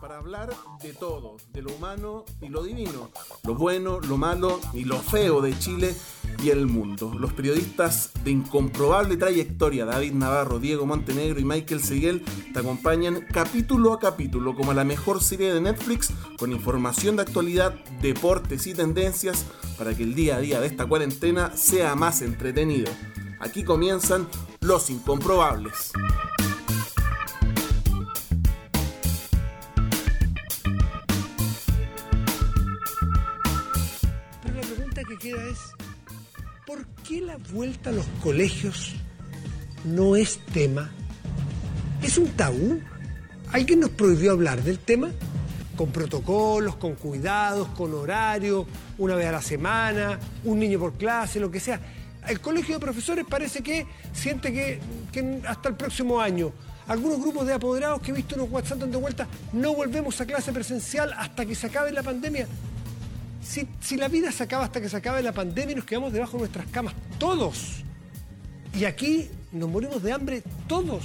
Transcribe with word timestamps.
Para 0.00 0.18
hablar 0.18 0.50
de 0.82 0.92
todo, 0.92 1.38
de 1.54 1.62
lo 1.62 1.72
humano 1.72 2.26
y 2.42 2.48
lo 2.48 2.62
divino, 2.62 3.08
lo 3.42 3.54
bueno, 3.54 4.00
lo 4.00 4.18
malo 4.18 4.60
y 4.74 4.84
lo 4.84 4.98
feo 4.98 5.40
de 5.40 5.58
Chile 5.58 5.96
y 6.42 6.50
el 6.50 6.66
mundo. 6.66 7.14
Los 7.18 7.32
periodistas 7.32 8.10
de 8.22 8.32
incomprobable 8.32 9.16
trayectoria, 9.16 9.86
David 9.86 10.12
Navarro, 10.12 10.58
Diego 10.58 10.84
Montenegro 10.84 11.40
y 11.40 11.44
Michael 11.44 11.82
Seguel, 11.82 12.22
te 12.52 12.58
acompañan 12.58 13.24
capítulo 13.32 13.94
a 13.94 13.98
capítulo 13.98 14.54
como 14.54 14.74
la 14.74 14.84
mejor 14.84 15.22
serie 15.22 15.54
de 15.54 15.62
Netflix 15.62 16.12
con 16.38 16.52
información 16.52 17.16
de 17.16 17.22
actualidad, 17.22 17.74
deportes 18.02 18.66
y 18.66 18.74
tendencias 18.74 19.46
para 19.78 19.96
que 19.96 20.02
el 20.02 20.14
día 20.14 20.36
a 20.36 20.40
día 20.40 20.60
de 20.60 20.66
esta 20.66 20.86
cuarentena 20.86 21.56
sea 21.56 21.94
más 21.94 22.20
entretenido. 22.20 22.92
Aquí 23.40 23.64
comienzan 23.64 24.28
Los 24.60 24.90
Incomprobables. 24.90 25.92
Vuelta 37.54 37.90
a 37.90 37.92
los 37.92 38.06
colegios 38.20 38.96
no 39.84 40.16
es 40.16 40.40
tema? 40.52 40.90
¿Es 42.02 42.18
un 42.18 42.26
tabú? 42.30 42.80
¿Alguien 43.52 43.80
nos 43.80 43.90
prohibió 43.90 44.32
hablar 44.32 44.60
del 44.62 44.80
tema? 44.80 45.12
Con 45.76 45.90
protocolos, 45.92 46.76
con 46.76 46.96
cuidados, 46.96 47.68
con 47.68 47.94
horario, 47.94 48.66
una 48.98 49.14
vez 49.14 49.28
a 49.28 49.32
la 49.32 49.42
semana, 49.42 50.18
un 50.42 50.58
niño 50.58 50.80
por 50.80 50.94
clase, 50.94 51.38
lo 51.38 51.50
que 51.50 51.60
sea. 51.60 51.80
El 52.26 52.40
colegio 52.40 52.74
de 52.74 52.80
profesores 52.80 53.24
parece 53.28 53.62
que 53.62 53.86
siente 54.12 54.52
que, 54.52 54.80
hasta 55.46 55.68
el 55.68 55.76
próximo 55.76 56.20
año. 56.20 56.52
Algunos 56.88 57.20
grupos 57.20 57.46
de 57.46 57.54
apoderados 57.54 58.00
que 58.00 58.10
he 58.10 58.14
visto 58.14 58.34
en 58.34 58.42
los 58.42 58.50
WhatsApp 58.50 58.78
dando 58.78 59.00
vueltas, 59.00 59.28
no 59.52 59.74
volvemos 59.74 60.20
a 60.20 60.26
clase 60.26 60.52
presencial 60.52 61.12
hasta 61.16 61.46
que 61.46 61.54
se 61.54 61.68
acabe 61.68 61.92
la 61.92 62.02
pandemia. 62.02 62.48
Si, 63.44 63.68
si, 63.80 63.96
la 63.96 64.08
vida 64.08 64.32
se 64.32 64.42
acaba 64.42 64.64
hasta 64.64 64.80
que 64.80 64.88
se 64.88 64.96
acabe 64.96 65.22
la 65.22 65.32
pandemia 65.32 65.72
y 65.72 65.76
nos 65.76 65.84
quedamos 65.84 66.12
debajo 66.12 66.32
de 66.32 66.38
nuestras 66.38 66.66
camas, 66.66 66.94
todos. 67.18 67.84
Y 68.74 68.86
aquí 68.86 69.30
nos 69.52 69.68
morimos 69.68 70.02
de 70.02 70.12
hambre 70.12 70.42
todos. 70.66 71.04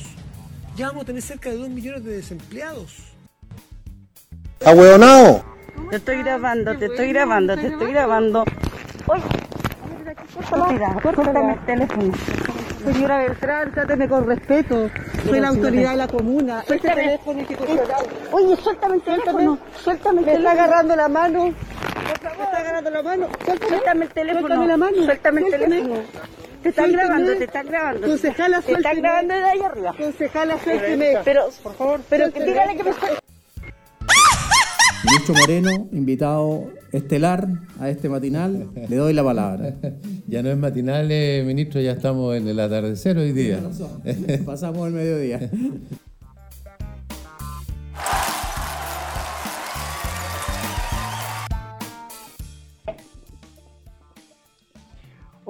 Ya 0.75 0.87
vamos 0.87 1.03
a 1.03 1.05
tener 1.07 1.21
cerca 1.21 1.49
de 1.49 1.57
2 1.57 1.69
millones 1.69 2.03
de 2.05 2.13
desempleados. 2.15 2.95
¡Ahueonao! 4.65 5.43
Te 5.89 5.97
estoy 5.97 6.17
grabando, 6.23 6.77
te 6.77 6.85
estoy 6.85 7.09
grabando, 7.09 7.55
te 7.55 7.67
estoy 7.67 7.91
grabando. 7.91 8.43
¡Uy! 9.07 9.19
Mira, 10.71 10.97
córtame 11.01 11.53
el 11.53 11.65
teléfono. 11.65 12.13
Señora 12.85 13.17
Beltrán, 13.17 13.71
tráteme 13.73 14.07
con 14.07 14.25
respeto. 14.25 14.89
Soy 15.25 15.39
la 15.39 15.49
autoridad 15.49 15.91
de 15.91 15.97
la 15.97 16.07
comuna. 16.07 16.61
Este 16.61 16.79
teléfono 16.79 17.39
institucional. 17.39 18.05
Oye, 18.31 18.55
suéltame 18.55 18.95
el 18.95 19.01
teléfono. 19.01 19.59
Suéltame 19.83 20.19
el 20.19 20.25
teléfono. 20.25 20.43
Me 20.43 20.49
está 20.49 20.63
agarrando 20.63 20.95
la 20.95 21.07
mano. 21.09 21.53
Me 22.09 22.13
está 22.13 22.59
agarrando 22.59 22.89
la 22.89 23.03
mano. 23.03 23.27
Suéltame 23.45 24.05
el 24.05 24.11
teléfono. 24.11 24.47
Suéltame 24.47 24.67
la 24.67 24.77
mano. 24.77 25.03
Suéltame 25.05 25.41
el 25.41 25.51
teléfono. 25.51 25.95
Te 26.63 26.69
están 26.69 26.91
grabando, 26.91 27.37
te 27.37 27.43
están 27.45 27.67
grabando. 27.67 28.07
Concejala, 28.07 28.61
Te 28.61 28.73
están 28.73 28.97
grabando 28.97 29.33
de 29.33 29.43
ahí 29.43 29.61
arriba. 29.61 29.95
Concejala, 29.97 30.63
suélteme. 30.63 31.13
Pero, 31.23 31.49
por 31.63 31.75
favor, 31.75 32.01
pero 32.09 32.33
que 32.33 32.43
dígale 32.43 32.75
que 32.75 32.83
me 32.83 32.91
Lucho 35.11 35.33
Moreno, 35.33 35.87
invitado 35.93 36.71
estelar 36.91 37.47
a 37.79 37.89
este 37.89 38.09
matinal, 38.09 38.69
le 38.89 38.95
doy 38.95 39.13
la 39.13 39.23
palabra. 39.23 39.75
Ya 40.27 40.43
no 40.43 40.51
es 40.51 40.57
matinal, 40.57 41.07
eh, 41.09 41.43
ministro, 41.43 41.81
ya 41.81 41.93
estamos 41.93 42.35
en 42.37 42.47
el 42.47 42.59
atardecer 42.59 43.17
hoy 43.17 43.31
día. 43.31 43.59
Pasamos 44.45 44.85
el 44.85 44.93
mediodía. 44.93 45.39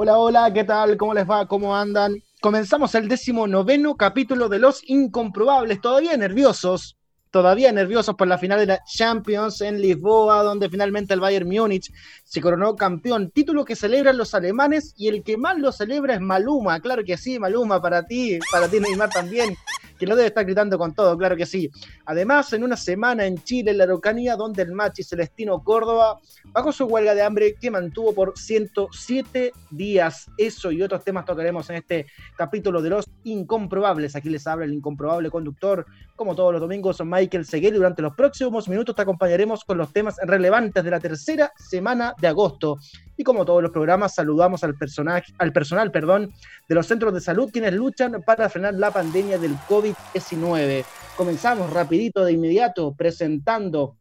Hola, 0.01 0.17
hola, 0.17 0.53
¿qué 0.53 0.63
tal? 0.63 0.95
¿Cómo 0.95 1.13
les 1.13 1.29
va? 1.29 1.45
¿Cómo 1.45 1.75
andan? 1.75 2.23
Comenzamos 2.39 2.95
el 2.95 3.09
décimo 3.09 3.47
noveno 3.47 3.97
capítulo 3.97 4.47
de 4.47 4.57
Los 4.57 4.81
Incomprobables, 4.89 5.81
todavía 5.81 6.15
nerviosos, 6.15 6.97
todavía 7.31 7.71
nerviosos 7.71 8.15
por 8.15 8.27
la 8.27 8.37
final 8.37 8.59
de 8.59 8.65
la 8.65 8.83
Champions 8.85 9.61
en 9.61 9.81
Lisboa, 9.81 10.43
donde 10.43 10.69
finalmente 10.69 11.13
el 11.13 11.19
Bayern 11.19 11.47
Múnich 11.47 11.91
se 12.23 12.41
coronó 12.41 12.75
campeón, 12.75 13.31
título 13.31 13.65
que 13.65 13.75
celebran 13.75 14.17
los 14.17 14.33
alemanes 14.33 14.93
y 14.97 15.07
el 15.07 15.23
que 15.23 15.37
más 15.37 15.57
lo 15.57 15.71
celebra 15.71 16.15
es 16.15 16.21
Maluma, 16.21 16.79
claro 16.79 17.03
que 17.03 17.17
sí, 17.17 17.39
Maluma, 17.39 17.81
para 17.81 18.05
ti, 18.05 18.39
para 18.51 18.67
ti 18.67 18.79
Neymar 18.79 19.09
también, 19.09 19.55
que 19.99 20.07
lo 20.07 20.15
debe 20.15 20.29
estar 20.29 20.45
gritando 20.45 20.77
con 20.77 20.93
todo, 20.93 21.17
claro 21.17 21.35
que 21.35 21.45
sí. 21.45 21.69
Además, 22.05 22.51
en 22.53 22.63
una 22.63 22.77
semana 22.77 23.25
en 23.25 23.43
Chile, 23.43 23.71
en 23.71 23.77
la 23.77 23.83
Araucanía, 23.83 24.35
donde 24.35 24.63
el 24.63 24.71
Machi 24.71 25.03
Celestino 25.03 25.61
Córdoba 25.61 26.19
bajó 26.45 26.71
su 26.71 26.85
huelga 26.85 27.13
de 27.13 27.21
hambre 27.21 27.55
que 27.59 27.69
mantuvo 27.69 28.13
por 28.13 28.37
107 28.37 29.51
días. 29.69 30.27
Eso 30.37 30.71
y 30.71 30.81
otros 30.81 31.03
temas 31.03 31.25
tocaremos 31.25 31.69
en 31.69 31.75
este 31.75 32.05
capítulo 32.37 32.81
de 32.81 32.91
los 32.91 33.09
incomprobables. 33.23 34.15
Aquí 34.15 34.29
les 34.29 34.47
habla 34.47 34.65
el 34.65 34.73
incomprobable 34.73 35.29
conductor, 35.29 35.85
como 36.15 36.35
todos 36.35 36.53
los 36.53 36.61
domingos, 36.61 37.01
Michael 37.19 37.45
Seguel. 37.45 37.73
Y 37.73 37.77
durante 37.77 38.01
los 38.01 38.15
próximos 38.15 38.67
minutos 38.69 38.95
te 38.95 39.01
acompañaremos 39.01 39.63
con 39.63 39.77
los 39.77 39.91
temas 39.91 40.15
relevantes 40.23 40.83
de 40.83 40.91
la 40.91 40.99
tercera 40.99 41.51
semana 41.57 42.13
de 42.19 42.27
agosto. 42.27 42.77
Y 43.17 43.23
como 43.23 43.45
todos 43.45 43.61
los 43.61 43.71
programas, 43.71 44.15
saludamos 44.15 44.63
al, 44.63 44.75
personaje, 44.75 45.33
al 45.37 45.51
personal 45.51 45.91
perdón, 45.91 46.33
de 46.67 46.75
los 46.75 46.87
centros 46.87 47.13
de 47.13 47.21
salud 47.21 47.49
quienes 47.51 47.73
luchan 47.73 48.23
para 48.25 48.49
frenar 48.49 48.73
la 48.75 48.91
pandemia 48.91 49.37
del 49.37 49.55
COVID-19. 49.67 50.85
Comenzamos 51.17 51.71
rapidito 51.71 52.23
de 52.23 52.33
inmediato 52.33 52.93
presentando 52.95 53.97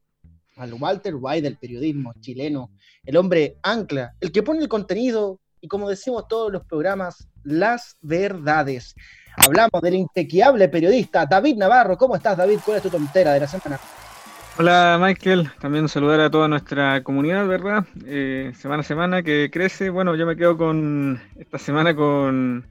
al 0.57 0.75
Walter 0.75 1.15
White 1.19 1.43
del 1.43 1.57
periodismo 1.57 2.13
chileno, 2.21 2.71
el 3.05 3.17
hombre 3.17 3.59
ancla, 3.63 4.15
el 4.21 4.33
que 4.33 4.43
pone 4.43 4.61
el 4.61 4.69
contenido 4.69 5.41
y 5.61 5.69
como 5.69 5.89
decimos 5.89 6.29
todos 6.29 6.53
los 6.53 6.65
programas, 6.65 7.29
las 7.43 7.97
verdades. 8.01 8.95
Hablamos 9.41 9.81
del 9.83 9.95
intequiable 9.95 10.69
periodista 10.69 11.25
David 11.25 11.57
Navarro. 11.57 11.97
¿Cómo 11.97 12.17
estás, 12.17 12.37
David? 12.37 12.59
¿Cuál 12.65 12.79
es 12.79 12.83
tu 12.83 12.91
tontera 12.91 13.33
de 13.33 13.41
la 13.41 13.47
semana? 13.47 13.79
Hola 14.59 14.99
Michael, 15.01 15.53
también 15.61 15.89
saludar 15.89 16.19
a 16.19 16.31
toda 16.31 16.49
nuestra 16.49 17.05
comunidad, 17.05 17.47
¿verdad? 17.47 17.85
Eh, 18.05 18.51
semana 18.57 18.81
a 18.81 18.85
semana 18.85 19.23
que 19.23 19.51
crece. 19.53 19.89
Bueno, 19.89 20.17
yo 20.17 20.27
me 20.27 20.37
quedo 20.37 20.57
con 20.57 21.21
esta 21.39 21.59
semana 21.59 21.95
con, 21.95 22.67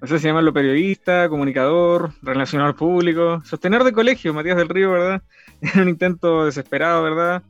no 0.00 0.06
sé 0.08 0.18
si 0.18 0.26
llamarlo 0.26 0.52
periodista, 0.52 1.28
comunicador, 1.28 2.10
relacionador 2.22 2.74
público, 2.74 3.40
sostener 3.44 3.84
de 3.84 3.92
colegio, 3.92 4.34
Matías 4.34 4.56
del 4.56 4.68
Río, 4.68 4.90
¿verdad? 4.90 5.22
En 5.60 5.82
un 5.82 5.88
intento 5.88 6.44
desesperado, 6.44 7.04
¿verdad? 7.04 7.42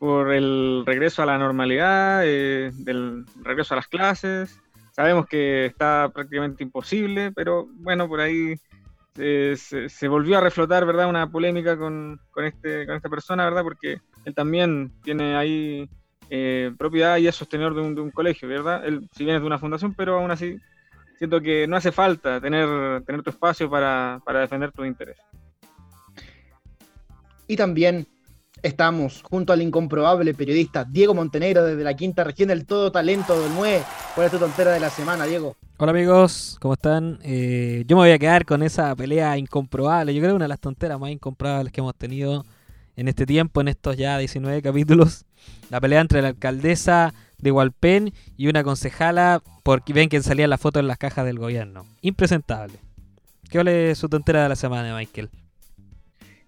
Por 0.00 0.32
el 0.32 0.82
regreso 0.84 1.22
a 1.22 1.26
la 1.26 1.38
normalidad, 1.38 2.22
eh, 2.24 2.72
del 2.74 3.24
regreso 3.44 3.74
a 3.74 3.76
las 3.76 3.86
clases. 3.86 4.58
Sabemos 5.00 5.26
que 5.28 5.64
está 5.64 6.10
prácticamente 6.12 6.62
imposible, 6.62 7.32
pero 7.32 7.66
bueno, 7.76 8.06
por 8.06 8.20
ahí 8.20 8.54
se, 9.14 9.88
se, 9.88 10.08
volvió 10.08 10.36
a 10.36 10.42
reflotar, 10.42 10.84
¿verdad? 10.84 11.08
Una 11.08 11.30
polémica 11.30 11.78
con, 11.78 12.20
con, 12.30 12.44
este, 12.44 12.84
con 12.84 12.96
esta 12.96 13.08
persona, 13.08 13.46
¿verdad? 13.46 13.62
Porque 13.62 14.02
él 14.26 14.34
también 14.34 14.92
tiene 15.02 15.36
ahí 15.36 15.88
eh, 16.28 16.74
propiedad 16.76 17.16
y 17.16 17.28
es 17.28 17.34
sostenedor 17.34 17.74
de 17.74 17.80
un, 17.80 17.94
de 17.94 18.02
un, 18.02 18.10
colegio, 18.10 18.46
¿verdad? 18.46 18.84
Él, 18.84 19.08
si 19.16 19.24
bien 19.24 19.36
es 19.36 19.40
de 19.40 19.46
una 19.46 19.58
fundación, 19.58 19.94
pero 19.94 20.18
aún 20.18 20.32
así 20.32 20.58
siento 21.16 21.40
que 21.40 21.66
no 21.66 21.76
hace 21.76 21.92
falta 21.92 22.38
tener, 22.38 23.02
tener 23.04 23.22
tu 23.22 23.30
espacio 23.30 23.70
para, 23.70 24.20
para 24.22 24.40
defender 24.40 24.70
tus 24.70 24.86
intereses. 24.86 25.24
Y 27.46 27.56
también 27.56 28.06
estamos 28.62 29.22
junto 29.22 29.52
al 29.52 29.62
incomprobable 29.62 30.34
periodista 30.34 30.84
Diego 30.84 31.14
Montenegro 31.14 31.64
desde 31.64 31.82
la 31.82 31.94
quinta 31.94 32.24
región 32.24 32.48
del 32.48 32.66
todo 32.66 32.92
talento 32.92 33.40
del 33.40 33.52
9. 33.54 33.82
¿Cuál 34.14 34.26
es 34.26 34.32
tu 34.32 34.38
tontera 34.38 34.72
de 34.72 34.80
la 34.80 34.90
semana, 34.90 35.24
Diego? 35.24 35.56
Hola 35.78 35.92
amigos, 35.92 36.58
¿cómo 36.60 36.74
están? 36.74 37.18
Eh, 37.22 37.84
yo 37.86 37.96
me 37.96 38.02
voy 38.02 38.10
a 38.10 38.18
quedar 38.18 38.44
con 38.44 38.62
esa 38.62 38.94
pelea 38.94 39.38
incomprobable. 39.38 40.14
Yo 40.14 40.20
creo 40.20 40.32
que 40.32 40.36
una 40.36 40.44
de 40.44 40.50
las 40.50 40.60
tonteras 40.60 41.00
más 41.00 41.10
incomprobables 41.10 41.72
que 41.72 41.80
hemos 41.80 41.94
tenido 41.94 42.44
en 42.96 43.08
este 43.08 43.24
tiempo, 43.24 43.60
en 43.60 43.68
estos 43.68 43.96
ya 43.96 44.18
19 44.18 44.60
capítulos. 44.62 45.24
La 45.70 45.80
pelea 45.80 46.00
entre 46.00 46.20
la 46.20 46.28
alcaldesa 46.28 47.14
de 47.38 47.50
Hualpén 47.50 48.12
y 48.36 48.48
una 48.48 48.62
concejala 48.62 49.42
porque 49.62 49.92
ven 49.92 50.08
que 50.08 50.22
salía 50.22 50.46
la 50.48 50.58
foto 50.58 50.80
en 50.80 50.86
las 50.86 50.98
cajas 50.98 51.24
del 51.24 51.38
gobierno. 51.38 51.86
Impresentable. 52.02 52.78
¿Qué 53.48 53.58
vale 53.58 53.94
su 53.94 54.08
tontera 54.08 54.42
de 54.42 54.50
la 54.50 54.56
semana, 54.56 54.94
Michael? 54.94 55.30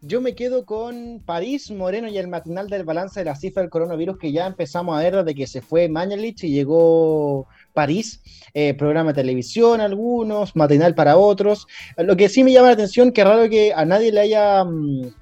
Yo 0.04 0.20
me 0.20 0.34
quedo 0.34 0.66
con 0.66 1.22
París, 1.24 1.70
Moreno 1.70 2.08
y 2.08 2.18
el 2.18 2.26
matinal 2.26 2.68
del 2.68 2.82
balance 2.82 3.20
de 3.20 3.24
la 3.24 3.36
cifra 3.36 3.62
del 3.62 3.70
coronavirus 3.70 4.18
que 4.18 4.32
ya 4.32 4.48
empezamos 4.48 4.96
a 4.96 5.00
ver 5.00 5.14
desde 5.14 5.32
que 5.32 5.46
se 5.46 5.62
fue 5.62 5.88
Mañalich 5.88 6.42
y 6.42 6.50
llegó 6.50 7.46
París, 7.72 8.20
eh, 8.52 8.74
programa 8.74 9.12
de 9.12 9.22
televisión 9.22 9.80
algunos, 9.80 10.56
matinal 10.56 10.96
para 10.96 11.16
otros. 11.16 11.68
Lo 11.96 12.16
que 12.16 12.28
sí 12.28 12.42
me 12.42 12.52
llama 12.52 12.66
la 12.66 12.72
atención, 12.72 13.12
que 13.12 13.22
raro 13.22 13.48
que 13.48 13.72
a 13.72 13.84
nadie 13.84 14.10
le 14.10 14.22
haya, 14.22 14.64
mmm, 14.64 15.12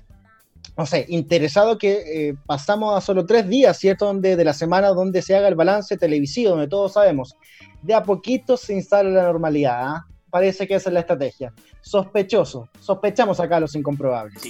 no 0.78 0.86
sé, 0.86 1.04
interesado 1.10 1.76
que 1.76 2.28
eh, 2.30 2.34
pasamos 2.46 2.96
a 2.96 3.02
solo 3.02 3.26
tres 3.26 3.46
días, 3.50 3.76
¿cierto? 3.78 4.06
Donde, 4.06 4.34
de 4.34 4.44
la 4.44 4.54
semana 4.54 4.88
donde 4.88 5.20
se 5.20 5.36
haga 5.36 5.48
el 5.48 5.56
balance 5.56 5.98
televisivo, 5.98 6.52
donde 6.52 6.68
todos 6.68 6.94
sabemos, 6.94 7.36
de 7.82 7.92
a 7.92 8.02
poquito 8.02 8.56
se 8.56 8.72
instala 8.72 9.10
la 9.10 9.24
normalidad. 9.24 9.96
¿eh? 9.96 10.09
Parece 10.30 10.66
que 10.66 10.74
esa 10.74 10.90
es 10.90 10.94
la 10.94 11.00
estrategia. 11.00 11.52
Sospechoso. 11.80 12.68
Sospechamos 12.78 13.40
acá 13.40 13.58
los 13.58 13.74
incomprobables. 13.74 14.42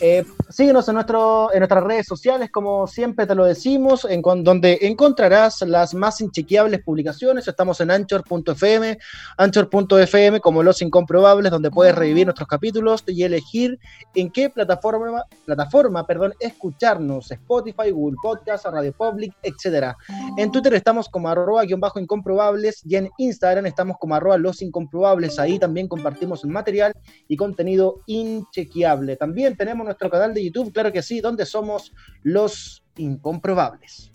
Eh, 0.00 0.24
síguenos 0.48 0.88
en, 0.88 0.94
nuestro, 0.94 1.52
en 1.52 1.60
nuestras 1.60 1.84
redes 1.84 2.06
sociales, 2.06 2.50
como 2.50 2.86
siempre 2.86 3.26
te 3.26 3.34
lo 3.34 3.44
decimos, 3.44 4.06
en 4.08 4.22
donde 4.22 4.78
encontrarás 4.82 5.62
las 5.62 5.94
más 5.94 6.20
inchequeables 6.20 6.82
publicaciones. 6.82 7.46
Estamos 7.46 7.80
en 7.80 7.90
anchor.fm, 7.90 8.98
anchor.fm 9.36 10.40
como 10.40 10.62
Los 10.62 10.82
Incomprobables, 10.82 11.52
donde 11.52 11.70
puedes 11.70 11.94
revivir 11.94 12.26
nuestros 12.26 12.48
capítulos 12.48 13.04
y 13.06 13.22
elegir 13.22 13.78
en 14.14 14.30
qué 14.30 14.50
plataforma, 14.50 15.24
plataforma 15.44 16.06
perdón, 16.06 16.34
escucharnos, 16.40 17.30
Spotify, 17.30 17.90
Google 17.90 18.16
Podcast, 18.22 18.66
Radio 18.66 18.92
Public, 18.92 19.34
etc. 19.42 19.94
En 20.36 20.50
Twitter 20.50 20.74
estamos 20.74 21.08
como 21.08 21.28
arroba 21.28 21.64
guion 21.64 21.80
bajo 21.80 22.00
incomprobables 22.00 22.82
y 22.84 22.96
en 22.96 23.10
Instagram 23.18 23.66
estamos 23.66 23.96
como 23.98 24.14
arroba 24.14 24.36
los 24.38 24.62
incomprobables. 24.62 25.11
Ahí 25.38 25.58
también 25.58 25.88
compartimos 25.88 26.44
material 26.44 26.92
y 27.28 27.36
contenido 27.36 28.02
inchequeable. 28.06 29.16
También 29.16 29.56
tenemos 29.56 29.84
nuestro 29.84 30.08
canal 30.08 30.32
de 30.32 30.44
YouTube, 30.44 30.72
claro 30.72 30.92
que 30.92 31.02
sí, 31.02 31.20
donde 31.20 31.44
somos 31.44 31.92
los 32.22 32.82
incomprobables. 32.96 34.11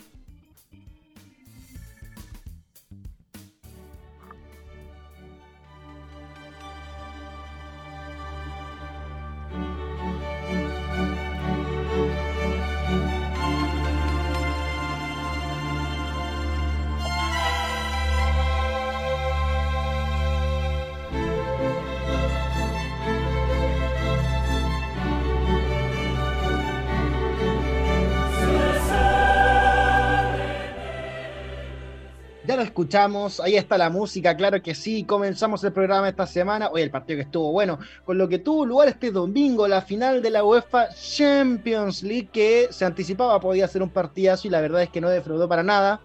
Ya 32.47 32.55
lo 32.55 32.61
escuchamos, 32.61 33.41
ahí 33.41 33.57
está 33.57 33.77
la 33.77 33.89
música, 33.89 34.37
claro 34.37 34.61
que 34.61 34.73
sí. 34.73 35.03
Comenzamos 35.03 35.61
el 35.65 35.73
programa 35.73 36.07
esta 36.07 36.25
semana. 36.25 36.69
Hoy 36.71 36.81
el 36.81 36.89
partido 36.89 37.17
que 37.17 37.23
estuvo 37.23 37.51
bueno, 37.51 37.77
con 38.05 38.17
lo 38.17 38.29
que 38.29 38.39
tuvo 38.39 38.65
lugar 38.65 38.87
este 38.87 39.11
domingo, 39.11 39.67
la 39.67 39.81
final 39.81 40.21
de 40.21 40.29
la 40.29 40.45
UEFA 40.45 40.87
Champions 40.95 42.03
League, 42.03 42.29
que 42.31 42.69
se 42.69 42.85
anticipaba 42.85 43.37
podía 43.41 43.67
ser 43.67 43.83
un 43.83 43.89
partidazo 43.89 44.47
y 44.47 44.51
la 44.51 44.61
verdad 44.61 44.81
es 44.81 44.87
que 44.87 45.01
no 45.01 45.09
defraudó 45.09 45.49
para 45.49 45.61
nada. 45.61 45.99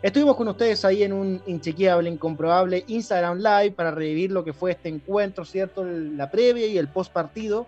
Estuvimos 0.00 0.34
con 0.36 0.48
ustedes 0.48 0.82
ahí 0.86 1.02
en 1.02 1.12
un 1.12 1.42
inchequeable, 1.46 2.08
incomprobable 2.08 2.84
Instagram 2.86 3.36
Live 3.36 3.72
para 3.72 3.90
revivir 3.90 4.30
lo 4.30 4.44
que 4.44 4.54
fue 4.54 4.70
este 4.70 4.88
encuentro, 4.88 5.44
¿cierto? 5.44 5.84
La 5.84 6.30
previa 6.30 6.68
y 6.68 6.78
el 6.78 6.88
post 6.88 7.12
partido. 7.12 7.66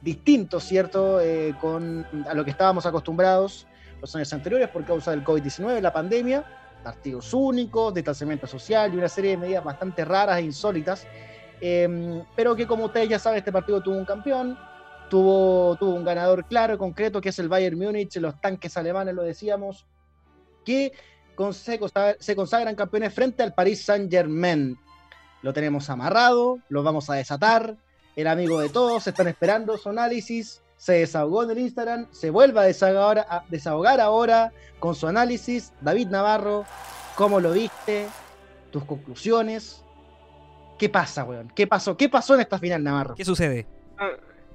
Distinto, 0.00 0.58
¿cierto? 0.58 1.20
Eh, 1.20 1.54
con, 1.60 2.04
a 2.28 2.34
lo 2.34 2.44
que 2.44 2.50
estábamos 2.50 2.86
acostumbrados 2.86 3.68
los 4.00 4.16
años 4.16 4.32
anteriores 4.32 4.68
por 4.68 4.84
causa 4.84 5.12
del 5.12 5.22
COVID-19, 5.22 5.80
la 5.80 5.92
pandemia 5.92 6.44
partidos 6.82 7.32
únicos, 7.32 7.94
distanciamiento 7.94 8.46
social 8.46 8.92
y 8.92 8.96
una 8.96 9.08
serie 9.08 9.32
de 9.32 9.36
medidas 9.36 9.64
bastante 9.64 10.04
raras 10.04 10.38
e 10.38 10.42
insólitas. 10.42 11.06
Eh, 11.60 12.22
pero 12.34 12.56
que 12.56 12.66
como 12.66 12.86
ustedes 12.86 13.08
ya 13.08 13.18
saben, 13.18 13.38
este 13.38 13.52
partido 13.52 13.80
tuvo 13.80 13.96
un 13.96 14.04
campeón, 14.04 14.58
tuvo, 15.08 15.76
tuvo 15.76 15.94
un 15.94 16.04
ganador 16.04 16.44
claro, 16.46 16.76
concreto, 16.76 17.20
que 17.20 17.28
es 17.28 17.38
el 17.38 17.48
Bayern 17.48 17.78
Múnich, 17.78 18.16
los 18.16 18.40
tanques 18.40 18.76
alemanes, 18.76 19.14
lo 19.14 19.22
decíamos, 19.22 19.86
que 20.64 20.92
se, 21.52 21.80
se 22.18 22.36
consagran 22.36 22.74
campeones 22.74 23.14
frente 23.14 23.42
al 23.42 23.54
Paris 23.54 23.84
Saint 23.84 24.10
Germain. 24.10 24.78
Lo 25.42 25.52
tenemos 25.52 25.90
amarrado, 25.90 26.58
lo 26.68 26.82
vamos 26.82 27.10
a 27.10 27.14
desatar, 27.14 27.76
el 28.16 28.26
amigo 28.26 28.60
de 28.60 28.68
todos, 28.68 29.06
están 29.06 29.28
esperando 29.28 29.76
su 29.78 29.88
análisis, 29.88 30.62
se 30.82 30.94
desahogó 30.94 31.44
en 31.44 31.50
el 31.52 31.58
Instagram, 31.60 32.08
se 32.10 32.30
vuelve 32.30 32.58
a 32.58 32.64
desahogar, 32.64 33.18
a 33.30 33.44
desahogar 33.48 34.00
ahora 34.00 34.52
con 34.80 34.96
su 34.96 35.06
análisis. 35.06 35.72
David 35.80 36.08
Navarro, 36.08 36.64
¿cómo 37.14 37.38
lo 37.38 37.52
viste? 37.52 38.08
¿Tus 38.72 38.84
conclusiones? 38.84 39.84
¿Qué 40.80 40.88
pasa, 40.88 41.22
weón? 41.22 41.52
¿Qué 41.54 41.68
pasó? 41.68 41.96
¿Qué 41.96 42.08
pasó 42.08 42.34
en 42.34 42.40
esta 42.40 42.58
final, 42.58 42.82
Navarro? 42.82 43.14
¿Qué 43.14 43.24
sucede? 43.24 43.64
Ah, 43.96 44.10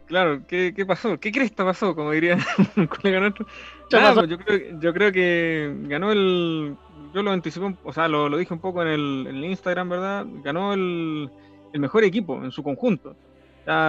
claro, 0.06 0.46
¿qué, 0.46 0.74
¿qué, 0.76 0.86
pasó? 0.86 1.18
¿Qué 1.18 1.32
crees 1.32 1.52
que 1.52 1.64
pasó? 1.64 1.96
Como 1.96 2.12
diría 2.12 2.38
un 2.76 2.88
colega 2.88 3.22
nuestro. 3.22 3.48
Pues 3.90 4.30
yo, 4.30 4.38
creo, 4.38 4.80
yo 4.82 4.94
creo 4.94 5.12
que 5.14 5.74
ganó 5.84 6.12
el. 6.12 6.76
Yo 7.14 7.24
lo 7.24 7.32
anticipé, 7.32 7.74
o 7.86 7.94
sea, 7.94 8.10
lo, 8.10 8.28
lo 8.28 8.36
dije 8.36 8.54
un 8.54 8.60
poco 8.60 8.82
en 8.82 8.90
el, 8.90 9.28
en 9.30 9.36
el 9.38 9.46
Instagram, 9.46 9.88
¿verdad? 9.88 10.26
Ganó 10.44 10.74
el, 10.74 11.32
el 11.72 11.80
mejor 11.80 12.04
equipo 12.04 12.44
en 12.44 12.52
su 12.52 12.64
conjunto 12.64 13.16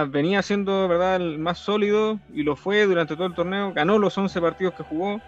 venía 0.09 0.41
siendo 0.41 0.87
verdad 0.87 1.15
el 1.15 1.39
más 1.39 1.59
sólido 1.59 2.19
y 2.33 2.43
lo 2.43 2.55
fue 2.55 2.85
durante 2.85 3.15
todo 3.15 3.27
el 3.27 3.33
torneo, 3.33 3.71
ganó 3.73 3.97
los 3.97 4.17
11 4.17 4.41
partidos 4.41 4.73
que 4.73 4.83
jugó. 4.83 5.21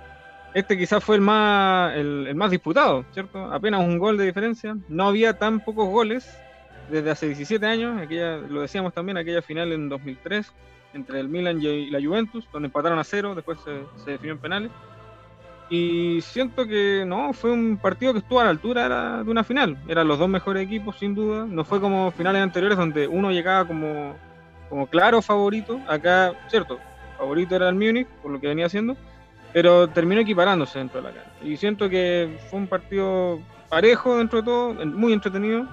Este 0.54 0.78
quizás 0.78 1.02
fue 1.02 1.16
el 1.16 1.22
más, 1.22 1.96
el, 1.96 2.36
más 2.36 2.52
disputado, 2.52 3.06
¿cierto? 3.14 3.46
Apenas 3.54 3.80
un 3.80 3.98
gol 3.98 4.18
de 4.18 4.26
diferencia. 4.26 4.76
No 4.90 5.08
había 5.08 5.38
tan 5.38 5.62
pocos 5.62 5.88
goles 5.88 6.38
desde 6.90 7.10
hace 7.10 7.28
17 7.28 7.66
años, 7.66 8.02
aquella, 8.02 8.38
lo 8.38 8.62
decíamos 8.62 8.94
también, 8.94 9.18
aquella 9.18 9.42
final 9.42 9.72
en 9.72 9.88
2003 9.88 10.52
entre 10.94 11.22
el 11.22 11.30
Milan 11.30 11.62
y 11.62 11.90
la 11.90 12.02
Juventus, 12.02 12.46
donde 12.52 12.66
empataron 12.66 13.00
a 13.00 13.06
cero, 13.06 13.34
después 13.34 13.60
se, 13.62 13.84
se 14.04 14.12
definió 14.12 14.34
en 14.34 14.40
penales. 14.40 14.72
Y 15.70 16.20
siento 16.20 16.68
que 16.68 17.06
no, 17.08 17.32
fue 17.32 17.50
un 17.50 17.78
partido 17.78 18.12
que 18.12 18.20
estuvo 18.20 18.42
a 18.42 18.44
la 18.44 18.50
altura 18.50 19.24
de 19.24 19.32
una 19.32 19.46
final. 19.46 19.78
Eran 19.88 20.06
los 20.06 20.20
dos 20.20 20.28
mejores 20.28 20.64
equipos, 20.66 21.00
sin 21.00 21.16
duda. 21.16 21.46
No 21.46 21.64
fue 21.64 21.80
como 21.80 22.12
finales 22.12 22.42
anteriores 22.42 22.78
donde 22.78 23.08
uno 23.08 23.32
llegaba 23.32 23.66
como 23.66 24.18
como 24.72 24.88
claro 24.88 25.22
favorito. 25.22 25.80
Acá, 25.88 26.34
cierto, 26.48 26.80
favorito 27.18 27.56
era 27.56 27.70
el 27.70 27.76
Múnich, 27.76 28.08
por 28.24 28.32
lo 28.32 28.40
que 28.40 28.48
venía 28.48 28.66
haciendo, 28.66 28.96
pero 29.54 29.88
terminó 29.90 30.22
equiparándose 30.22 30.80
dentro 30.80 31.02
de 31.02 31.10
la 31.10 31.14
cancha. 31.14 31.32
Y 31.44 31.58
siento 31.58 31.90
que 31.90 32.40
fue 32.50 32.58
un 32.58 32.68
partido 32.68 33.40
parejo 33.70 34.18
dentro 34.18 34.40
de 34.40 34.46
todo, 34.46 34.74
muy 34.86 35.14
entretenido, 35.14 35.68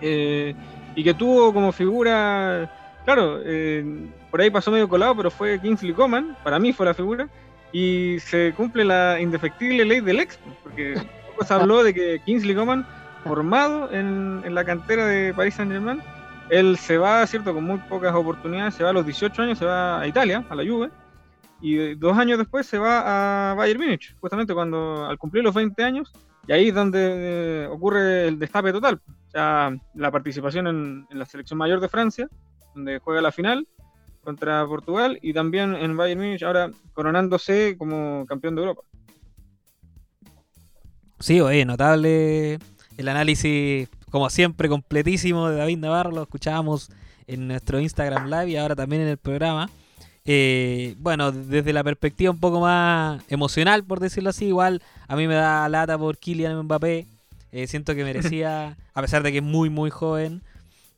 eh, 0.00 0.54
y 0.96 1.04
que 1.04 1.14
tuvo 1.14 1.54
como 1.54 1.70
figura, 1.70 2.70
claro, 3.04 3.38
eh, 3.44 3.84
por 4.32 4.40
ahí 4.40 4.50
pasó 4.50 4.72
medio 4.72 4.88
colado, 4.88 5.16
pero 5.16 5.30
fue 5.30 5.60
Kingsley 5.60 5.92
Coman, 5.92 6.36
para 6.42 6.58
mí 6.58 6.72
fue 6.72 6.86
la 6.86 6.94
figura, 6.94 7.28
y 7.72 8.16
se 8.18 8.52
cumple 8.56 8.84
la 8.84 9.20
indefectible 9.20 9.84
ley 9.84 10.00
del 10.00 10.18
Expo, 10.18 10.50
porque 10.64 10.94
poco 11.30 11.44
se 11.44 11.54
habló 11.54 11.84
de 11.84 11.94
que 11.94 12.20
Kingsley 12.24 12.56
Coman, 12.56 12.84
formado 13.22 13.92
en, 13.92 14.42
en 14.44 14.54
la 14.54 14.64
cantera 14.64 15.06
de 15.06 15.32
Paris 15.34 15.54
Saint 15.54 15.70
Germain, 15.70 16.02
él 16.50 16.76
se 16.78 16.98
va, 16.98 17.26
¿cierto? 17.26 17.54
Con 17.54 17.64
muy 17.64 17.78
pocas 17.78 18.14
oportunidades, 18.14 18.74
se 18.74 18.84
va 18.84 18.90
a 18.90 18.92
los 18.92 19.04
18 19.04 19.42
años, 19.42 19.58
se 19.58 19.64
va 19.64 20.00
a 20.00 20.06
Italia, 20.06 20.44
a 20.48 20.54
la 20.54 20.64
Juve, 20.64 20.90
y 21.60 21.94
dos 21.94 22.16
años 22.16 22.38
después 22.38 22.66
se 22.66 22.78
va 22.78 23.50
a 23.50 23.54
Bayern 23.54 23.80
Múnich, 23.80 24.14
justamente 24.20 24.54
cuando 24.54 25.06
al 25.06 25.18
cumplir 25.18 25.44
los 25.44 25.54
20 25.54 25.82
años, 25.82 26.12
y 26.46 26.52
ahí 26.52 26.68
es 26.68 26.74
donde 26.74 27.64
eh, 27.64 27.66
ocurre 27.66 28.28
el 28.28 28.38
destape 28.38 28.72
total. 28.72 29.00
O 29.28 29.30
sea, 29.30 29.76
la 29.94 30.10
participación 30.10 30.66
en, 30.66 31.06
la 31.10 31.26
selección 31.26 31.58
mayor 31.58 31.80
de 31.80 31.88
Francia, 31.88 32.28
donde 32.74 32.98
juega 33.00 33.20
la 33.20 33.32
final 33.32 33.66
contra 34.22 34.66
Portugal, 34.66 35.18
y 35.20 35.32
también 35.32 35.74
en 35.74 35.96
Bayern 35.96 36.20
Múnich, 36.20 36.42
ahora 36.42 36.70
coronándose 36.94 37.76
como 37.76 38.24
campeón 38.26 38.54
de 38.54 38.62
Europa. 38.62 38.82
Sí, 41.18 41.40
oye, 41.40 41.64
notable 41.64 42.58
el 42.96 43.08
análisis 43.08 43.88
como 44.10 44.30
siempre, 44.30 44.68
completísimo 44.68 45.48
de 45.48 45.56
David 45.56 45.78
Navarro, 45.78 46.10
lo 46.10 46.22
escuchábamos 46.22 46.90
en 47.26 47.48
nuestro 47.48 47.78
Instagram 47.80 48.26
Live 48.26 48.50
y 48.50 48.56
ahora 48.56 48.74
también 48.74 49.02
en 49.02 49.08
el 49.08 49.18
programa. 49.18 49.70
Eh, 50.24 50.94
bueno, 50.98 51.32
desde 51.32 51.72
la 51.72 51.84
perspectiva 51.84 52.30
un 52.30 52.40
poco 52.40 52.60
más 52.60 53.22
emocional, 53.28 53.84
por 53.84 54.00
decirlo 54.00 54.30
así, 54.30 54.46
igual 54.46 54.82
a 55.06 55.16
mí 55.16 55.26
me 55.26 55.34
da 55.34 55.68
lata 55.68 55.96
por 55.96 56.18
Kylian 56.18 56.64
Mbappé. 56.64 57.06
Eh, 57.50 57.66
siento 57.66 57.94
que 57.94 58.04
merecía, 58.04 58.76
a 58.94 59.00
pesar 59.00 59.22
de 59.22 59.32
que 59.32 59.38
es 59.38 59.44
muy, 59.44 59.70
muy 59.70 59.90
joven, 59.90 60.42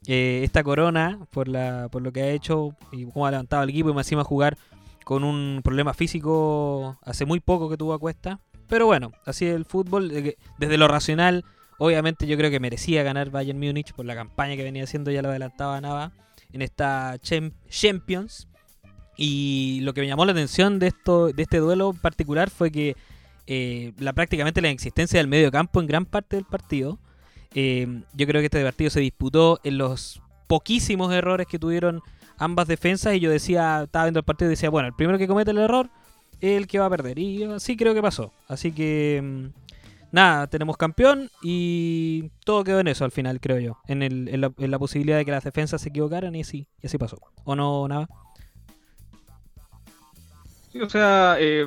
eh, 0.07 0.41
esta 0.43 0.65
corona 0.65 1.19
por, 1.31 1.47
la, 1.47 1.89
por 1.91 2.03
lo 2.03 2.13
que 2.13 2.23
ha 2.23 2.31
hecho 2.31 2.75
y 2.91 3.05
cómo 3.07 3.27
ha 3.27 3.31
levantado 3.31 3.63
el 3.63 3.71
equipo 3.71 3.91
y 3.91 3.95
me 3.95 4.01
encima 4.01 4.25
jugar 4.25 4.57
con 5.05 5.23
un 5.25 5.61
problema 5.63 5.95
físico 5.95 6.99
hace 7.03 7.25
muy 7.25 7.41
poco 7.41 7.69
que 7.69 7.77
tuvo 7.77 7.93
a 7.93 7.99
cuesta. 7.99 8.41
Pero 8.69 8.87
bueno, 8.87 9.13
así 9.27 9.47
es 9.47 9.55
el 9.55 9.65
fútbol, 9.65 10.11
desde 10.59 10.77
lo 10.77 10.89
racional 10.89 11.45
Obviamente 11.83 12.27
yo 12.27 12.37
creo 12.37 12.51
que 12.51 12.61
merecía 12.61 13.03
ganar 13.03 13.31
Bayern 13.31 13.59
Múnich 13.59 13.95
por 13.95 14.05
la 14.05 14.15
campaña 14.15 14.55
que 14.55 14.63
venía 14.63 14.85
haciendo, 14.85 15.11
ya 15.11 15.23
lo 15.23 15.31
adelantaba 15.31 15.81
Nava, 15.81 16.13
en 16.53 16.61
esta 16.61 17.17
Champions. 17.71 18.49
Y 19.17 19.81
lo 19.81 19.95
que 19.95 20.03
me 20.03 20.07
llamó 20.07 20.27
la 20.27 20.33
atención 20.33 20.79
de, 20.79 20.89
esto, 20.89 21.33
de 21.33 21.43
este 21.43 21.57
duelo 21.57 21.95
particular 21.95 22.51
fue 22.51 22.71
que 22.71 22.97
eh, 23.47 23.95
la, 23.97 24.13
prácticamente 24.13 24.61
la 24.61 24.69
existencia 24.69 25.21
del 25.21 25.27
medio 25.27 25.51
campo 25.51 25.81
en 25.81 25.87
gran 25.87 26.05
parte 26.05 26.37
del 26.37 26.45
partido. 26.45 26.99
Eh, 27.55 28.03
yo 28.13 28.27
creo 28.27 28.43
que 28.43 28.47
este 28.47 28.63
partido 28.63 28.91
se 28.91 29.01
disputó 29.01 29.59
en 29.65 29.79
los 29.79 30.21
poquísimos 30.49 31.11
errores 31.15 31.47
que 31.47 31.59
tuvieron 31.59 32.03
ambas 32.37 32.69
defensas 32.69 33.15
y 33.15 33.21
yo 33.21 33.31
decía, 33.31 33.85
estaba 33.85 34.05
viendo 34.05 34.21
el 34.21 34.25
partido 34.27 34.51
y 34.51 34.53
decía, 34.53 34.69
bueno, 34.69 34.89
el 34.89 34.95
primero 34.95 35.17
que 35.17 35.27
comete 35.27 35.53
el 35.53 35.59
error 35.59 35.89
es 36.43 36.59
el 36.59 36.67
que 36.67 36.79
va 36.79 36.87
a 36.87 36.91
perder. 36.91 37.19
Y 37.19 37.43
así 37.45 37.75
creo 37.75 37.95
que 37.95 38.03
pasó. 38.03 38.35
Así 38.49 38.71
que 38.71 39.23
mm, 39.23 39.70
nada, 40.13 40.47
tenemos 40.47 40.77
campeón 40.77 41.31
y 41.43 42.31
todo 42.45 42.65
quedó 42.65 42.81
en 42.81 42.89
eso 42.89 43.05
al 43.05 43.11
final, 43.11 43.41
creo 43.41 43.59
yo. 43.59 43.79
En, 43.87 44.03
el, 44.03 44.29
en, 44.29 44.71
la, 44.71 44.79
posibilidad 44.79 45.19
de 45.19 45.25
que 45.25 45.31
las 45.31 45.45
defensas 45.45 45.81
se 45.81 45.89
equivocaran 45.89 46.35
y 46.35 46.45
sí, 46.45 46.69
y 46.83 46.87
así 46.87 46.99
pasó. 46.99 47.19
¿O 47.45 47.57
no, 47.57 47.89
nada? 47.89 48.09
Sí, 50.73 50.81
o 50.81 50.89
sea, 50.89 51.37
eh, 51.39 51.67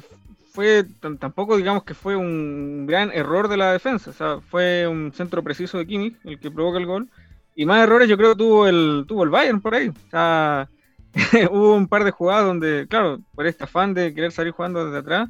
fue 0.52 0.86
tampoco 1.20 1.58
digamos 1.58 1.84
que 1.84 1.94
fue 1.94 2.16
un 2.16 2.86
gran 2.86 3.12
error 3.12 3.48
de 3.48 3.58
la 3.58 3.74
defensa, 3.74 4.12
o 4.12 4.14
sea, 4.14 4.40
fue 4.40 4.88
un 4.88 5.12
centro 5.14 5.44
preciso 5.44 5.78
de 5.78 5.88
Kimmich 5.88 6.18
el 6.24 6.40
que 6.40 6.52
provoca 6.52 6.78
el 6.78 6.86
gol. 6.86 7.10
Y 7.56 7.66
más 7.66 7.84
errores 7.84 8.10
yo 8.10 8.18
creo 8.18 8.32
que 8.32 8.38
tuvo 8.38 8.68
el, 8.68 9.06
tuvo 9.08 9.24
el 9.24 9.30
Bayern 9.30 9.62
por 9.62 9.76
ahí. 9.76 9.90
O 9.90 10.10
sea, 10.10 10.70
hubo 11.52 11.76
un 11.76 11.88
par 11.88 12.04
de 12.04 12.12
jugadas 12.12 12.46
donde, 12.46 12.88
claro, 12.90 13.20
por 13.36 13.46
este 13.46 13.66
afán 13.66 13.94
de 13.94 14.14
querer 14.14 14.32
salir 14.32 14.54
jugando 14.54 14.86
desde 14.86 15.00
atrás, 15.00 15.30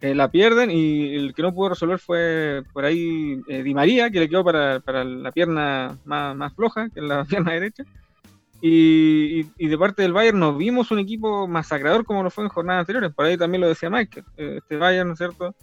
eh, 0.00 0.14
la 0.14 0.30
pierden 0.30 0.70
y 0.70 1.14
el 1.14 1.34
que 1.34 1.42
no 1.42 1.54
pudo 1.54 1.70
resolver 1.70 1.98
fue 1.98 2.62
por 2.72 2.84
ahí 2.84 3.40
eh, 3.48 3.62
Di 3.62 3.74
María, 3.74 4.10
que 4.10 4.20
le 4.20 4.28
quedó 4.28 4.44
para, 4.44 5.04
la 5.04 5.32
pierna 5.32 5.98
más, 6.04 6.36
más, 6.36 6.54
floja, 6.54 6.88
que 6.90 7.00
es 7.00 7.06
la 7.06 7.24
pierna 7.28 7.52
derecha. 7.52 7.84
Y, 8.62 9.42
de 9.42 9.78
parte 9.78 10.02
del 10.02 10.12
Bayern 10.12 10.38
nos 10.38 10.58
vimos 10.58 10.90
un 10.90 10.98
equipo 10.98 11.48
masacrador 11.48 12.04
como 12.04 12.22
lo 12.22 12.30
fue 12.30 12.44
en 12.44 12.50
jornadas 12.50 12.80
anteriores. 12.80 13.12
Por 13.14 13.24
ahí 13.24 13.36
también 13.36 13.62
lo 13.62 13.68
decía 13.68 13.88
Michael. 13.88 14.26
Eh, 14.36 14.56
este 14.58 14.76
Bayern, 14.76 15.08
¿no 15.08 15.14
es 15.14 15.18
cierto? 15.18 15.54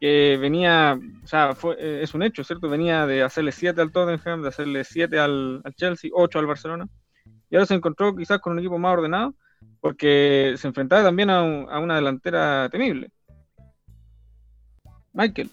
Que 0.00 0.38
venía, 0.40 0.98
o 1.24 1.26
sea, 1.26 1.54
fue, 1.54 1.76
es 2.02 2.14
un 2.14 2.22
hecho, 2.22 2.44
¿cierto? 2.44 2.68
Venía 2.68 3.06
de 3.06 3.22
hacerle 3.22 3.50
7 3.50 3.80
al 3.80 3.90
Tottenham, 3.90 4.42
de 4.42 4.48
hacerle 4.48 4.84
7 4.84 5.18
al, 5.18 5.62
al 5.64 5.74
Chelsea, 5.74 6.10
8 6.12 6.38
al 6.38 6.46
Barcelona 6.46 6.88
y 7.50 7.56
ahora 7.56 7.66
se 7.66 7.74
encontró 7.74 8.14
quizás 8.14 8.40
con 8.40 8.54
un 8.54 8.58
equipo 8.58 8.78
más 8.78 8.92
ordenado 8.92 9.34
porque 9.80 10.54
se 10.56 10.66
enfrentaba 10.66 11.04
también 11.04 11.30
a, 11.30 11.42
una 11.42 11.96
delantera 11.96 12.68
temible. 12.70 13.10
Michael. 15.16 15.50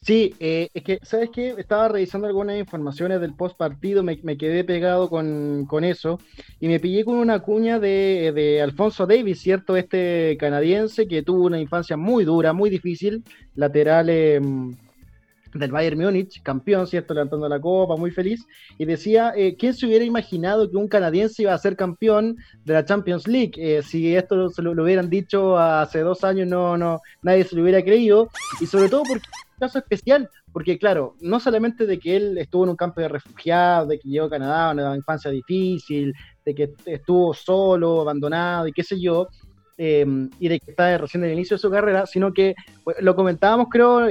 Sí, 0.00 0.34
eh, 0.38 0.68
es 0.72 0.84
que, 0.84 1.00
¿sabes 1.02 1.30
qué? 1.30 1.56
Estaba 1.58 1.88
revisando 1.88 2.28
algunas 2.28 2.56
informaciones 2.56 3.20
del 3.20 3.34
post 3.34 3.56
partido, 3.56 4.04
me, 4.04 4.16
quedé 4.38 4.62
pegado 4.62 5.10
con, 5.10 5.66
eso 5.82 6.20
y 6.60 6.68
me 6.68 6.78
pillé 6.78 7.04
con 7.04 7.16
una 7.16 7.40
cuña 7.40 7.80
de, 7.80 8.30
de, 8.32 8.62
Alfonso 8.62 9.04
Davis, 9.04 9.40
¿cierto? 9.40 9.76
Este 9.76 10.36
canadiense 10.38 11.08
que 11.08 11.24
tuvo 11.24 11.46
una 11.46 11.58
infancia 11.58 11.96
muy 11.96 12.24
dura, 12.24 12.52
muy 12.52 12.70
difícil, 12.70 13.24
lateral. 13.56 14.08
Eh, 14.08 14.40
del 15.58 15.72
Bayern 15.72 15.98
Múnich, 15.98 16.42
campeón, 16.42 16.86
¿cierto? 16.86 17.14
Levantando 17.14 17.48
la 17.48 17.60
copa, 17.60 17.96
muy 17.96 18.10
feliz, 18.10 18.46
y 18.78 18.84
decía, 18.84 19.32
eh, 19.36 19.56
¿quién 19.58 19.74
se 19.74 19.86
hubiera 19.86 20.04
imaginado 20.04 20.70
que 20.70 20.76
un 20.76 20.88
canadiense 20.88 21.42
iba 21.42 21.54
a 21.54 21.58
ser 21.58 21.76
campeón 21.76 22.36
de 22.64 22.74
la 22.74 22.84
Champions 22.84 23.26
League? 23.26 23.52
Eh, 23.56 23.82
si 23.82 24.14
esto 24.14 24.48
se 24.50 24.62
lo, 24.62 24.72
hubieran 24.72 25.10
dicho 25.10 25.58
hace 25.58 26.00
dos 26.00 26.24
años, 26.24 26.48
no, 26.48 26.76
no, 26.76 27.00
nadie 27.22 27.44
se 27.44 27.56
lo 27.56 27.62
hubiera 27.62 27.82
creído, 27.82 28.28
y 28.60 28.66
sobre 28.66 28.88
todo 28.88 29.02
porque 29.08 29.24
es 29.24 29.52
un 29.52 29.58
caso 29.58 29.78
especial, 29.78 30.30
porque 30.52 30.78
claro, 30.78 31.16
no 31.20 31.40
solamente 31.40 31.86
de 31.86 31.98
que 31.98 32.16
él 32.16 32.38
estuvo 32.38 32.64
en 32.64 32.70
un 32.70 32.76
campo 32.76 33.00
de 33.00 33.08
refugiados, 33.08 33.88
de 33.88 33.98
que 33.98 34.08
llegó 34.08 34.26
a 34.26 34.30
Canadá, 34.30 34.72
una 34.72 34.96
infancia 34.96 35.30
difícil, 35.30 36.14
de 36.44 36.54
que 36.54 36.72
estuvo 36.86 37.34
solo, 37.34 38.00
abandonado 38.00 38.68
y 38.68 38.72
qué 38.72 38.82
sé 38.82 39.00
yo, 39.00 39.28
eh, 39.78 40.06
y 40.38 40.48
de 40.48 40.58
que 40.58 40.70
está 40.70 40.96
recién 40.96 41.22
en 41.22 41.30
el 41.30 41.36
inicio 41.36 41.56
de 41.56 41.60
su 41.60 41.70
carrera, 41.70 42.06
sino 42.06 42.32
que 42.32 42.54
pues, 42.82 42.96
lo 43.00 43.14
comentábamos 43.14 43.66
creo 43.70 44.08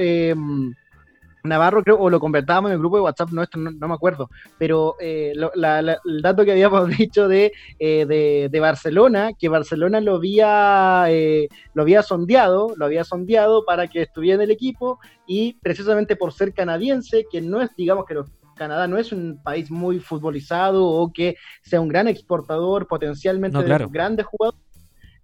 Navarro, 1.46 1.82
creo, 1.82 1.98
o 1.98 2.10
lo 2.10 2.20
convertábamos 2.20 2.70
en 2.70 2.74
el 2.74 2.78
grupo 2.78 2.96
de 2.96 3.02
WhatsApp 3.02 3.30
nuestro, 3.30 3.60
no, 3.60 3.88
me 3.88 3.94
acuerdo, 3.94 4.30
pero 4.58 4.96
eh, 5.00 5.32
el 5.34 6.22
dato 6.22 6.44
que 6.44 6.52
habíamos 6.52 6.88
dicho 6.98 7.28
de, 7.28 7.52
eh, 7.78 8.48
de, 8.50 8.60
Barcelona, 8.60 9.30
que 9.38 9.48
Barcelona 9.48 10.00
lo 10.00 10.16
había, 10.16 11.04
eh, 11.08 11.48
lo 11.74 11.82
había 11.82 12.02
sondeado, 12.02 12.74
lo 12.76 12.84
había 12.84 13.04
sondeado 13.04 13.64
para 13.64 13.88
que 13.88 14.02
estuviera 14.02 14.36
en 14.36 14.42
el 14.42 14.50
equipo 14.50 14.98
y 15.26 15.54
precisamente 15.54 16.16
por 16.16 16.32
ser 16.32 16.52
canadiense, 16.52 17.26
que 17.30 17.40
no 17.40 17.62
es, 17.62 17.70
digamos 17.76 18.04
que 18.06 18.16
Canadá 18.56 18.88
no 18.88 18.98
es 18.98 19.12
un 19.12 19.40
país 19.42 19.70
muy 19.70 20.00
futbolizado 20.00 20.84
o 20.84 21.12
que 21.12 21.36
sea 21.62 21.80
un 21.80 21.88
gran 21.88 22.08
exportador 22.08 22.86
potencialmente 22.86 23.62
de 23.62 23.86
grandes 23.90 24.26
jugadores, 24.26 24.65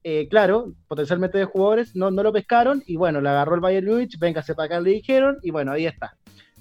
eh, 0.04 0.26
claro, 0.28 0.75
potencialmente 0.88 1.38
de 1.38 1.44
jugadores, 1.44 1.94
no, 1.94 2.11
no 2.11 2.23
lo 2.23 2.32
pescaron 2.32 2.82
y 2.87 2.97
bueno, 2.97 3.21
le 3.21 3.28
agarró 3.28 3.54
el 3.54 3.61
Bayern 3.61 3.87
Múnich, 3.87 4.18
véngase 4.18 4.54
para 4.54 4.66
acá, 4.66 4.80
le 4.80 4.90
dijeron 4.90 5.38
y 5.42 5.50
bueno, 5.50 5.73
ahí 5.73 5.87
está. 5.87 6.16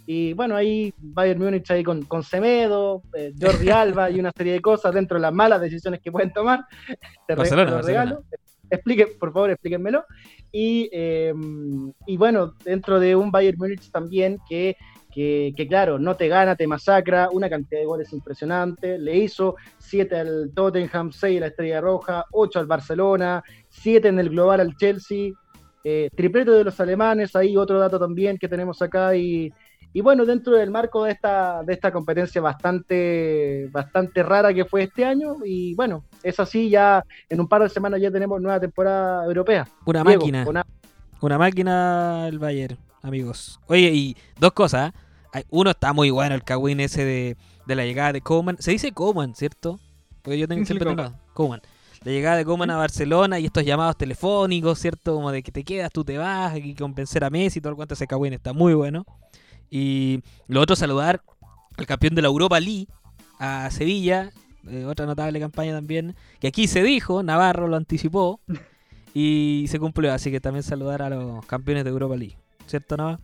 Y 0.05 0.33
bueno, 0.33 0.55
ahí 0.55 0.93
Bayern 0.98 1.41
Múnich 1.41 1.69
ahí 1.71 1.83
con, 1.83 2.03
con 2.03 2.24
Semedo, 2.24 3.03
eh, 3.15 3.33
Jordi 3.39 3.69
Alba 3.71 4.10
y 4.10 4.19
una 4.19 4.31
serie 4.36 4.53
de 4.53 4.62
cosas 4.62 4.93
dentro 4.93 5.17
de 5.17 5.21
las 5.21 5.33
malas 5.33 5.62
decisiones 5.62 6.01
que 6.01 6.12
pueden 6.12 6.33
tomar. 6.33 6.65
Te, 7.27 7.36
lo 7.36 7.81
regalo. 7.81 8.24
Explique, 8.69 9.07
por 9.07 9.33
favor, 9.33 9.51
explíquenmelo. 9.51 10.05
Y, 10.51 10.89
eh, 10.91 11.33
y 12.05 12.17
bueno, 12.17 12.53
dentro 12.63 13.00
de 13.00 13.15
un 13.15 13.31
Bayern 13.31 13.57
Múnich 13.57 13.91
también 13.91 14.38
que 14.48 14.77
que, 15.12 15.53
claro, 15.68 16.00
no 16.00 16.15
te 16.15 16.27
gana, 16.27 16.56
te 16.56 16.68
masacra, 16.68 17.30
una 17.32 17.50
cantidad 17.50 17.82
de 17.82 17.86
goles 17.86 18.13
impresionante, 18.13 18.98
le 18.98 19.18
hizo 19.18 19.56
7 19.77 20.15
al 20.15 20.51
Tottenham, 20.56 21.12
6 21.12 21.38
a 21.38 21.41
la 21.41 21.48
Estrella 21.48 21.82
Roja, 21.82 22.25
8 22.32 22.60
al 22.60 22.65
Barcelona, 22.65 23.44
7 23.70 24.08
en 24.08 24.20
el 24.20 24.30
global 24.30 24.62
al 24.62 24.75
Chelsea, 24.77 25.32
eh, 25.84 26.10
tripleto 26.15 26.53
de 26.53 26.63
los 26.63 26.80
alemanes, 26.80 27.36
ahí 27.36 27.58
otro 27.58 27.80
dato 27.80 28.00
también 28.00 28.38
que 28.38 28.48
tenemos 28.48 28.82
acá 28.82 29.15
y, 29.15 29.51
y 29.94 30.01
bueno, 30.01 30.25
dentro 30.25 30.56
del 30.56 30.72
marco 30.72 31.03
de 31.03 31.12
esta, 31.12 31.63
de 31.63 31.74
esta 31.74 31.91
competencia 31.91 32.41
bastante, 32.41 33.68
bastante 33.72 34.24
rara 34.24 34.53
que 34.53 34.63
fue 34.63 34.84
este 34.84 35.03
año, 35.03 35.36
y 35.44 35.75
bueno, 35.75 36.06
es 36.24 36.39
así, 36.39 36.70
ya 36.70 37.03
en 37.27 37.41
un 37.41 37.48
par 37.48 37.63
de 37.63 37.70
semanas 37.70 38.00
ya 38.00 38.12
tenemos 38.12 38.41
nueva 38.41 38.60
temporada 38.60 39.25
europea. 39.25 39.68
Una 39.86 40.03
máquina. 40.03 40.46
Una... 41.20 41.38
máquina 41.38 42.27
el 42.27 42.39
Bayern 42.39 42.90
amigos. 43.01 43.60
Oye, 43.67 43.91
y 43.93 44.17
dos 44.39 44.53
cosas. 44.53 44.93
¿eh? 45.34 45.43
Uno 45.50 45.72
está 45.72 45.93
muy 45.93 46.10
bueno, 46.10 46.36
el 46.36 46.43
Kawin 46.43 46.79
ese 46.79 47.05
de, 47.05 47.38
la 47.67 47.86
llegada 47.86 48.13
de 48.13 48.22
Coman. 48.22 48.58
Se 48.60 48.72
dice 48.72 48.91
Coman, 48.91 49.36
¿cierto? 49.36 49.79
Porque 50.22 50.38
yo 50.38 50.48
tengo 50.48 50.65
siempre 50.65 50.88
tengo 50.88 51.13
Coman. 51.34 51.62
La 52.03 52.12
llegada 52.12 52.38
de 52.38 52.46
Coman 52.46 52.70
a 52.72 52.77
Barcelona 52.77 53.39
y 53.39 53.46
estos 53.46 53.63
llamados 53.63 53.98
telefónicos, 53.98 54.79
¿cierto? 54.79 55.15
Como 55.15 55.31
de 55.31 55.43
que 55.43 55.51
te 55.51 55.63
quedas, 55.63 55.91
tú 55.91 56.03
te 56.03 56.17
vas, 56.17 56.53
hay 56.53 56.62
que 56.62 56.75
convencer 56.75 57.24
a 57.24 57.29
Messi 57.29 57.60
y 57.60 57.62
todo 57.62 57.72
el 57.72 57.75
cuento 57.75 57.93
ese 57.93 58.08
Kawin 58.08 58.34
está 58.34 58.53
muy 58.53 58.74
bueno. 58.74 59.05
Y 59.70 60.22
lo 60.48 60.62
otro, 60.62 60.75
saludar 60.75 61.22
al 61.77 61.86
campeón 61.86 62.15
de 62.15 62.22
la 62.22 62.27
Europa 62.27 62.60
League, 62.60 62.88
a 63.39 63.70
Sevilla, 63.72 64.31
eh, 64.67 64.86
otra 64.86 65.05
notable 65.05 65.39
campaña 65.39 65.74
también, 65.74 66.15
que 66.39 66.48
aquí 66.48 66.67
se 66.67 66.84
dijo, 66.84 67.24
Navarro 67.24 67.67
lo 67.67 67.77
anticipó 67.77 68.39
y 69.13 69.65
se 69.70 69.79
cumplió, 69.79 70.13
así 70.13 70.31
que 70.31 70.39
también 70.39 70.63
saludar 70.63 71.01
a 71.01 71.10
los 71.10 71.46
campeones 71.46 71.84
de 71.84 71.89
Europa 71.89 72.15
League. 72.15 72.38
¿Cierto, 72.72 72.98
Nava? 72.98 73.20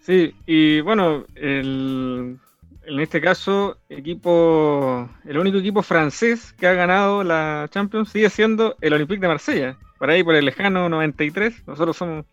Sí, 0.00 0.34
y 0.46 0.80
bueno, 0.80 1.26
en 1.34 2.38
este 2.86 3.20
caso, 3.20 3.76
equipo, 3.88 5.08
el 5.24 5.38
único 5.38 5.58
equipo 5.58 5.82
francés 5.82 6.52
que 6.52 6.68
ha 6.68 6.74
ganado 6.74 7.24
la 7.24 7.68
Champions 7.70 8.10
sigue 8.10 8.30
siendo 8.30 8.76
el 8.80 8.92
Olympique 8.92 9.20
de 9.20 9.28
Marsella, 9.28 9.76
por 9.98 10.10
ahí 10.10 10.22
por 10.22 10.36
el 10.36 10.44
lejano 10.44 10.88
93, 10.88 11.66
nosotros 11.66 11.96
somos 11.96 12.24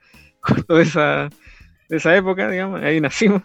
de 0.69 0.81
esa, 0.81 1.29
de 1.89 1.97
esa 1.97 2.15
época, 2.15 2.49
digamos, 2.49 2.81
ahí 2.81 3.01
nacimos, 3.01 3.41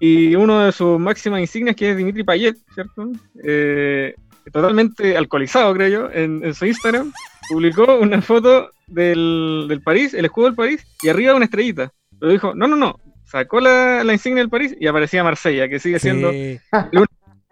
y 0.00 0.34
uno 0.34 0.60
de 0.60 0.72
sus 0.72 0.98
máximas 0.98 1.40
insignias 1.40 1.76
que 1.76 1.90
es 1.90 1.96
Dimitri 1.96 2.24
Payet, 2.24 2.56
¿cierto? 2.72 3.10
Eh, 3.44 4.14
totalmente 4.50 5.16
alcoholizado, 5.16 5.74
creo 5.74 5.88
yo, 5.88 6.10
en, 6.10 6.54
su 6.54 6.64
Instagram, 6.64 7.12
publicó 7.48 7.98
una 7.98 8.20
foto 8.22 8.70
del, 8.86 9.66
del 9.68 9.82
París, 9.82 10.14
el 10.14 10.24
escudo 10.24 10.46
del 10.46 10.54
París, 10.54 10.86
y 11.02 11.08
arriba 11.08 11.34
una 11.34 11.46
estrellita. 11.46 11.92
Pero 12.18 12.32
dijo, 12.32 12.54
no, 12.54 12.66
no, 12.66 12.76
no, 12.76 12.98
sacó 13.24 13.60
la, 13.60 14.02
insignia 14.12 14.42
del 14.42 14.50
París 14.50 14.74
y 14.78 14.86
aparecía 14.86 15.24
Marsella, 15.24 15.68
que 15.68 15.78
sigue 15.78 15.98
siendo 15.98 16.30
el, 16.30 16.60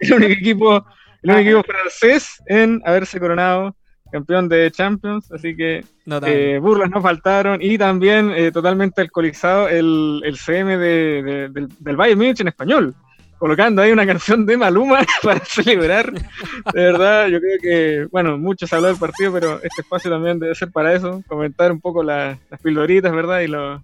único 0.01 0.33
equipo, 0.33 0.85
el 1.23 1.31
único 1.31 1.51
equipo 1.51 1.63
francés 1.63 2.43
en 2.47 2.81
haberse 2.85 3.21
coronado 3.21 3.77
campeón 4.11 4.49
de 4.49 4.71
Champions, 4.71 5.31
así 5.33 5.57
que 5.57 5.85
eh, 6.27 6.59
burlas 6.63 6.91
no 6.91 7.03
faltaron. 7.03 7.61
Y 7.61 7.77
también 7.77 8.33
eh, 8.35 8.53
totalmente 8.53 9.03
alcoholizado 9.03 9.69
el, 9.69 10.23
el 10.25 10.37
CM 10.37 10.77
de, 10.79 11.49
del, 11.53 11.69
del 11.79 11.97
Bayern 11.97 12.19
Múnich 12.19 12.41
en 12.41 12.49
español, 12.49 12.95
colocando 13.39 13.83
ahí 13.83 13.93
una 13.93 14.07
canción 14.07 14.47
de 14.47 14.57
Maluma 14.57 15.01
para 15.23 15.45
celebrar. 15.45 16.13
De 16.13 16.83
verdad, 16.83 17.29
yo 17.29 17.41
creo 17.41 17.59
que, 17.61 18.09
bueno, 18.11 18.39
mucho 18.39 18.67
se 18.67 18.77
habló 18.77 18.89
del 18.89 18.97
partido, 18.97 19.33
pero 19.33 19.57
este 19.63 19.83
espacio 19.83 20.11
también 20.11 20.39
debe 20.39 20.55
ser 20.55 20.71
para 20.71 20.95
eso, 20.95 21.23
comentar 21.27 21.71
un 21.73 21.81
poco 21.81 22.03
las 22.03 22.39
pildoritas, 22.63 23.13
¿verdad? 23.13 23.41
Y 23.41 23.49
los 23.49 23.83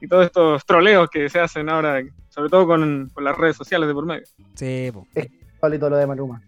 y 0.00 0.08
todos 0.08 0.26
estos 0.26 0.66
troleos 0.66 1.08
que 1.08 1.30
se 1.30 1.40
hacen 1.40 1.70
ahora, 1.70 2.02
sobre 2.28 2.50
todo 2.50 2.66
con, 2.66 3.10
las 3.16 3.36
redes 3.38 3.56
sociales 3.56 3.88
de 3.88 3.94
por 3.94 4.04
medio. 4.04 4.26
Sí, 4.54 4.92
Es 5.14 5.28
igualito 5.56 5.88
lo 5.88 5.96
de 5.96 6.06
Maluma. 6.06 6.42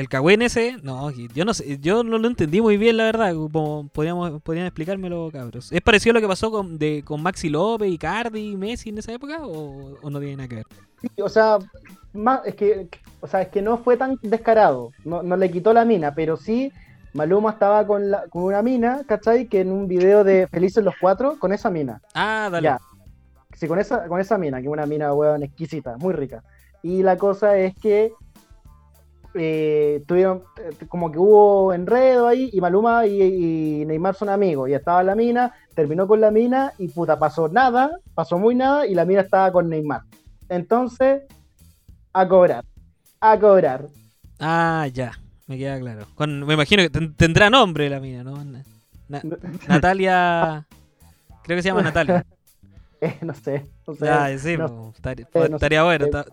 El 0.00 0.08
cagüen 0.08 0.40
ese, 0.40 0.78
no, 0.82 1.10
yo 1.10 1.44
no 1.44 1.52
sé, 1.52 1.78
yo 1.78 2.02
no 2.02 2.16
lo 2.16 2.26
entendí 2.26 2.62
muy 2.62 2.78
bien, 2.78 2.96
la 2.96 3.04
verdad. 3.04 3.34
Como 3.34 3.88
podríamos, 3.88 4.40
podrían 4.40 4.64
explicármelo, 4.64 5.28
cabros. 5.30 5.70
¿Es 5.70 5.82
parecido 5.82 6.12
a 6.12 6.14
lo 6.14 6.20
que 6.22 6.28
pasó 6.28 6.50
con, 6.50 6.78
de, 6.78 7.02
con 7.04 7.22
Maxi 7.22 7.50
López, 7.50 7.92
Icardi 7.92 8.52
y 8.52 8.56
Messi 8.56 8.88
en 8.88 8.96
esa 8.96 9.12
época? 9.12 9.40
¿O, 9.42 9.98
no 10.08 10.18
tiene 10.18 10.36
nada 10.36 10.48
que 10.48 10.54
ver? 10.54 10.66
o 11.22 11.28
sea, 11.28 11.58
más, 12.14 12.40
es 12.46 12.54
que, 12.54 12.88
o 13.20 13.26
sea, 13.26 13.42
es 13.42 13.48
que 13.48 13.60
no 13.60 13.76
fue 13.76 13.98
tan 13.98 14.18
descarado. 14.22 14.90
No, 15.04 15.22
no 15.22 15.36
le 15.36 15.50
quitó 15.50 15.74
la 15.74 15.84
mina, 15.84 16.14
pero 16.14 16.38
sí 16.38 16.72
Maluma 17.12 17.50
estaba 17.50 17.86
con, 17.86 18.10
la, 18.10 18.26
con 18.28 18.44
una 18.44 18.62
mina, 18.62 19.02
¿cachai? 19.06 19.48
Que 19.48 19.60
en 19.60 19.70
un 19.70 19.86
video 19.86 20.24
de 20.24 20.46
Felices 20.46 20.82
los 20.82 20.94
Cuatro, 20.98 21.38
con 21.38 21.52
esa 21.52 21.68
mina. 21.68 22.00
Ah, 22.14 22.48
dale. 22.50 22.64
Ya. 22.64 22.80
Sí, 23.52 23.68
con 23.68 23.78
esa, 23.78 24.06
con 24.08 24.18
esa 24.18 24.38
mina, 24.38 24.60
que 24.60 24.66
es 24.66 24.72
una 24.72 24.86
mina, 24.86 25.12
weón, 25.12 25.42
exquisita, 25.42 25.98
muy 25.98 26.14
rica. 26.14 26.42
Y 26.82 27.02
la 27.02 27.18
cosa 27.18 27.58
es 27.58 27.74
que 27.74 28.14
eh, 29.34 30.02
tuvieron 30.06 30.42
eh, 30.58 30.86
como 30.88 31.10
que 31.12 31.18
hubo 31.18 31.72
enredo 31.72 32.26
ahí 32.26 32.50
y 32.52 32.60
Maluma 32.60 33.06
y, 33.06 33.22
y 33.22 33.84
Neymar 33.86 34.14
son 34.14 34.28
amigos 34.28 34.68
y 34.68 34.74
estaba 34.74 35.02
la 35.02 35.14
mina, 35.14 35.52
terminó 35.74 36.06
con 36.08 36.20
la 36.20 36.30
mina 36.30 36.72
y 36.78 36.88
puta, 36.88 37.18
pasó 37.18 37.48
nada, 37.48 37.98
pasó 38.14 38.38
muy 38.38 38.54
nada 38.54 38.86
y 38.86 38.94
la 38.94 39.04
mina 39.04 39.20
estaba 39.20 39.52
con 39.52 39.68
Neymar. 39.68 40.02
Entonces, 40.48 41.22
a 42.12 42.26
cobrar, 42.26 42.64
a 43.20 43.38
cobrar. 43.38 43.86
Ah, 44.40 44.88
ya, 44.92 45.12
me 45.46 45.56
queda 45.58 45.78
claro. 45.78 46.06
Con- 46.14 46.44
me 46.44 46.54
imagino 46.54 46.82
que 46.82 46.90
ten- 46.90 47.14
tendrá 47.14 47.50
nombre 47.50 47.88
la 47.88 48.00
mina, 48.00 48.24
¿no? 48.24 48.44
Na- 48.44 48.64
na- 49.08 49.22
Natalia. 49.68 50.66
Creo 51.44 51.56
que 51.56 51.62
se 51.62 51.68
llama 51.68 51.82
Natalia. 51.84 52.24
Eh, 53.00 53.16
no 53.22 53.32
sé, 53.34 53.64
no 53.86 53.94
sé. 53.94 54.06
Sí, 54.38 54.56
no 54.56 54.90
estaría, 54.94 55.26
eh, 55.32 55.48
no 55.48 55.56
estaría 55.56 55.80
sé. 55.80 55.84
bueno. 55.84 56.24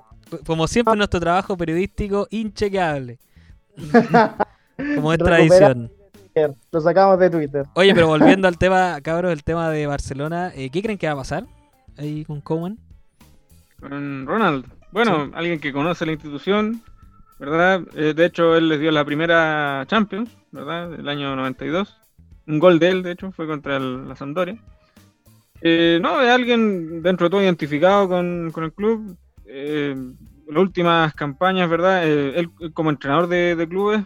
Como 0.46 0.68
siempre, 0.68 0.96
nuestro 0.96 1.20
trabajo 1.20 1.58
periodístico 1.58 2.28
inchequeable. 2.32 3.20
Como 4.96 5.14
es 5.14 5.20
tradición. 5.20 5.92
Lo 6.72 6.82
sacamos 6.82 7.18
de 7.20 7.30
Twitter. 7.32 7.66
Oye, 7.74 7.94
pero 7.96 8.08
volviendo 8.08 8.48
al 8.48 8.58
tema, 8.58 9.00
cabros, 9.02 9.32
el 9.32 9.44
tema 9.44 9.70
de 9.72 9.88
Barcelona, 9.88 10.52
eh, 10.56 10.70
¿qué 10.70 10.82
creen 10.84 10.98
que 10.98 11.08
va 11.08 11.14
a 11.14 11.18
pasar 11.18 11.46
ahí 11.98 12.26
con 12.26 12.42
Coman? 12.42 12.78
Con 13.80 14.26
Ronald. 14.26 14.66
Bueno, 14.92 15.32
alguien 15.34 15.60
que 15.60 15.74
conoce 15.74 16.06
la 16.06 16.12
institución, 16.14 16.82
¿verdad? 17.40 17.82
Eh, 17.96 18.14
de 18.16 18.26
hecho, 18.26 18.56
él 18.56 18.70
les 18.70 18.80
dio 18.80 18.92
la 18.92 19.04
primera 19.06 19.84
Champions, 19.88 20.30
¿verdad? 20.52 20.94
El 20.94 21.08
año 21.10 21.36
92. 21.36 21.96
Un 22.48 22.60
gol 22.60 22.80
de 22.80 22.90
él, 22.90 23.04
de 23.04 23.12
hecho, 23.12 23.32
fue 23.32 23.48
contra 23.48 23.78
el- 23.78 24.08
la 24.08 24.16
Sampdoria. 24.16 24.58
Eh, 25.62 26.00
no, 26.02 26.22
es 26.22 26.30
alguien 26.30 27.02
dentro 27.02 27.26
de 27.26 27.30
todo 27.32 27.42
identificado 27.42 28.08
con, 28.08 28.52
con 28.52 28.64
el 28.64 28.74
club. 28.74 29.18
Eh, 29.48 29.96
las 30.48 30.58
últimas 30.58 31.14
campañas, 31.14 31.70
¿verdad? 31.70 32.06
Eh, 32.06 32.40
él 32.40 32.74
como 32.74 32.90
entrenador 32.90 33.28
de, 33.28 33.68
clubes 33.70 34.04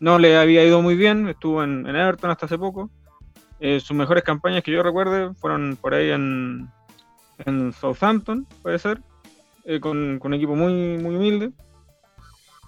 no 0.00 0.18
le 0.18 0.36
había 0.36 0.64
ido 0.64 0.82
muy 0.82 0.96
bien, 0.96 1.28
estuvo 1.28 1.62
en, 1.62 1.86
en 1.86 1.96
Everton 1.96 2.30
hasta 2.30 2.46
hace 2.46 2.58
poco. 2.58 2.90
Eh, 3.60 3.78
sus 3.80 3.96
mejores 3.96 4.24
campañas 4.24 4.62
que 4.62 4.72
yo 4.72 4.82
recuerde 4.82 5.32
fueron 5.34 5.76
por 5.80 5.94
ahí 5.94 6.10
en, 6.10 6.68
en 7.38 7.72
Southampton, 7.72 8.46
puede 8.62 8.78
ser, 8.78 9.00
con, 9.80 10.18
un 10.22 10.34
equipo 10.34 10.56
muy, 10.56 10.96
humilde. 10.96 11.52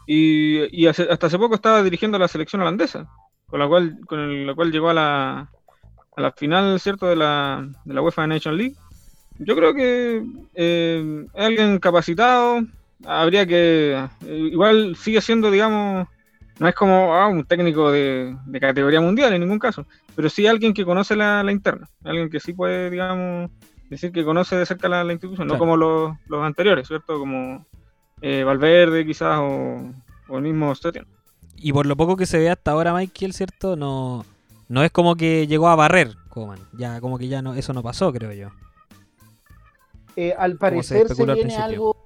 Y, 0.06 0.82
y 0.82 0.86
hasta 0.86 1.26
hace 1.26 1.38
poco 1.38 1.54
estaba 1.54 1.82
dirigiendo 1.82 2.18
la 2.18 2.28
selección 2.28 2.62
holandesa, 2.62 3.08
con 3.46 3.58
la 3.58 3.66
cual, 3.66 3.98
con 4.06 4.46
la 4.46 4.54
cual 4.54 4.70
llegó 4.70 4.90
a 4.90 4.94
la, 4.94 5.50
a 6.16 6.20
la 6.20 6.32
final, 6.32 6.78
¿cierto?, 6.78 7.06
de 7.06 7.16
la, 7.16 7.66
de 7.84 7.94
la 7.94 8.02
UEFA 8.02 8.26
Nation 8.26 8.56
League. 8.56 8.76
Yo 9.38 9.56
creo 9.56 9.74
que 9.74 10.24
eh, 10.54 11.26
es 11.34 11.44
alguien 11.44 11.78
capacitado, 11.78 12.64
habría 13.04 13.46
que, 13.46 14.08
eh, 14.26 14.48
igual 14.52 14.96
sigue 14.96 15.20
siendo, 15.20 15.50
digamos, 15.50 16.06
no 16.58 16.68
es 16.68 16.74
como 16.74 17.14
ah, 17.14 17.26
un 17.26 17.44
técnico 17.44 17.90
de, 17.90 18.36
de 18.46 18.60
categoría 18.60 19.00
mundial 19.00 19.32
en 19.32 19.40
ningún 19.40 19.58
caso, 19.58 19.86
pero 20.14 20.28
sí 20.28 20.46
alguien 20.46 20.72
que 20.72 20.84
conoce 20.84 21.16
la, 21.16 21.42
la 21.42 21.52
interna, 21.52 21.88
alguien 22.04 22.30
que 22.30 22.38
sí 22.38 22.52
puede, 22.52 22.90
digamos, 22.90 23.50
decir 23.90 24.12
que 24.12 24.24
conoce 24.24 24.56
de 24.56 24.66
cerca 24.66 24.88
la, 24.88 25.02
la 25.02 25.12
institución, 25.12 25.48
no 25.48 25.58
como 25.58 25.76
los, 25.76 26.16
los 26.28 26.42
anteriores, 26.42 26.86
¿cierto? 26.86 27.18
Como 27.18 27.66
eh, 28.22 28.44
Valverde 28.44 29.04
quizás 29.04 29.38
o, 29.40 29.92
o 30.28 30.38
el 30.38 30.42
mismo 30.42 30.74
Setien. 30.74 31.06
Y 31.56 31.72
por 31.72 31.86
lo 31.86 31.96
poco 31.96 32.16
que 32.16 32.26
se 32.26 32.38
ve 32.38 32.50
hasta 32.50 32.70
ahora, 32.70 32.94
Michael, 32.94 33.32
¿cierto? 33.32 33.76
No, 33.76 34.24
no 34.68 34.82
es 34.84 34.90
como 34.90 35.16
que 35.16 35.46
llegó 35.46 35.68
a 35.68 35.76
barrer 35.76 36.14
Coman. 36.28 36.58
Ya, 36.72 37.00
como 37.00 37.18
que 37.18 37.28
ya 37.28 37.42
no, 37.42 37.54
eso 37.54 37.72
no 37.72 37.82
pasó, 37.82 38.12
creo 38.12 38.32
yo. 38.32 38.50
Eh, 40.16 40.34
al 40.36 40.56
parecer 40.56 41.08
se, 41.08 41.24
viene 41.24 41.56
algo, 41.56 41.96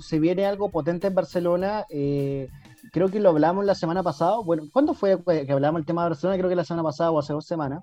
se 0.00 0.18
viene 0.18 0.46
algo 0.46 0.70
potente 0.70 1.06
en 1.06 1.14
Barcelona. 1.14 1.84
eh, 1.90 2.48
creo 2.92 3.08
que 3.08 3.20
lo 3.20 3.30
hablamos 3.30 3.64
la 3.64 3.74
semana 3.74 4.02
pasada. 4.02 4.38
Bueno, 4.44 4.64
¿cuándo 4.72 4.94
fue 4.94 5.18
que 5.24 5.52
hablamos 5.52 5.80
el 5.80 5.86
tema 5.86 6.02
de 6.02 6.10
Barcelona? 6.10 6.38
Creo 6.38 6.50
que 6.50 6.56
la 6.56 6.64
semana 6.64 6.82
pasada 6.82 7.10
o 7.10 7.18
hace 7.18 7.32
dos 7.32 7.46
semanas. 7.46 7.82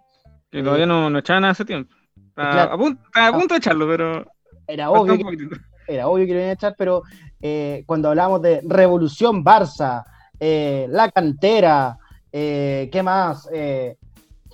Que 0.51 0.61
todavía 0.63 0.85
no, 0.85 1.09
no 1.09 1.19
echaban 1.19 1.45
hace 1.45 1.65
tiempo. 1.65 1.93
Está 2.29 2.51
Claro. 2.51 2.73
a, 2.73 2.77
punto, 2.77 3.01
está 3.05 3.27
a 3.27 3.31
punto 3.33 3.53
de 3.53 3.57
echarlo, 3.57 3.87
pero 3.87 4.25
Era 4.67 4.89
obvio, 4.91 5.17
que, 5.17 5.49
era 5.87 6.07
obvio 6.07 6.25
que 6.25 6.33
lo 6.33 6.39
iban 6.39 6.49
a 6.49 6.53
echar, 6.53 6.75
pero 6.77 7.03
eh, 7.41 7.83
cuando 7.85 8.09
hablamos 8.09 8.41
de 8.41 8.61
Revolución 8.65 9.43
Barça, 9.43 10.03
eh, 10.39 10.87
la 10.89 11.09
cantera, 11.11 11.97
eh, 12.31 12.89
¿qué 12.91 13.03
más? 13.03 13.49
Eh, 13.53 13.97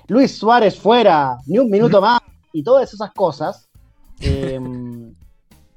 Luis 0.07 0.37
Suárez 0.37 0.79
fuera, 0.79 1.37
ni 1.47 1.59
un 1.59 1.69
minuto 1.69 2.01
más, 2.01 2.19
y 2.53 2.63
todas 2.63 2.91
esas 2.93 3.11
cosas, 3.11 3.69
eh, 4.21 4.59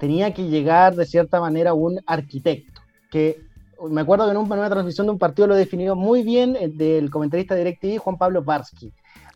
tenía 0.00 0.32
que 0.34 0.48
llegar 0.48 0.96
de 0.96 1.06
cierta 1.06 1.38
manera 1.40 1.74
un 1.74 2.00
arquitecto, 2.06 2.80
que 3.10 3.40
me 3.88 4.00
acuerdo 4.00 4.24
que 4.24 4.32
en, 4.32 4.36
un- 4.38 4.46
en 4.52 4.58
una 4.58 4.68
transmisión 4.70 5.06
de 5.06 5.12
un 5.12 5.18
partido 5.18 5.46
lo 5.46 5.54
definió 5.54 5.94
muy 5.94 6.22
bien 6.22 6.56
el 6.56 6.76
del 6.76 7.10
comentarista 7.10 7.54
de 7.54 7.64
DirecTV, 7.64 7.98
Juan 7.98 8.18
Pablo 8.18 8.42
Barsky. 8.42 8.92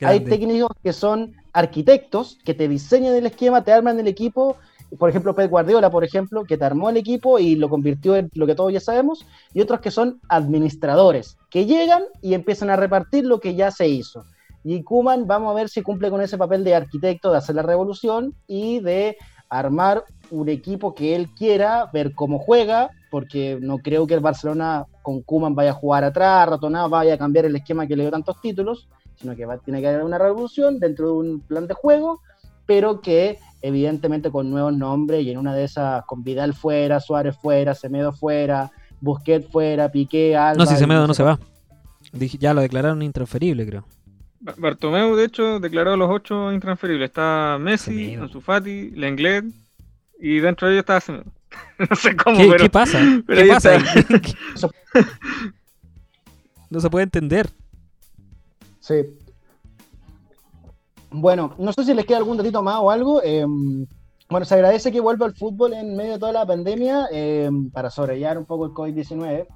Hay 0.09 0.19
técnicos 0.31 0.71
que 0.83 0.93
son 0.93 1.35
arquitectos, 1.53 2.39
que 2.45 2.53
te 2.55 2.67
diseñan 2.69 3.15
el 3.15 3.27
esquema, 3.27 3.63
te 3.63 3.73
arman 3.73 3.99
el 4.01 4.09
equipo. 4.09 4.57
Por 4.99 5.09
ejemplo, 5.09 5.35
Pep 5.35 5.51
Guardiola, 5.51 5.91
por 5.91 6.05
ejemplo, 6.05 6.45
que 6.45 6.59
te 6.59 6.65
armó 6.65 6.91
el 6.91 6.97
equipo 6.97 7.39
y 7.39 7.57
lo 7.57 7.69
convirtió 7.69 8.17
en 8.17 8.31
lo 8.35 8.47
que 8.47 8.55
todos 8.55 8.73
ya 8.73 8.81
sabemos. 8.81 9.25
Y 9.55 9.61
otros 9.61 9.81
que 9.81 9.91
son 9.91 10.21
administradores, 10.29 11.37
que 11.51 11.65
llegan 11.67 12.03
y 12.21 12.35
empiezan 12.35 12.71
a 12.71 12.77
repartir 12.77 13.25
lo 13.25 13.41
que 13.41 13.55
ya 13.55 13.71
se 13.71 13.89
hizo. 13.89 14.25
Y 14.63 14.83
Kuman, 14.83 15.27
vamos 15.27 15.51
a 15.51 15.55
ver 15.55 15.69
si 15.69 15.83
cumple 15.83 16.11
con 16.11 16.21
ese 16.21 16.37
papel 16.39 16.65
de 16.65 16.75
arquitecto, 16.75 17.31
de 17.33 17.39
hacer 17.39 17.55
la 17.55 17.63
revolución 17.63 18.35
y 18.47 18.81
de 18.81 19.17
armar 19.49 20.05
un 20.35 20.49
equipo 20.49 20.95
que 20.95 21.15
él 21.15 21.29
quiera, 21.37 21.89
ver 21.93 22.13
cómo 22.15 22.39
juega, 22.39 22.91
porque 23.11 23.59
no 23.61 23.79
creo 23.79 24.07
que 24.07 24.15
el 24.15 24.21
Barcelona 24.21 24.85
con 25.03 25.23
Kuman 25.23 25.55
vaya 25.55 25.71
a 25.71 25.75
jugar 25.75 26.05
atrás, 26.05 26.49
ratonado, 26.49 26.89
vaya 26.89 27.15
a 27.15 27.19
cambiar 27.19 27.45
el 27.45 27.57
esquema 27.57 27.87
que 27.87 27.97
le 27.97 28.03
dio 28.05 28.11
tantos 28.11 28.41
títulos 28.41 28.89
sino 29.17 29.37
que 29.37 29.47
va, 29.47 29.59
tiene 29.59 29.81
que 29.81 29.87
haber 29.87 30.03
una 30.03 30.19
revolución 30.19 30.81
dentro 30.81 31.07
de 31.07 31.13
un 31.13 31.41
plan 31.41 31.69
de 31.69 31.75
juego, 31.75 32.21
pero 32.67 33.01
que 33.01 33.39
evidentemente 33.63 34.29
con 34.29 34.51
nuevos 34.51 34.77
nombres 34.77 35.25
y 35.25 35.31
en 35.31 35.39
una 35.39 35.55
de 35.55 35.63
esas 35.63 36.05
con 36.05 36.25
Vidal 36.25 36.53
fuera, 36.53 36.99
Suárez 36.99 37.37
fuera, 37.41 37.77
Semedo 37.77 38.13
fuera, 38.13 38.73
Busquets 39.01 39.49
fuera, 39.53 39.89
Piqué, 39.91 40.37
Alba. 40.37 40.65
No, 40.65 40.69
si 40.69 40.77
Semedo 40.77 41.07
no 41.07 41.15
se 41.15 41.23
va. 41.23 41.39
Ya 42.13 42.53
lo 42.55 42.61
declararon 42.61 43.03
intransferible, 43.03 43.65
creo. 43.65 43.85
Ba- 44.41 44.55
Bartomeu, 44.59 45.15
de 45.15 45.25
hecho, 45.27 45.61
declaró 45.61 45.97
los 45.97 46.11
ocho 46.11 46.53
intransferibles. 46.53 47.11
Está 47.11 47.57
Messi. 47.61 48.15
Ansu 48.17 48.41
Fati, 48.41 48.91
Lenglet 48.91 49.45
y 50.21 50.41
dentro 50.41 50.67
de 50.67 50.75
ellos 50.75 50.83
está 50.83 51.01
Semedo. 51.01 51.25
no 51.79 51.97
sé 51.97 52.17
cómo, 52.17 52.37
¿Qué, 52.37 52.47
pero... 52.49 52.65
qué 52.65 52.71
pasa? 52.71 52.99
pero 53.27 53.43
¿Qué 53.43 53.49
pasa? 53.49 53.79
no 56.71 56.81
se 56.81 56.91
puede 56.91 57.05
entender. 57.05 57.49
Sí. 58.81 58.95
Bueno, 61.11 61.55
no 61.59 61.73
sé 61.73 61.85
si 61.85 61.95
les 61.95 62.07
queda 62.07 62.19
algún 62.19 62.37
datito 62.37 62.63
más 62.63 62.79
o 62.81 62.91
algo. 62.91 63.23
eh, 63.23 63.47
bueno, 64.29 64.47
se 64.47 64.55
agradece 64.55 64.91
que 64.91 65.01
vuelva 65.01 65.27
el 65.27 65.35
fútbol 65.35 65.75
en 65.75 65.97
medio 65.97 66.15
de 66.15 66.19
toda 66.19 66.33
la 66.33 66.47
pandemia 66.47 67.07
eh, 67.13 67.51
para 67.73 67.91
sobrellevar 67.91 68.39
un 68.39 68.47
poco 68.47 68.65
el 68.65 68.73
COVID-19. 68.73 69.47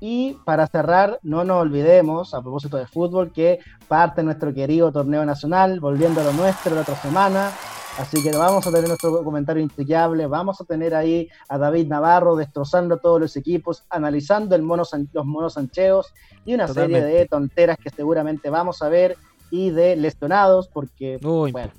Y 0.00 0.34
para 0.44 0.66
cerrar, 0.66 1.18
no 1.22 1.44
nos 1.44 1.62
olvidemos, 1.62 2.34
a 2.34 2.42
propósito 2.42 2.76
de 2.76 2.86
fútbol, 2.86 3.32
que 3.32 3.58
parte 3.88 4.22
nuestro 4.22 4.52
querido 4.54 4.92
torneo 4.92 5.24
nacional, 5.24 5.80
volviendo 5.80 6.20
a 6.20 6.24
lo 6.24 6.32
nuestro 6.32 6.74
la 6.74 6.82
otra 6.82 6.96
semana. 6.96 7.50
Así 7.98 8.22
que 8.22 8.36
vamos 8.36 8.66
a 8.66 8.72
tener 8.72 8.88
nuestro 8.88 9.22
comentario 9.22 9.62
inchequeable, 9.62 10.26
vamos 10.26 10.60
a 10.60 10.64
tener 10.64 10.94
ahí 10.96 11.28
a 11.48 11.58
David 11.58 11.86
Navarro 11.86 12.34
destrozando 12.34 12.98
todos 12.98 13.20
los 13.20 13.36
equipos, 13.36 13.84
analizando 13.88 14.56
el 14.56 14.62
mono 14.62 14.82
los 15.12 15.24
monos 15.24 15.54
sancheos 15.54 16.12
y 16.44 16.54
una 16.54 16.66
serie 16.66 17.02
de 17.04 17.26
tonteras 17.26 17.78
que 17.78 17.90
seguramente 17.90 18.50
vamos 18.50 18.82
a 18.82 18.88
ver 18.88 19.16
y 19.50 19.70
de 19.70 19.94
lesionados, 19.94 20.66
porque 20.68 21.20
Uy, 21.22 21.52
bueno, 21.52 21.70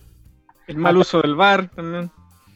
El 0.67 0.78
mal 0.78 0.95
uso 0.95 1.21
del 1.21 1.36
bar 1.36 1.69
también. 1.69 2.10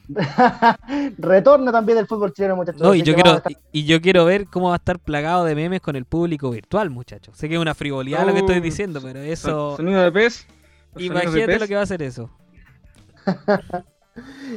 retorna 1.18 1.72
también 1.72 1.98
el 1.98 2.08
fútbol 2.08 2.34
chileno, 2.34 2.56
muchachos. 2.56 2.82
No, 2.82 2.96
y 2.96 3.02
yo 3.04 3.14
quiero, 3.14 3.36
estar- 3.38 3.58
y 3.72 3.84
yo 3.86 4.02
quiero 4.02 4.26
ver 4.26 4.48
cómo 4.48 4.70
va 4.70 4.76
a 4.76 4.78
estar 4.78 5.00
plagado 5.00 5.44
de 5.44 5.54
memes 5.56 5.82
con 5.82 5.96
el 5.96 6.06
público 6.06 6.50
virtual, 6.50 6.90
muchachos. 6.90 7.38
Sé 7.38 7.48
que 7.50 7.56
es 7.56 7.62
una 7.62 7.76
frivolidad 7.76 8.26
lo 8.26 8.34
que 8.34 8.40
estoy 8.40 8.60
diciendo, 8.62 9.02
pero 9.04 9.20
eso. 9.20 9.76
Sonido 9.76 10.02
de 10.02 10.12
pez. 10.12 10.48
de 10.96 11.04
Imagínate 11.04 11.46
pez. 11.46 11.60
lo 11.60 11.68
que 11.68 11.76
va 11.76 11.82
a 11.82 11.84
hacer 11.84 12.02
eso. 12.02 12.30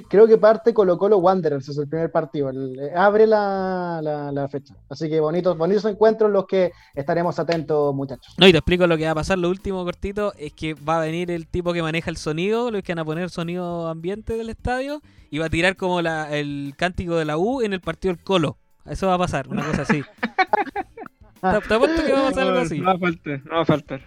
Creo 0.09 0.27
que 0.27 0.39
parte 0.39 0.75
Colo 0.75 0.99
Colo 0.99 1.19
Wanderers, 1.19 1.69
es 1.69 1.79
el 1.79 1.87
primer 1.87 2.11
partido. 2.11 2.51
el- 2.51 2.77
eh, 2.81 2.93
abre 2.97 3.27
la, 3.29 4.01
la- 4.03 4.33
la 4.33 4.49
fecha. 4.49 4.75
Así 4.89 5.09
que 5.09 5.21
bonitos, 5.21 5.57
bonitos 5.57 5.85
encuentros 5.85 6.31
los 6.33 6.47
que 6.47 6.73
estaremos 6.95 7.39
atentos, 7.39 7.95
muchachos. 7.95 8.35
No, 8.39 8.49
y 8.49 8.53
te 8.53 8.59
explico 8.59 8.87
lo 8.89 8.97
que 8.97 9.05
va 9.05 9.13
a 9.13 9.15
pasar. 9.15 9.39
Lo 9.39 9.49
último 9.51 9.85
cortito 9.85 10.33
es 10.37 10.53
que 10.53 10.75
va 10.75 10.97
a 10.97 11.01
venir 11.01 11.31
el 11.31 11.47
tipo 11.47 11.73
que 11.73 11.83
maneja 11.83 12.11
el 12.11 12.17
sonido, 12.17 12.71
los 12.73 12.83
que 12.83 12.93
van 12.93 13.01
a 13.01 13.05
poner 13.05 13.31
sonido 13.31 13.87
ambiente 13.89 14.37
del 14.37 14.49
estadio, 14.49 15.01
y 15.31 15.39
va 15.39 15.47
a 15.47 15.51
tirar 15.51 15.77
como 15.77 16.03
la, 16.03 16.35
el 16.37 16.75
cántico 16.77 17.15
de 17.17 17.25
la 17.25 17.37
U 17.39 17.63
en 17.63 17.73
el 17.73 17.81
partido 17.81 18.15
del 18.15 18.25
Colo. 18.25 18.57
Eso 18.87 19.07
va 19.07 19.15
a 19.15 19.19
pasar, 19.19 19.47
una 19.49 19.65
cosa 19.65 19.83
así. 19.83 20.03
te, 21.41 21.61
te 21.69 21.75
apuesto 21.75 22.05
que 22.05 22.13
va 22.13 22.21
a 22.21 22.31
pasar 22.31 22.47
algo 22.49 22.59
así. 22.61 22.81
No 22.81 22.87
va 22.87 22.93
a 22.95 22.99
faltar, 22.99 23.41
no 23.45 23.55
va 23.55 23.61
a 23.63 23.65
faltar. 23.65 24.01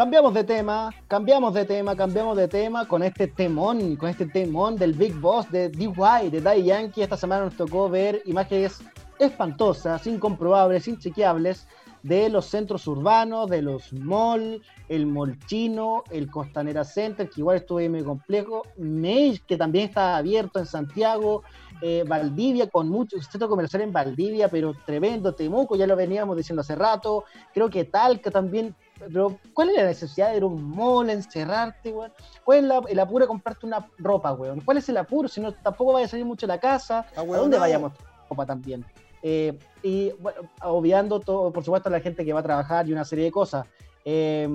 Cambiamos 0.00 0.32
de 0.32 0.44
tema, 0.44 0.94
cambiamos 1.08 1.52
de 1.52 1.66
tema, 1.66 1.94
cambiamos 1.94 2.34
de 2.34 2.48
tema 2.48 2.88
con 2.88 3.02
este 3.02 3.26
temón, 3.26 3.96
con 3.96 4.08
este 4.08 4.24
temón 4.24 4.76
del 4.76 4.94
Big 4.94 5.12
Boss 5.20 5.50
de 5.50 5.68
DY, 5.68 6.30
de 6.30 6.40
Daddy 6.40 6.62
Yankee. 6.62 7.02
Esta 7.02 7.18
semana 7.18 7.44
nos 7.44 7.54
tocó 7.54 7.90
ver 7.90 8.22
imágenes 8.24 8.80
espantosas, 9.18 10.06
incomprobables, 10.06 10.88
inchequeables 10.88 11.66
de 12.02 12.30
los 12.30 12.46
centros 12.46 12.86
urbanos, 12.86 13.50
de 13.50 13.60
los 13.60 13.92
malls, 13.92 14.62
el 14.88 15.04
mall 15.04 15.38
chino, 15.46 16.02
el 16.10 16.30
Costanera 16.30 16.82
Center, 16.82 17.28
que 17.28 17.42
igual 17.42 17.58
estuvo 17.58 17.80
muy 17.90 18.02
complejo, 18.02 18.62
Mage, 18.78 19.42
que 19.46 19.58
también 19.58 19.88
está 19.88 20.16
abierto 20.16 20.58
en 20.58 20.64
Santiago, 20.64 21.42
eh, 21.82 22.04
Valdivia, 22.06 22.68
con 22.68 22.88
mucho 22.88 23.20
centro 23.20 23.48
comercial 23.48 23.82
en 23.82 23.92
Valdivia, 23.92 24.48
pero 24.48 24.74
tremendo, 24.86 25.34
Temuco, 25.34 25.76
ya 25.76 25.86
lo 25.86 25.96
veníamos 25.96 26.36
diciendo 26.36 26.62
hace 26.62 26.74
rato, 26.74 27.24
creo 27.52 27.68
que 27.68 27.84
Talca 27.84 28.30
también, 28.30 28.74
pero 29.12 29.38
¿cuál 29.54 29.70
es 29.70 29.76
la 29.76 29.84
necesidad 29.84 30.30
de 30.30 30.38
ir 30.38 30.42
a 30.42 30.46
un 30.46 30.62
mall, 30.62 31.10
encerrarte, 31.10 31.92
weón? 31.92 32.12
¿Cuál 32.44 32.58
es 32.58 32.64
la, 32.64 32.82
el 32.88 32.98
apuro 32.98 33.24
de 33.24 33.28
comprarte 33.28 33.66
una 33.66 33.86
ropa, 33.98 34.32
weón? 34.32 34.60
¿Cuál 34.60 34.78
es 34.78 34.88
el 34.88 34.96
apuro? 34.96 35.28
Si 35.28 35.40
no, 35.40 35.52
tampoco 35.52 35.92
vaya 35.92 36.06
a 36.06 36.08
salir 36.08 36.24
mucho 36.24 36.46
de 36.46 36.52
la 36.52 36.60
casa, 36.60 37.06
¿a 37.16 37.24
dónde 37.24 37.58
vayamos 37.58 37.92
ropa 38.28 38.46
también? 38.46 38.84
Eh, 39.22 39.58
y 39.82 40.12
bueno, 40.12 40.40
obviando 40.62 41.20
todo, 41.20 41.52
por 41.52 41.64
supuesto, 41.64 41.88
a 41.88 41.92
la 41.92 42.00
gente 42.00 42.24
que 42.24 42.32
va 42.32 42.40
a 42.40 42.44
trabajar 42.44 42.88
y 42.88 42.92
una 42.92 43.04
serie 43.04 43.26
de 43.26 43.32
cosas. 43.32 43.66
Eh, 44.04 44.48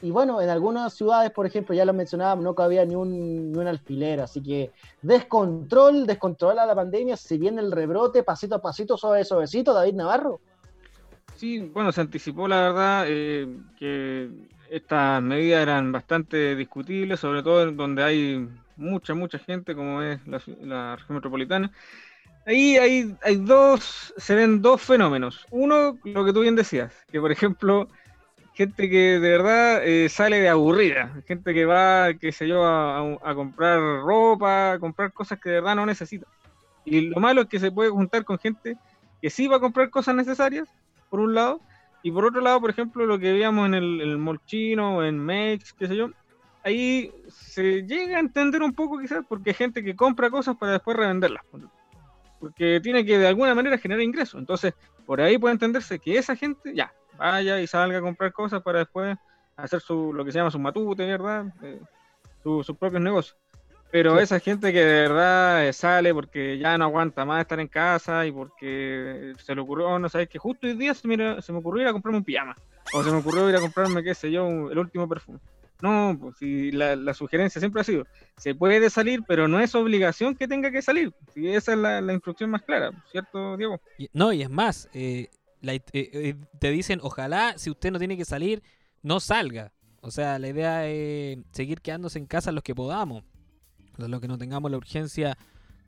y 0.00 0.10
bueno, 0.12 0.40
en 0.40 0.48
algunas 0.48 0.94
ciudades, 0.94 1.32
por 1.32 1.44
ejemplo, 1.44 1.74
ya 1.74 1.84
lo 1.84 1.92
mencionábamos, 1.92 2.44
no 2.44 2.54
cabía 2.54 2.84
ni 2.84 2.94
un, 2.94 3.52
ni 3.52 3.58
un 3.58 3.66
alfiler, 3.66 4.20
así 4.20 4.40
que 4.40 4.70
descontrol, 5.02 6.06
descontrola 6.06 6.64
la 6.64 6.74
pandemia, 6.74 7.16
si 7.16 7.36
viene 7.36 7.60
el 7.60 7.72
rebrote, 7.72 8.22
pasito 8.22 8.54
a 8.54 8.62
pasito, 8.62 8.96
suave, 8.96 9.24
suavecito, 9.24 9.74
David 9.74 9.94
Navarro. 9.94 10.40
Sí, 11.38 11.60
bueno, 11.60 11.92
se 11.92 12.00
anticipó 12.00 12.48
la 12.48 12.62
verdad 12.62 13.04
eh, 13.06 13.46
que 13.78 14.28
estas 14.70 15.22
medidas 15.22 15.62
eran 15.62 15.92
bastante 15.92 16.56
discutibles, 16.56 17.20
sobre 17.20 17.44
todo 17.44 17.70
donde 17.70 18.02
hay 18.02 18.48
mucha, 18.76 19.14
mucha 19.14 19.38
gente, 19.38 19.76
como 19.76 20.02
es 20.02 20.18
la, 20.26 20.42
la 20.62 20.96
región 20.96 21.14
metropolitana. 21.14 21.70
Ahí 22.44 22.76
hay, 22.76 23.14
hay 23.22 23.36
dos, 23.36 24.12
se 24.16 24.34
ven 24.34 24.60
dos 24.62 24.82
fenómenos. 24.82 25.46
Uno, 25.52 25.96
lo 26.02 26.24
que 26.24 26.32
tú 26.32 26.40
bien 26.40 26.56
decías, 26.56 26.92
que 27.12 27.20
por 27.20 27.30
ejemplo, 27.30 27.88
gente 28.54 28.90
que 28.90 29.20
de 29.20 29.30
verdad 29.30 29.86
eh, 29.86 30.08
sale 30.08 30.40
de 30.40 30.48
aburrida, 30.48 31.22
gente 31.28 31.54
que 31.54 31.66
va, 31.66 32.14
qué 32.14 32.32
sé 32.32 32.48
yo, 32.48 32.64
a, 32.64 32.98
a, 32.98 33.34
comprar 33.36 33.78
ropa, 33.78 34.72
a 34.72 34.78
comprar 34.80 35.12
cosas 35.12 35.38
que 35.38 35.50
de 35.50 35.54
verdad 35.60 35.76
no 35.76 35.86
necesita. 35.86 36.26
Y 36.84 37.02
lo 37.02 37.20
malo 37.20 37.42
es 37.42 37.48
que 37.48 37.60
se 37.60 37.70
puede 37.70 37.90
juntar 37.90 38.24
con 38.24 38.40
gente 38.40 38.76
que 39.22 39.30
sí 39.30 39.46
va 39.46 39.58
a 39.58 39.60
comprar 39.60 39.88
cosas 39.90 40.16
necesarias, 40.16 40.68
por 41.10 41.20
un 41.20 41.34
lado, 41.34 41.60
y 42.02 42.12
por 42.12 42.24
otro 42.24 42.40
lado, 42.40 42.60
por 42.60 42.70
ejemplo, 42.70 43.06
lo 43.06 43.18
que 43.18 43.32
veíamos 43.32 43.66
en 43.66 43.74
el, 43.74 44.00
el 44.00 44.18
mall 44.18 44.40
chino, 44.46 45.04
en 45.04 45.18
Mex, 45.18 45.72
qué 45.72 45.88
sé 45.88 45.96
yo, 45.96 46.10
ahí 46.64 47.12
se 47.28 47.82
llega 47.82 48.16
a 48.16 48.20
entender 48.20 48.62
un 48.62 48.72
poco 48.72 48.98
quizás 48.98 49.24
porque 49.28 49.50
hay 49.50 49.54
gente 49.54 49.82
que 49.82 49.96
compra 49.96 50.30
cosas 50.30 50.56
para 50.56 50.72
después 50.72 50.96
revenderlas 50.96 51.42
porque 52.38 52.80
tiene 52.82 53.04
que 53.04 53.18
de 53.18 53.26
alguna 53.26 53.54
manera 53.54 53.78
generar 53.78 54.02
ingresos. 54.02 54.38
Entonces, 54.38 54.74
por 55.06 55.20
ahí 55.20 55.38
puede 55.38 55.54
entenderse 55.54 55.98
que 55.98 56.16
esa 56.16 56.36
gente 56.36 56.74
ya 56.74 56.92
vaya 57.16 57.60
y 57.60 57.66
salga 57.66 57.98
a 57.98 58.02
comprar 58.02 58.32
cosas 58.32 58.62
para 58.62 58.80
después 58.80 59.16
hacer 59.56 59.80
su 59.80 60.12
lo 60.12 60.24
que 60.24 60.32
se 60.32 60.38
llama 60.38 60.50
su 60.50 60.58
matute, 60.58 61.04
¿verdad? 61.04 61.46
Eh, 61.62 61.80
sus 62.42 62.76
propios 62.76 63.02
negocios. 63.02 63.36
Pero 63.90 64.20
esa 64.20 64.38
gente 64.38 64.72
que 64.72 64.80
de 64.80 65.00
verdad 65.08 65.66
eh, 65.66 65.72
sale 65.72 66.12
porque 66.12 66.58
ya 66.58 66.76
no 66.76 66.84
aguanta 66.84 67.24
más 67.24 67.40
estar 67.40 67.58
en 67.58 67.68
casa 67.68 68.26
y 68.26 68.32
porque 68.32 69.32
se 69.42 69.54
le 69.54 69.60
ocurrió, 69.62 69.98
no 69.98 70.08
sabes, 70.08 70.28
que 70.28 70.38
justo 70.38 70.66
hoy 70.66 70.74
día 70.74 70.92
se 70.92 71.08
me, 71.08 71.40
se 71.40 71.52
me 71.52 71.58
ocurrió 71.58 71.82
ir 71.82 71.88
a 71.88 71.92
comprarme 71.92 72.18
un 72.18 72.24
pijama. 72.24 72.56
O 72.92 73.02
se 73.02 73.10
me 73.10 73.18
ocurrió 73.18 73.48
ir 73.48 73.56
a 73.56 73.60
comprarme, 73.60 74.02
qué 74.02 74.14
sé 74.14 74.30
yo, 74.30 74.70
el 74.70 74.78
último 74.78 75.08
perfume. 75.08 75.38
No, 75.80 76.16
pues 76.20 76.36
si 76.38 76.72
la, 76.72 76.96
la, 76.96 77.14
sugerencia 77.14 77.60
siempre 77.60 77.80
ha 77.80 77.84
sido, 77.84 78.04
se 78.36 78.54
puede 78.54 78.90
salir, 78.90 79.22
pero 79.28 79.46
no 79.46 79.60
es 79.60 79.74
obligación 79.76 80.34
que 80.34 80.48
tenga 80.48 80.72
que 80.72 80.82
salir. 80.82 81.12
Si 81.32 81.48
esa 81.48 81.72
es 81.72 81.78
la, 81.78 82.00
la 82.00 82.12
instrucción 82.12 82.50
más 82.50 82.62
clara, 82.62 82.90
¿cierto, 83.12 83.56
Diego? 83.56 83.80
No, 84.12 84.32
y 84.32 84.42
es 84.42 84.50
más, 84.50 84.88
eh, 84.92 85.28
la, 85.60 85.74
eh, 85.74 85.82
eh, 85.92 86.34
te 86.58 86.70
dicen, 86.70 86.98
ojalá 87.02 87.56
si 87.58 87.70
usted 87.70 87.92
no 87.92 88.00
tiene 88.00 88.16
que 88.16 88.24
salir, 88.24 88.62
no 89.02 89.20
salga. 89.20 89.72
O 90.00 90.10
sea, 90.10 90.38
la 90.38 90.48
idea 90.48 90.88
es 90.88 91.38
seguir 91.52 91.80
quedándose 91.80 92.18
en 92.18 92.26
casa 92.26 92.50
los 92.50 92.64
que 92.64 92.74
podamos. 92.74 93.22
Los 93.98 94.20
que 94.20 94.28
no 94.28 94.38
tengamos 94.38 94.70
la 94.70 94.76
urgencia 94.76 95.36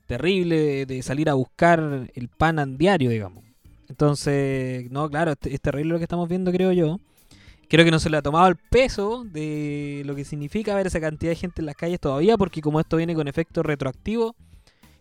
terrible 0.05 0.85
de, 0.85 1.01
salir 1.01 1.29
a 1.29 1.33
buscar 1.33 2.09
el 2.13 2.27
pan 2.27 2.77
diario, 2.77 3.09
digamos. 3.09 3.43
Entonces, 3.87 4.89
no, 4.91 5.09
claro, 5.09 5.33
es, 5.41 5.61
terrible 5.61 5.93
lo 5.93 5.97
que 5.97 6.03
estamos 6.03 6.27
viendo, 6.27 6.51
creo 6.51 6.71
yo 6.71 6.99
creo 7.71 7.85
que 7.85 7.91
no 7.91 7.99
se 7.99 8.09
le 8.09 8.17
ha 8.17 8.21
tomado 8.21 8.49
el 8.49 8.57
peso 8.57 9.23
de 9.23 10.03
lo 10.05 10.13
que 10.13 10.25
significa 10.25 10.75
ver 10.75 10.87
esa 10.87 10.99
cantidad 10.99 11.31
de 11.31 11.37
gente 11.37 11.61
en 11.61 11.67
las 11.67 11.75
calles 11.75 12.01
todavía, 12.01 12.37
porque 12.37 12.59
como 12.59 12.81
esto 12.81 12.97
viene 12.97 13.15
con 13.15 13.29
efecto 13.29 13.63
retroactivo 13.63 14.35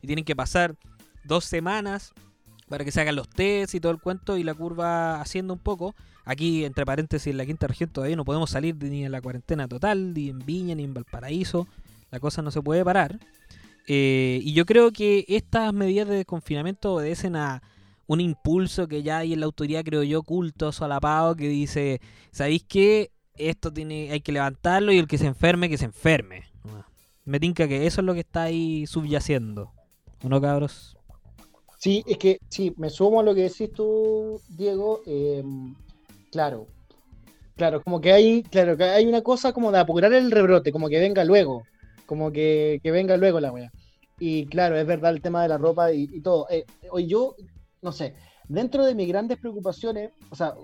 y 0.01 0.07
tienen 0.07 0.25
que 0.25 0.37
pasar 0.37 0.77
dos 1.25 1.44
semanas 1.44 2.12
para 2.68 2.85
que 2.85 2.92
se 2.92 3.01
hagan 3.01 3.16
los 3.16 3.29
tests 3.29 3.75
y 3.75 3.81
todo 3.81 3.90
el 3.90 3.99
cuento 3.99 4.37
y 4.37 4.44
la 4.44 4.55
curva 4.55 5.20
haciendo 5.20 5.53
un 5.53 5.59
poco. 5.59 5.96
Aquí, 6.25 6.64
entre 6.64 6.87
paréntesis, 6.87 7.27
en 7.27 7.38
la 7.38 7.44
quinta 7.44 7.66
región 7.66 7.90
todavía 7.90 8.14
no 8.14 8.25
podemos 8.25 8.51
salir 8.51 8.77
ni 8.77 9.05
en 9.05 9.11
la 9.11 9.20
cuarentena 9.20 9.66
total, 9.66 10.14
ni 10.14 10.29
en 10.29 10.38
Viña, 10.38 10.77
ni 10.77 10.85
en 10.85 10.94
Valparaíso. 10.94 11.66
La 12.11 12.20
cosa 12.20 12.42
no 12.42 12.51
se 12.51 12.62
puede 12.62 12.85
parar. 12.85 13.18
Eh, 13.87 14.40
y 14.42 14.53
yo 14.53 14.66
creo 14.66 14.92
que 14.92 15.25
estas 15.29 15.73
medidas 15.73 16.09
de 16.09 16.25
confinamiento 16.25 16.94
obedecen 16.94 17.37
a 17.37 17.62
un 18.07 18.20
impulso 18.20 18.88
que 18.88 19.03
ya 19.03 19.18
hay 19.18 19.33
en 19.33 19.40
la 19.40 19.46
autoridad, 19.46 19.85
creo 19.85 20.03
yo, 20.03 20.20
oculto, 20.20 20.73
solapado, 20.73 21.37
que 21.37 21.49
dice, 21.49 22.01
¿sabéis 22.33 22.64
qué? 22.68 23.11
Esto 23.37 23.73
tiene, 23.73 24.11
hay 24.11 24.20
que 24.20 24.33
levantarlo 24.33 24.92
y 24.92 24.99
el 24.99 25.07
que 25.07 25.16
se 25.16 25.27
enferme, 25.27 25.68
que 25.68 25.79
se 25.79 25.85
enferme. 25.87 26.44
Me 27.25 27.38
tinca 27.38 27.68
que 27.68 27.87
eso 27.87 28.01
es 28.01 28.05
lo 28.05 28.14
que 28.14 28.20
está 28.20 28.42
ahí 28.42 28.87
subyaciendo. 28.87 29.73
¿O 30.23 30.29
no, 30.29 30.40
cabros? 30.40 30.96
Sí, 31.79 32.05
es 32.07 32.18
que, 32.18 32.40
sí, 32.49 32.75
me 32.77 32.90
sumo 32.90 33.20
a 33.20 33.23
lo 33.23 33.35
que 33.35 33.42
decís 33.42 33.73
tú, 33.73 34.40
Diego. 34.49 35.03
Eh, 35.07 35.42
claro, 36.31 36.66
claro, 37.57 37.83
como 37.83 38.01
que 38.01 38.12
hay, 38.12 38.42
claro, 38.42 38.77
que 38.77 38.85
hay 38.85 39.07
una 39.07 39.23
cosa 39.23 39.53
como 39.53 39.73
de 39.73 39.79
apurar 39.79 40.12
el 40.12 40.31
rebrote, 40.31 40.73
como 40.73 40.88
que 40.88 40.99
venga 40.99 41.25
luego, 41.25 41.62
como 42.11 42.33
que, 42.33 42.81
que 42.83 42.90
venga 42.90 43.16
luego 43.16 43.38
la 43.38 43.53
wea. 43.53 43.70
Y 44.18 44.46
claro, 44.46 44.77
es 44.77 44.85
verdad 44.85 45.12
el 45.12 45.23
tema 45.23 45.42
de 45.42 45.49
la 45.49 45.59
ropa 45.59 45.92
y, 45.92 46.09
y 46.12 46.20
todo. 46.20 46.49
Eh, 46.51 46.66
hoy 46.90 47.07
yo 47.07 47.37
no 47.83 47.92
sé, 47.92 48.16
dentro 48.49 48.85
de 48.85 48.96
mis 48.96 49.07
grandes 49.07 49.38
preocupaciones, 49.38 50.11
o 50.29 50.35
sea, 50.35 50.55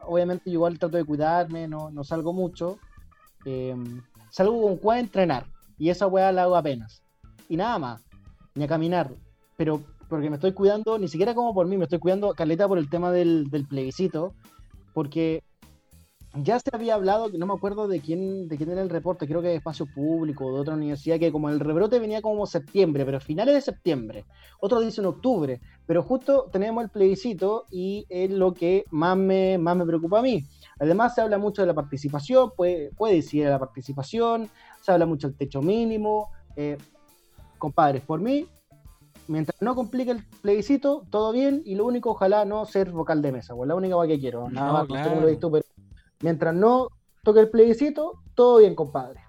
obviamente 0.00 0.44
yo 0.46 0.54
igual 0.54 0.78
trato 0.78 0.96
de 0.96 1.04
cuidarme, 1.04 1.68
no, 1.68 1.90
no 1.90 2.04
salgo 2.04 2.32
mucho, 2.32 2.78
eh, 3.44 3.76
salgo 4.30 4.62
con 4.62 4.78
cuál 4.78 5.00
entrenar, 5.00 5.44
y 5.76 5.90
esa 5.90 6.06
weá 6.06 6.32
la 6.32 6.44
hago 6.44 6.56
apenas, 6.56 7.02
y 7.50 7.58
nada 7.58 7.78
más, 7.78 8.02
ni 8.54 8.64
a 8.64 8.68
caminar, 8.68 9.14
pero 9.58 9.82
porque 10.08 10.30
me 10.30 10.36
estoy 10.36 10.52
cuidando, 10.52 10.98
ni 10.98 11.08
siquiera 11.08 11.34
como 11.34 11.52
por 11.52 11.66
mí, 11.66 11.76
me 11.76 11.84
estoy 11.84 11.98
cuidando 11.98 12.32
caleta 12.32 12.66
por 12.66 12.78
el 12.78 12.88
tema 12.88 13.12
del, 13.12 13.50
del 13.50 13.66
plebiscito, 13.66 14.32
porque 14.94 15.42
ya 16.42 16.58
se 16.58 16.70
había 16.72 16.94
hablado, 16.94 17.28
no 17.28 17.46
me 17.46 17.54
acuerdo 17.54 17.86
de 17.86 18.00
quién, 18.00 18.48
de 18.48 18.56
quién 18.56 18.70
era 18.70 18.82
el 18.82 18.90
reporte, 18.90 19.26
creo 19.26 19.40
que 19.40 19.48
de 19.48 19.56
Espacio 19.56 19.86
Público, 19.86 20.52
de 20.52 20.60
otra 20.60 20.74
universidad, 20.74 21.18
que 21.18 21.30
como 21.30 21.48
el 21.48 21.60
rebrote 21.60 21.98
venía 22.00 22.22
como 22.22 22.46
septiembre, 22.46 23.04
pero 23.04 23.20
finales 23.20 23.54
de 23.54 23.60
septiembre. 23.60 24.24
Otro 24.60 24.80
dice 24.80 25.00
en 25.00 25.06
octubre, 25.06 25.60
pero 25.86 26.02
justo 26.02 26.48
tenemos 26.52 26.82
el 26.82 26.90
plebiscito 26.90 27.66
y 27.70 28.04
es 28.08 28.30
lo 28.30 28.52
que 28.52 28.84
más 28.90 29.16
me, 29.16 29.58
más 29.58 29.76
me 29.76 29.86
preocupa 29.86 30.18
a 30.18 30.22
mí. 30.22 30.44
Además 30.80 31.14
se 31.14 31.20
habla 31.20 31.38
mucho 31.38 31.62
de 31.62 31.66
la 31.66 31.74
participación, 31.74 32.50
puede, 32.56 32.90
puede 32.96 33.14
decir 33.14 33.46
la 33.46 33.58
participación, 33.58 34.48
se 34.80 34.90
habla 34.90 35.06
mucho 35.06 35.28
del 35.28 35.36
techo 35.36 35.62
mínimo. 35.62 36.30
Eh, 36.56 36.76
compadres, 37.58 38.02
por 38.02 38.20
mí, 38.20 38.46
mientras 39.28 39.62
no 39.62 39.76
complique 39.76 40.10
el 40.10 40.24
plebiscito, 40.42 41.04
todo 41.10 41.32
bien, 41.32 41.62
y 41.64 41.76
lo 41.76 41.86
único, 41.86 42.10
ojalá 42.10 42.44
no 42.44 42.64
ser 42.66 42.90
vocal 42.90 43.22
de 43.22 43.32
mesa, 43.32 43.54
pues 43.54 43.68
la 43.68 43.76
única 43.76 43.96
que 44.06 44.18
quiero, 44.18 44.50
nada 44.50 44.66
no, 44.66 44.72
más, 44.72 44.86
claro. 44.86 45.10
como 45.10 45.20
lo 45.22 45.28
he 45.28 45.30
visto, 45.30 45.50
pero 45.50 45.64
mientras 46.24 46.54
no 46.54 46.88
toque 47.22 47.40
el 47.40 47.50
plebiscito, 47.50 48.14
todo 48.34 48.58
bien, 48.58 48.74
compadre. 48.74 49.20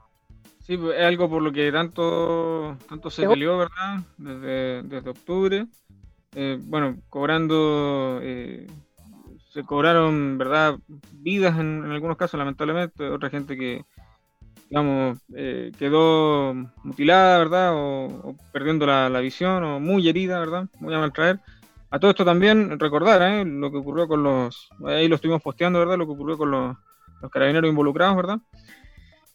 Sí, 0.61 0.79
es 0.95 1.03
algo 1.03 1.29
por 1.29 1.41
lo 1.43 1.51
que 1.51 1.71
tanto, 1.71 2.77
tanto 2.89 3.09
se 3.11 3.27
peleó, 3.27 3.57
¿verdad? 3.57 3.99
Desde, 4.17 4.81
desde 4.83 5.09
octubre. 5.09 5.67
Eh, 6.33 6.57
bueno, 6.59 6.97
cobrando, 7.09 8.19
eh, 8.23 8.65
se 9.53 9.63
cobraron, 9.63 10.37
¿verdad? 10.37 10.79
Vidas 11.11 11.59
en, 11.59 11.83
en, 11.83 11.91
algunos 11.91 12.17
casos, 12.17 12.37
lamentablemente. 12.39 13.07
Otra 13.09 13.29
gente 13.29 13.55
que, 13.57 13.85
digamos, 14.69 15.19
eh, 15.35 15.71
quedó 15.77 16.53
mutilada, 16.83 17.37
¿verdad? 17.37 17.73
O, 17.75 18.05
o 18.29 18.35
perdiendo 18.51 18.85
la, 18.87 19.09
la, 19.09 19.19
visión, 19.19 19.63
o 19.63 19.79
muy 19.79 20.07
herida, 20.09 20.39
¿verdad? 20.39 20.67
Muy 20.79 20.95
a 20.95 20.99
maltraer. 20.99 21.41
A 21.95 21.99
todo 21.99 22.11
esto 22.11 22.25
también 22.25 22.77
recordar 22.77 23.21
¿eh? 23.21 23.45
lo 23.45 23.71
que 23.71 23.77
ocurrió 23.77 24.05
con 24.05 24.21
los, 24.21 24.67
ahí 24.85 25.07
lo 25.07 25.15
estuvimos 25.15 25.41
posteando, 25.41 25.79
¿verdad? 25.79 25.97
Lo 25.97 26.05
que 26.05 26.11
ocurrió 26.11 26.37
con 26.37 26.51
los, 26.51 26.75
carabineros 27.31 27.69
involucrados, 27.69 28.17
¿verdad? 28.17 28.37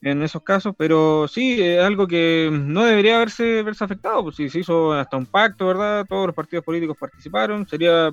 En 0.02 0.22
esos 0.22 0.42
casos, 0.42 0.74
pero 0.76 1.26
sí, 1.26 1.58
es 1.58 1.82
algo 1.82 2.06
que 2.06 2.50
no 2.52 2.84
debería 2.84 3.16
haberse, 3.16 3.60
haberse 3.60 3.84
afectado, 3.84 4.24
pues 4.24 4.36
si 4.36 4.50
se 4.50 4.58
hizo 4.58 4.92
hasta 4.92 5.16
un 5.16 5.24
pacto, 5.24 5.68
¿verdad? 5.68 6.04
Todos 6.06 6.26
los 6.26 6.36
partidos 6.36 6.62
políticos 6.62 6.98
participaron, 7.00 7.66
sería, 7.66 8.10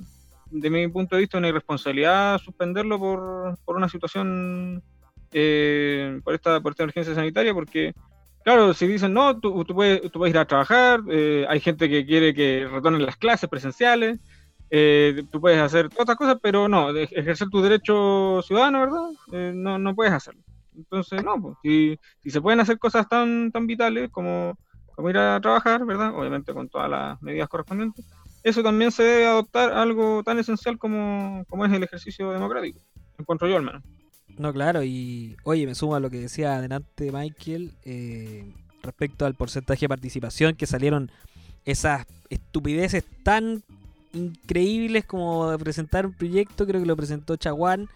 de 0.50 0.70
mi 0.70 0.88
punto 0.88 1.18
de 1.18 1.24
vista, 1.24 1.40
una 1.40 1.50
irresponsabilidad 1.50 2.40
suspenderlo 2.40 2.98
por, 2.98 3.58
por 3.66 3.76
una 3.76 3.90
situación 3.90 4.82
eh, 5.34 6.22
por, 6.24 6.34
esta, 6.34 6.62
por 6.62 6.72
esta 6.72 6.84
emergencia 6.84 7.14
sanitaria, 7.14 7.54
porque, 7.54 7.94
claro, 8.46 8.74
si 8.74 8.88
dicen, 8.88 9.14
no, 9.14 9.38
tú, 9.42 9.66
tú, 9.66 9.76
puedes, 9.76 10.10
tú 10.10 10.20
puedes 10.20 10.34
ir 10.34 10.40
a 10.40 10.46
trabajar, 10.46 11.02
eh, 11.10 11.46
hay 11.50 11.60
gente 11.60 11.90
que 11.90 12.06
quiere 12.06 12.34
que 12.34 12.66
retornen 12.72 13.06
las 13.06 13.18
clases 13.18 13.50
presenciales, 13.50 14.22
eh, 14.70 15.24
tú 15.32 15.40
puedes 15.40 15.60
hacer 15.60 15.90
todas 15.90 16.02
estas 16.02 16.16
cosas, 16.16 16.38
pero 16.42 16.68
no, 16.68 16.90
ejercer 16.90 17.50
tu 17.50 17.62
derecho 17.62 18.42
ciudadano, 18.44 18.82
¿verdad? 18.82 19.54
no, 19.54 19.78
no 19.80 19.96
puedes 19.96 20.14
hacerlo. 20.14 20.42
Entonces, 20.76 21.24
no, 21.24 21.42
pues, 21.42 21.56
si, 21.64 22.00
si 22.22 22.30
se 22.30 22.42
pueden 22.42 22.60
hacer 22.60 22.78
cosas 22.78 23.08
tan, 23.10 23.52
tan 23.52 23.66
vitales 23.66 24.10
como, 24.12 24.58
como 24.96 25.10
ir 25.10 25.18
a 25.18 25.40
trabajar, 25.42 25.86
¿verdad? 25.86 26.14
Obviamente 26.16 26.54
con 26.54 26.70
todas 26.70 26.90
las 26.90 27.22
medidas 27.22 27.50
correspondientes, 27.50 28.06
eso 28.44 28.64
también 28.64 28.92
se 28.92 29.04
debe 29.04 29.26
adoptar 29.26 29.74
algo 29.74 30.24
tan 30.24 30.40
esencial 30.40 30.78
como, 30.78 31.44
como 31.50 31.66
es 31.66 31.74
el 31.74 31.84
ejercicio 31.84 32.32
democrático, 32.32 32.80
encuentro 33.18 33.48
yo 33.48 33.58
al 33.58 33.64
menos. 33.64 33.84
No, 34.38 34.54
claro, 34.54 34.84
y 34.84 35.36
oye, 35.44 35.66
me 35.66 35.74
sumo 35.74 35.96
a 35.96 36.00
lo 36.00 36.12
que 36.12 36.20
decía 36.20 36.56
adelante 36.56 37.12
Michael 37.12 37.74
eh, 37.84 38.54
respecto 38.84 39.26
al 39.26 39.34
porcentaje 39.34 39.82
de 39.82 39.90
participación 39.90 40.56
que 40.56 40.68
salieron 40.68 41.12
esas 41.66 42.06
estupideces 42.30 43.04
tan 43.24 43.64
increíbles 44.14 45.06
como 45.06 45.58
presentar 45.58 46.06
un 46.06 46.14
proyecto, 46.14 46.66
creo 46.66 46.82
que 46.82 46.88
lo 46.88 46.96
presentó 46.96 47.36
Chaguán, 47.36 47.90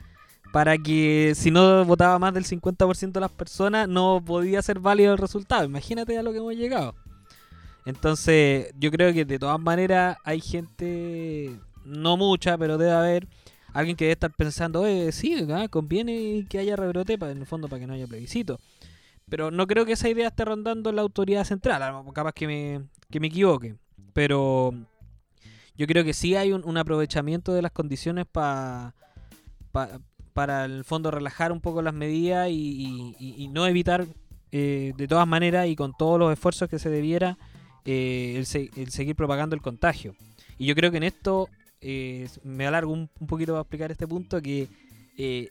para 0.52 0.78
que 0.78 1.34
si 1.36 1.52
no 1.52 1.86
votaba 1.86 2.20
más 2.20 2.34
del 2.34 2.46
50% 2.46 3.12
de 3.12 3.20
las 3.20 3.32
personas 3.32 3.88
no 3.88 4.22
podía 4.26 4.62
ser 4.62 4.80
válido 4.80 5.14
el 5.14 5.18
resultado. 5.18 5.64
Imagínate 5.64 6.18
a 6.18 6.24
lo 6.24 6.32
que 6.32 6.40
hemos 6.40 6.56
llegado. 6.56 6.96
Entonces, 7.86 8.74
yo 8.78 8.92
creo 8.92 9.14
que 9.14 9.26
de 9.26 9.40
todas 9.40 9.60
maneras 9.60 10.18
hay 10.24 10.40
gente, 10.42 11.58
no 11.84 12.18
mucha, 12.18 12.58
pero 12.58 12.78
debe 12.78 12.92
haber 12.92 13.28
alguien 13.74 13.96
que 13.96 14.06
debe 14.06 14.14
estar 14.14 14.32
pensando, 14.32 14.86
eh, 14.86 15.12
sí, 15.12 15.48
conviene 15.70 16.46
que 16.50 16.60
haya 16.60 16.76
rebrote 16.76 17.18
para, 17.18 17.32
en 17.32 17.40
el 17.40 17.46
fondo 17.46 17.68
para 17.68 17.80
que 17.80 17.88
no 17.88 17.94
haya 17.94 18.08
plebiscito. 18.08 18.60
Pero 19.30 19.50
no 19.50 19.66
creo 19.66 19.86
que 19.86 19.94
esa 19.94 20.10
idea 20.10 20.28
esté 20.28 20.44
rondando 20.46 20.92
la 20.92 21.02
autoridad 21.02 21.46
central, 21.46 21.82
capaz 22.14 22.34
que 22.34 22.48
me, 22.48 22.82
que 23.10 23.20
me 23.20 23.28
equivoque. 23.28 23.76
Pero 24.14 24.74
yo 25.76 25.88
creo 25.88 26.04
que 26.04 26.14
sí 26.14 26.36
hay 26.36 26.52
un, 26.54 26.78
aprovechamiento 26.78 27.54
de 27.54 27.62
las 27.62 27.72
condiciones 27.72 28.26
para 28.26 28.94
para 30.34 30.66
el 30.66 30.84
fondo 30.84 31.12
relajar 31.12 31.52
un 31.52 31.62
poco 31.62 31.82
las 31.82 31.94
medidas 31.94 32.50
y, 32.50 33.50
no 33.52 33.68
evitar 33.68 34.08
eh, 34.52 34.94
de 34.96 35.08
todas 35.08 35.28
maneras 35.28 35.68
y 35.68 35.76
con 35.76 35.94
todos 35.98 36.20
los 36.20 36.32
esfuerzos 36.32 36.70
que 36.70 36.80
se 36.80 36.90
debiera 36.90 37.38
eh, 37.86 38.36
el, 38.38 38.46
seguir 38.46 39.16
propagando 39.16 39.56
el 39.56 39.62
contagio. 39.62 40.16
Y 40.58 40.66
yo 40.66 40.76
creo 40.76 40.92
que 40.92 40.98
en 40.98 41.04
esto 41.04 41.50
eh, 41.82 42.30
me 42.44 42.68
alargo 42.68 42.94
un, 42.94 43.10
poquito 43.28 43.54
para 43.54 43.62
explicar 43.62 43.92
este 43.92 44.08
punto 44.08 44.42
que 44.42 44.68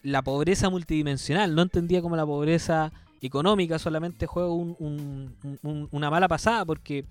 la 0.03 0.23
pobreza 0.23 0.69
multidimensional, 0.69 1.55
no 1.55 1.63
entendía 1.63 2.03
como 2.03 2.17
la 2.17 2.27
pobreza 2.27 2.93
económica 3.23 3.79
solamente 3.79 4.27
juega 4.27 4.49
una 4.51 6.11
mala 6.11 6.27
pasada 6.27 6.65
porque 6.65 7.05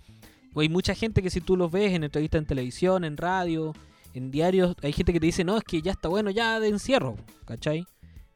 hay 0.55 0.69
mucha 0.69 0.95
gente 0.95 1.21
que 1.21 1.29
si 1.29 1.41
tú 1.41 1.55
los 1.55 1.71
ves 1.71 1.93
en 1.93 2.03
entrevistas 2.03 2.39
en 2.39 2.45
televisión, 2.45 3.03
en 3.03 3.17
radio, 3.17 3.73
en 4.13 4.31
diarios 4.31 4.75
hay 4.81 4.93
gente 4.93 5.13
que 5.13 5.19
te 5.19 5.27
dice, 5.27 5.43
no, 5.43 5.57
es 5.57 5.63
que 5.63 5.81
ya 5.81 5.91
está 5.91 6.09
bueno 6.09 6.29
ya 6.31 6.59
de 6.59 6.69
encierro, 6.69 7.15
¿cachai? 7.45 7.85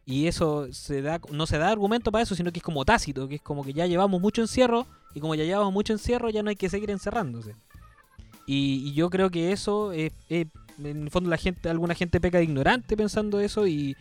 Y 0.05 0.27
eso 0.27 0.67
se 0.71 1.01
da, 1.01 1.19
no 1.31 1.47
se 1.47 1.57
da 1.57 1.69
argumento 1.69 2.11
para 2.11 2.23
eso, 2.23 2.35
sino 2.35 2.51
que 2.51 2.59
es 2.59 2.63
como 2.63 2.83
tácito, 2.83 3.27
que 3.27 3.35
es 3.35 3.41
como 3.41 3.63
que 3.63 3.73
ya 3.73 3.85
llevamos 3.87 4.19
mucho 4.19 4.41
encierro 4.41 4.85
y 5.15 5.21
como 5.21 5.33
ya 5.35 5.45
llevamos 5.45 5.71
mucho 5.71 5.93
encierro 5.93 6.29
ya 6.29 6.43
no 6.43 6.49
hay 6.49 6.55
que 6.55 6.69
seguir 6.69 6.91
encerrándose. 6.91 7.55
Y, 8.45 8.93
yo 8.93 9.09
creo 9.09 9.29
que 9.29 9.53
eso, 9.53 9.93
es, 9.93 10.11
en 10.29 10.51
el 10.77 11.09
fondo 11.09 11.29
la 11.29 11.37
gente, 11.37 11.69
alguna 11.69 11.95
gente 11.95 12.19
peca 12.19 12.39
de 12.39 12.43
ignorante 12.43 12.97
pensando 12.97 13.39
eso 13.39 13.67
y, 13.67 13.95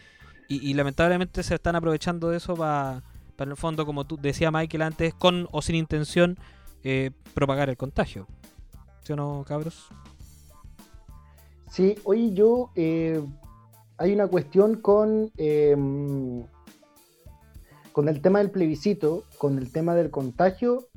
lamentablemente 0.49 1.43
se 1.43 1.55
están 1.55 1.77
aprovechando 1.77 2.29
de 2.29 2.37
eso 2.37 2.55
para, 2.55 3.03
para 3.37 3.49
en 3.49 3.53
el 3.53 3.57
fondo, 3.57 3.87
como 3.87 4.05
tú 4.05 4.19
decía 4.21 4.51
Michael 4.51 4.83
antes, 4.83 5.15
con 5.15 5.49
o 5.53 5.63
sin 5.63 5.77
intención, 5.77 6.37
eh, 6.85 7.11
propagar 7.35 7.69
el 7.71 7.77
contagio. 7.77 8.27
¿Sí 9.03 9.13
o 9.13 9.17
no, 9.17 9.45
cabros? 9.47 9.89
Sí, 11.71 11.97
hoy 12.05 12.35
yo 12.35 12.71
eh, 12.77 13.23
hay 13.97 14.13
una 14.13 14.27
cuestión 14.27 14.81
con, 14.81 15.31
em, 15.37 16.45
con 17.93 18.09
el 18.09 18.21
tema 18.21 18.41
del 18.41 18.51
plebiscito, 18.51 19.25
con 19.39 19.59
el 19.59 19.73
tema 19.73 19.95
del 19.95 20.11
contagio 20.11 20.89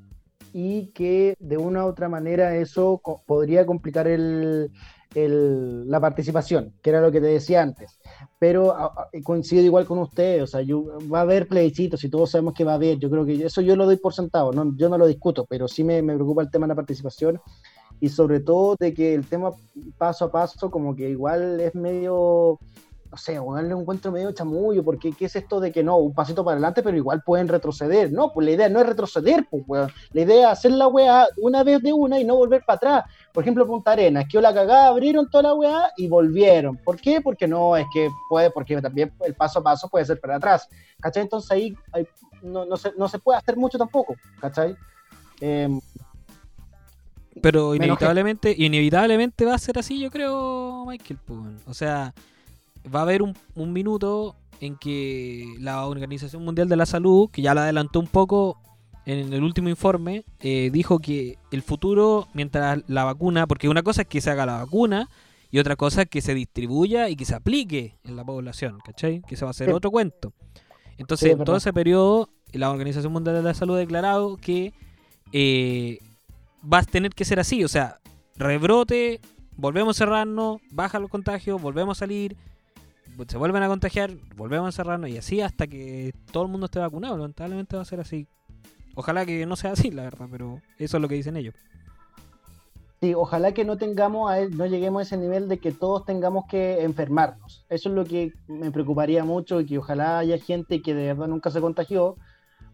y 0.54 0.88
que 0.88 1.36
de 1.40 1.58
una 1.58 1.86
u 1.86 1.88
otra 1.88 2.10
manera 2.10 2.56
eso 2.56 3.02
podría 3.26 3.66
complicar 3.66 4.08
el, 4.08 4.72
la 5.16 6.00
participación, 6.00 6.74
que 6.82 6.90
era 6.90 7.02
lo 7.02 7.12
que 7.12 7.22
te 7.22 7.28
decía 7.28 7.62
antes. 7.62 8.00
Pero 8.38 8.76
coincido 9.24 9.64
igual 9.64 9.86
con 9.86 10.00
usted, 10.00 10.44
o 10.44 10.48
sea, 10.48 10.62
va 10.62 11.20
a 11.20 11.22
haber 11.22 11.48
plebiscitos 11.48 12.04
y 12.04 12.10
todos 12.10 12.32
sabemos 12.32 12.54
que 12.54 12.64
va 12.64 12.74
a 12.74 12.76
haber, 12.76 12.98
yo 13.00 13.10
creo 13.10 13.26
que 13.26 13.46
eso 13.46 13.62
yo 13.62 13.76
lo 13.76 13.86
doy 13.86 13.98
por 13.98 14.14
sentado, 14.14 14.52
no, 14.52 14.76
yo 14.76 14.90
no 14.90 14.98
lo 14.98 15.08
discuto, 15.08 15.46
pero 15.50 15.68
sí 15.68 15.84
me, 15.84 16.02
me 16.02 16.16
preocupa 16.16 16.42
el 16.42 16.52
tema 16.52 16.66
de 16.66 16.70
la 16.70 16.76
participación 16.76 17.40
y 18.00 18.10
sobre 18.10 18.42
todo 18.42 18.76
de 18.80 18.94
que 18.94 19.14
el 19.14 19.26
tema 19.26 19.52
paso 19.98 20.26
a 20.26 20.32
paso 20.32 20.70
como 20.70 20.96
que 20.96 21.10
igual 21.10 21.60
es 21.60 21.74
medio, 21.76 22.60
no 23.16 23.20
sé, 23.20 23.40
un 23.40 23.58
encuentro 23.58 24.12
medio 24.12 24.34
chamullo, 24.34 24.84
porque 24.84 25.14
¿qué 25.14 25.26
es 25.26 25.38
esto 25.38 25.62
de 25.62 25.72
que 25.72 25.82
no, 25.82 25.96
un 25.96 26.14
pasito 26.14 26.44
para 26.44 26.56
adelante, 26.56 26.84
pero 26.84 26.98
igual 26.98 27.24
pueden 27.24 27.48
retroceder? 27.48 28.12
No, 28.12 28.34
pues 28.34 28.46
la 28.46 28.52
idea 28.52 28.68
no 28.68 28.82
es 28.82 28.88
retroceder, 28.88 29.48
pues, 29.50 29.90
La 30.12 30.22
idea 30.22 30.52
es 30.52 30.60
hacer 30.60 30.72
la 30.72 30.90
weá 30.90 31.26
una 31.38 31.64
vez 31.64 31.82
de 31.82 31.94
una 31.94 32.20
y 32.20 32.26
no 32.26 32.36
volver 32.36 32.64
para 32.66 32.76
atrás. 32.76 33.04
Por 33.32 33.42
ejemplo, 33.42 33.66
Punta 33.66 33.94
Arenas, 33.94 34.26
que 34.30 34.42
la 34.42 34.54
cagada, 34.54 34.88
abrieron 34.88 35.30
toda 35.30 35.44
la 35.44 35.54
weá 35.54 35.92
y 35.96 36.10
volvieron. 36.10 36.76
¿Por 36.76 37.00
qué? 37.00 37.22
Porque 37.22 37.48
no, 37.48 37.78
es 37.78 37.86
que 37.94 38.10
puede, 38.28 38.52
porque 38.52 38.82
también 38.82 39.14
el 39.26 39.34
paso 39.34 39.60
a 39.60 39.64
paso 39.64 39.88
puede 39.88 40.04
ser 40.04 40.20
para 40.20 40.36
atrás. 40.36 40.68
¿Cachai? 41.00 41.24
Entonces 41.24 41.50
ahí 41.52 41.74
no, 42.42 42.66
no, 42.66 42.76
se, 42.76 42.92
no 42.98 43.08
se 43.08 43.20
puede 43.20 43.40
hacer 43.40 43.56
mucho 43.56 43.78
tampoco, 43.78 44.16
¿cachai? 44.42 44.76
Eh, 45.40 45.70
pero 47.42 47.76
inevitablemente, 47.76 48.54
inevitablemente 48.58 49.46
va 49.46 49.56
a 49.56 49.60
ser 49.60 49.80
así, 49.80 50.00
yo 50.00 50.12
creo, 50.12 50.86
Michael. 50.86 51.20
Pues, 51.26 51.40
o 51.66 51.74
sea, 51.74 52.14
va 52.94 53.00
a 53.00 53.04
haber 53.04 53.22
un, 53.22 53.36
minuto 53.74 54.36
en 54.60 54.78
que 54.78 55.56
la 55.60 55.86
Organización 55.86 56.44
Mundial 56.44 56.70
de 56.70 56.76
la 56.76 56.86
Salud, 56.86 57.30
que 57.32 57.42
ya 57.42 57.54
la 57.54 57.64
adelantó 57.64 58.00
un 58.00 58.08
poco 58.08 58.62
en 59.06 59.34
el 59.34 59.44
último 59.44 59.70
informe, 59.70 60.26
eh, 60.40 60.70
dijo 60.72 61.00
que 61.00 61.38
el 61.52 61.62
futuro, 61.62 62.28
mientras 62.34 62.84
la 62.88 63.04
vacuna, 63.04 63.48
porque 63.48 63.70
una 63.70 63.84
cosa 63.84 64.04
es 64.04 64.08
que 64.08 64.22
se 64.22 64.32
haga 64.32 64.46
la 64.46 64.64
vacuna 64.64 65.10
y 65.52 65.60
otra 65.60 65.76
cosa 65.76 66.04
es 66.04 66.10
que 66.10 66.22
se 66.22 66.34
distribuya 66.34 67.10
y 67.10 67.16
que 67.16 67.26
se 67.26 67.36
aplique 67.36 67.98
en 68.04 68.16
la 68.16 68.24
población, 68.24 68.80
¿cachai? 68.84 69.22
Que 69.28 69.36
se 69.36 69.46
va 69.46 69.50
a 69.50 69.52
hacer 69.52 69.72
otro 69.72 69.92
cuento. 69.92 70.34
Entonces, 70.98 71.32
en 71.32 71.44
todo 71.44 71.58
ese 71.58 71.74
periodo, 71.74 72.30
la 72.52 72.72
Organización 72.72 73.14
Mundial 73.14 73.36
de 73.36 73.44
la 73.44 73.54
Salud 73.54 73.76
ha 73.76 73.80
declarado 73.80 74.38
que 74.38 74.74
eh, 75.32 76.00
va 76.62 76.80
a 76.80 76.84
tener 76.84 77.14
que 77.14 77.26
ser 77.26 77.40
así, 77.40 77.64
o 77.64 77.68
sea, 77.68 78.00
rebrote, 78.38 79.20
volvemos 79.56 79.98
a 79.98 80.00
cerrarnos, 80.00 80.62
baja 80.72 81.00
los 81.00 81.10
contagios, 81.10 81.62
volvemos 81.62 81.98
a 81.98 82.00
salir, 82.00 82.36
se 83.28 83.38
vuelven 83.38 83.64
a 83.64 83.68
contagiar, 83.68 84.12
volvemos 84.36 84.70
a 84.70 84.72
cerrarnos 84.72 85.10
y 85.10 85.18
así 85.18 85.42
hasta 85.42 85.68
que 85.68 86.14
todo 86.32 86.44
el 86.44 86.50
mundo 86.50 86.66
esté 86.66 86.80
vacunado. 86.80 87.18
Lamentablemente 87.18 87.76
va 87.76 87.82
a 87.82 87.86
ser 87.86 88.00
así. 88.00 88.28
Ojalá 88.96 89.26
que 89.26 89.46
no 89.46 89.56
sea 89.56 89.72
así, 89.72 89.92
la 89.92 90.04
verdad, 90.04 90.28
pero 90.32 90.62
eso 90.78 90.98
es 90.98 91.02
lo 91.02 91.08
que 91.08 91.16
dicen 91.16 91.36
ellos. 91.38 91.56
Sí, 93.02 93.14
ojalá 93.14 93.54
que 93.54 93.66
no 93.66 93.78
tengamos, 93.78 94.32
a, 94.32 94.40
no 94.46 94.66
lleguemos 94.66 95.00
a 95.00 95.04
ese 95.04 95.18
nivel 95.18 95.50
de 95.50 95.60
que 95.60 95.72
todos 95.72 96.06
tengamos 96.06 96.46
que 96.50 96.84
enfermarnos. 96.84 97.66
Eso 97.70 97.90
es 97.90 97.96
lo 97.96 98.06
que 98.06 98.32
me 98.48 98.72
preocuparía 98.72 99.24
mucho 99.26 99.60
y 99.60 99.66
que 99.66 99.78
ojalá 99.78 100.20
haya 100.20 100.38
gente 100.38 100.82
que 100.82 100.94
de 100.94 101.08
verdad 101.08 101.28
nunca 101.28 101.52
se 101.52 101.62
contagió, 101.62 102.16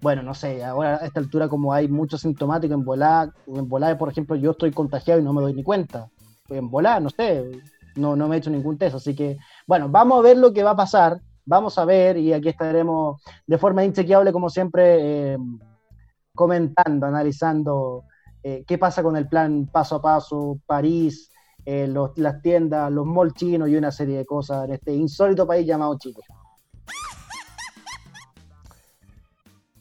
bueno, 0.01 0.23
no 0.23 0.33
sé, 0.33 0.63
ahora 0.63 0.97
a 0.97 1.05
esta 1.05 1.19
altura 1.19 1.47
como 1.47 1.73
hay 1.73 1.87
muchos 1.87 2.21
sintomáticos 2.21 2.75
en 2.75 2.85
volada, 2.85 3.33
en 3.47 3.67
volada, 3.67 3.97
por 3.97 4.09
ejemplo, 4.09 4.35
yo 4.35 4.51
estoy 4.51 4.71
contagiado 4.71 5.19
y 5.19 5.23
no 5.23 5.33
me 5.33 5.41
doy 5.41 5.53
ni 5.53 5.63
cuenta. 5.63 6.09
En 6.49 6.69
volada, 6.69 6.99
no 6.99 7.09
sé, 7.09 7.49
no, 7.95 8.15
no 8.15 8.27
me 8.27 8.35
he 8.35 8.39
hecho 8.39 8.49
ningún 8.49 8.77
test, 8.77 8.95
así 8.95 9.15
que, 9.15 9.37
bueno, 9.67 9.89
vamos 9.89 10.19
a 10.19 10.21
ver 10.21 10.37
lo 10.37 10.53
que 10.53 10.63
va 10.63 10.71
a 10.71 10.75
pasar, 10.75 11.19
vamos 11.45 11.77
a 11.77 11.85
ver 11.85 12.17
y 12.17 12.33
aquí 12.33 12.49
estaremos 12.49 13.21
de 13.45 13.57
forma 13.57 13.83
inchequeable, 13.83 14.31
como 14.31 14.49
siempre, 14.49 15.33
eh, 15.33 15.37
comentando, 16.33 17.05
analizando 17.05 18.05
eh, 18.43 18.63
qué 18.65 18.77
pasa 18.77 19.03
con 19.03 19.15
el 19.17 19.27
plan 19.27 19.67
paso 19.71 19.95
a 19.95 20.01
paso, 20.01 20.59
París, 20.65 21.29
eh, 21.65 21.93
las 22.15 22.41
tiendas, 22.41 22.91
los 22.91 23.05
malls 23.05 23.33
chinos 23.35 23.69
y 23.69 23.75
una 23.75 23.91
serie 23.91 24.17
de 24.17 24.25
cosas 24.25 24.65
en 24.65 24.73
este 24.73 24.93
insólito 24.93 25.45
país 25.45 25.65
llamado 25.67 25.97
Chile. 25.97 26.19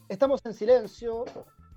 estamos 0.07 0.45
en 0.45 0.53
silencio 0.53 1.23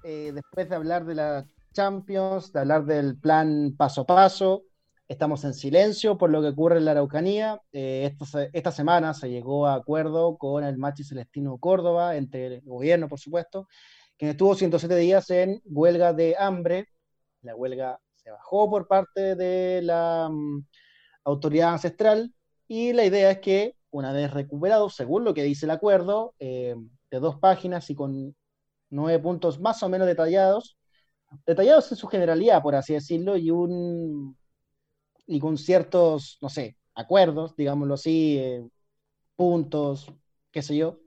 después 0.02 0.68
de 0.68 0.74
hablar 0.74 1.06
de 1.06 1.14
la 1.14 1.46
Champions, 1.72 2.52
de 2.52 2.60
hablar 2.60 2.84
del 2.84 3.16
plan 3.16 3.74
paso 3.76 4.02
a 4.02 4.06
paso. 4.06 4.64
Estamos 5.06 5.44
en 5.44 5.52
silencio 5.52 6.16
por 6.16 6.30
lo 6.30 6.40
que 6.40 6.48
ocurre 6.48 6.78
en 6.78 6.86
la 6.86 6.92
Araucanía. 6.92 7.60
Eh, 7.72 8.16
esta, 8.52 8.72
semana 8.72 9.12
se 9.12 9.28
llegó 9.28 9.66
a 9.66 9.74
acuerdo 9.74 10.38
con 10.38 10.64
el 10.64 10.78
Machi 10.78 11.04
Celestino 11.04 11.58
Córdoba, 11.58 12.16
entre 12.16 12.46
el 12.46 12.62
gobierno, 12.62 13.06
por 13.06 13.20
supuesto, 13.20 13.68
que 14.16 14.30
estuvo 14.30 14.54
107 14.54 14.96
días 14.96 15.28
en 15.28 15.60
huelga 15.66 16.14
de 16.14 16.36
hambre. 16.38 16.88
La 17.42 17.54
huelga 17.54 18.00
se 18.14 18.30
bajó 18.30 18.70
por 18.70 18.88
parte 18.88 19.34
de 19.34 19.82
la 19.82 20.30
mm, 20.30 20.66
autoridad 21.24 21.74
ancestral 21.74 22.32
y 22.66 22.94
la 22.94 23.04
idea 23.04 23.30
es 23.30 23.40
que 23.40 23.76
una 23.90 24.10
vez 24.12 24.32
recuperado, 24.32 24.88
según 24.88 25.24
lo 25.24 25.34
que 25.34 25.42
dice 25.42 25.66
el 25.66 25.70
acuerdo, 25.70 26.34
de 26.38 26.76
dos 27.10 27.38
páginas 27.38 27.88
y 27.90 27.94
con 27.94 28.34
nueve 28.90 29.18
puntos 29.22 29.60
más 29.60 29.82
o 29.82 29.88
menos 29.88 30.06
detallados, 30.06 30.78
detallados 31.46 31.92
en 31.92 31.98
su 31.98 32.08
generalidad, 32.08 32.62
por 32.62 32.74
así 32.74 32.94
decirlo, 32.94 33.36
y 33.36 33.50
un 33.50 34.36
y 35.26 35.40
con 35.40 35.58
ciertos, 35.58 36.38
no 36.40 36.48
sé, 36.48 36.76
acuerdos, 36.94 37.56
digámoslo 37.56 37.94
así, 37.94 38.40
puntos, 39.36 40.06
qué 40.50 40.62
sé 40.62 40.76
yo, 40.76 40.98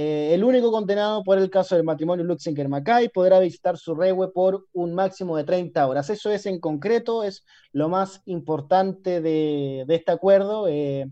eh, 0.00 0.32
el 0.32 0.44
único 0.44 0.70
condenado 0.70 1.24
por 1.24 1.38
el 1.38 1.50
caso 1.50 1.74
del 1.74 1.82
matrimonio 1.84 2.24
Luxinger 2.24 2.68
Mackay 2.68 3.08
podrá 3.08 3.40
visitar 3.40 3.76
su 3.76 3.96
rewe 3.96 4.28
por 4.28 4.66
un 4.72 4.94
máximo 4.94 5.36
de 5.36 5.42
30 5.42 5.88
horas. 5.88 6.08
Eso 6.08 6.30
es 6.30 6.46
en 6.46 6.60
concreto, 6.60 7.24
es 7.24 7.44
lo 7.72 7.88
más 7.88 8.22
importante 8.26 9.20
de, 9.20 9.84
este 9.88 10.12
acuerdo 10.12 10.68
eh, 10.68 11.10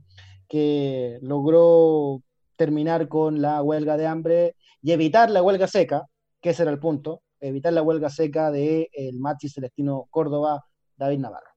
que 0.48 1.18
logró 1.22 2.22
terminar 2.54 3.08
con 3.08 3.42
la 3.42 3.60
huelga 3.60 3.96
de 3.96 4.06
hambre 4.06 4.54
y 4.82 4.92
evitar 4.92 5.30
la 5.30 5.42
huelga 5.42 5.66
seca, 5.66 6.06
que 6.40 6.50
ese 6.50 6.62
era 6.62 6.70
el 6.70 6.78
punto, 6.78 7.22
evitar 7.40 7.72
la 7.72 7.82
huelga 7.82 8.08
seca 8.08 8.52
del 8.52 8.88
de 8.92 9.12
Machi 9.14 9.48
Celestino 9.48 10.06
Córdoba 10.10 10.64
David 10.96 11.18
Navarro. 11.18 11.55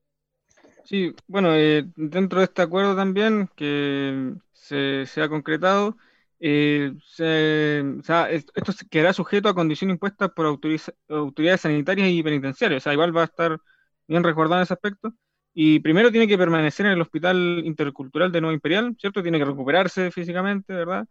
Sí, 0.89 1.13
bueno, 1.27 1.53
eh, 1.55 1.85
dentro 1.95 2.39
de 2.39 2.45
este 2.45 2.63
acuerdo 2.63 2.95
también 2.95 3.47
que 3.55 4.33
se, 4.53 5.05
se 5.05 5.21
ha 5.21 5.29
concretado, 5.29 5.95
eh, 6.39 6.93
esto 7.19 8.73
quedará 8.89 9.13
sujeto 9.13 9.49
a 9.49 9.53
condiciones 9.55 9.93
impuestas 9.95 10.31
por 10.31 10.45
autoridades 10.47 11.61
sanitarias 11.61 12.09
y 12.09 12.23
penitenciarias. 12.23 12.81
O 12.81 12.83
sea, 12.83 12.93
igual 12.93 13.15
va 13.15 13.21
a 13.21 13.25
estar 13.25 13.59
bien 14.07 14.23
recordado 14.23 14.57
en 14.61 14.63
ese 14.63 14.73
aspecto. 14.73 15.13
Y 15.53 15.79
primero 15.79 16.11
tiene 16.11 16.27
que 16.27 16.37
permanecer 16.39 16.85
en 16.87 16.93
el 16.93 17.01
Hospital 17.01 17.61
Intercultural 17.65 18.31
de 18.31 18.41
Nueva 18.41 18.53
Imperial, 18.55 18.95
¿cierto? 18.99 19.21
Tiene 19.21 19.37
que 19.39 19.45
recuperarse 19.45 20.09
físicamente, 20.11 20.73
¿verdad? 20.73 21.05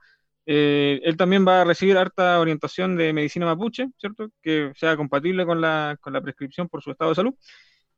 Eh, 0.46 1.00
él 1.04 1.16
también 1.16 1.46
va 1.46 1.60
a 1.60 1.64
recibir 1.64 1.98
harta 1.98 2.40
orientación 2.40 2.96
de 2.96 3.12
medicina 3.12 3.46
mapuche, 3.46 3.88
¿cierto? 3.98 4.28
Que 4.42 4.72
sea 4.74 4.96
compatible 4.96 5.44
con 5.46 5.60
la, 5.60 5.96
con 6.00 6.12
la 6.12 6.20
prescripción 6.22 6.68
por 6.68 6.82
su 6.82 6.90
estado 6.90 7.10
de 7.10 7.14
salud. 7.16 7.34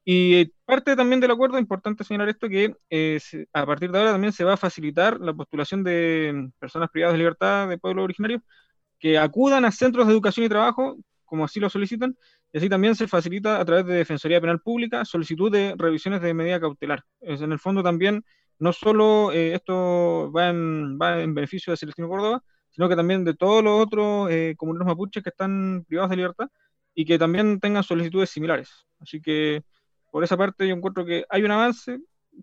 Y 0.04 0.46
parte 0.64 0.96
también 0.96 1.20
del 1.20 1.30
acuerdo, 1.30 1.58
importante 1.58 2.04
señalar 2.04 2.30
esto, 2.30 2.48
que 2.48 2.74
eh, 2.88 3.20
a 3.52 3.66
partir 3.66 3.90
de 3.90 3.98
ahora 3.98 4.12
también 4.12 4.32
se 4.32 4.44
va 4.44 4.54
a 4.54 4.56
facilitar 4.56 5.20
la 5.20 5.34
postulación 5.34 5.84
de 5.84 6.50
personas 6.58 6.88
privadas 6.90 7.14
de 7.14 7.18
libertad 7.18 7.68
de 7.68 7.78
pueblos 7.78 8.04
originarios 8.04 8.42
que 8.98 9.18
acudan 9.18 9.64
a 9.64 9.72
centros 9.72 10.06
de 10.06 10.12
educación 10.12 10.46
y 10.46 10.48
trabajo, 10.48 10.96
como 11.24 11.44
así 11.44 11.60
lo 11.60 11.70
solicitan, 11.70 12.16
y 12.52 12.58
así 12.58 12.68
también 12.68 12.94
se 12.94 13.08
facilita 13.08 13.60
a 13.60 13.64
través 13.64 13.86
de 13.86 13.94
Defensoría 13.94 14.40
Penal 14.40 14.60
Pública 14.60 15.04
solicitud 15.04 15.50
de 15.50 15.74
revisiones 15.76 16.20
de 16.22 16.34
medida 16.34 16.60
cautelar. 16.60 17.04
Es, 17.20 17.40
en 17.42 17.52
el 17.52 17.58
fondo 17.58 17.82
también, 17.82 18.24
no 18.58 18.72
solo 18.72 19.32
eh, 19.32 19.54
esto 19.54 20.30
va 20.32 20.50
en, 20.50 20.98
va 21.00 21.20
en 21.20 21.34
beneficio 21.34 21.72
de 21.72 21.76
Celestino 21.76 22.08
Córdoba, 22.08 22.42
sino 22.70 22.88
que 22.88 22.96
también 22.96 23.24
de 23.24 23.34
todos 23.34 23.62
los 23.62 23.80
otros 23.80 24.30
eh, 24.30 24.54
comuneros 24.56 24.86
mapuches 24.86 25.22
que 25.22 25.30
están 25.30 25.84
privados 25.86 26.10
de 26.10 26.16
libertad 26.16 26.48
y 26.94 27.04
que 27.04 27.18
también 27.18 27.60
tengan 27.60 27.82
solicitudes 27.82 28.30
similares. 28.30 28.70
Así 28.98 29.20
que 29.20 29.62
por 30.10 30.24
esa 30.24 30.36
parte 30.36 30.66
yo 30.66 30.74
encuentro 30.74 31.04
que 31.04 31.24
hay 31.28 31.42
un 31.42 31.50
avance, 31.50 31.98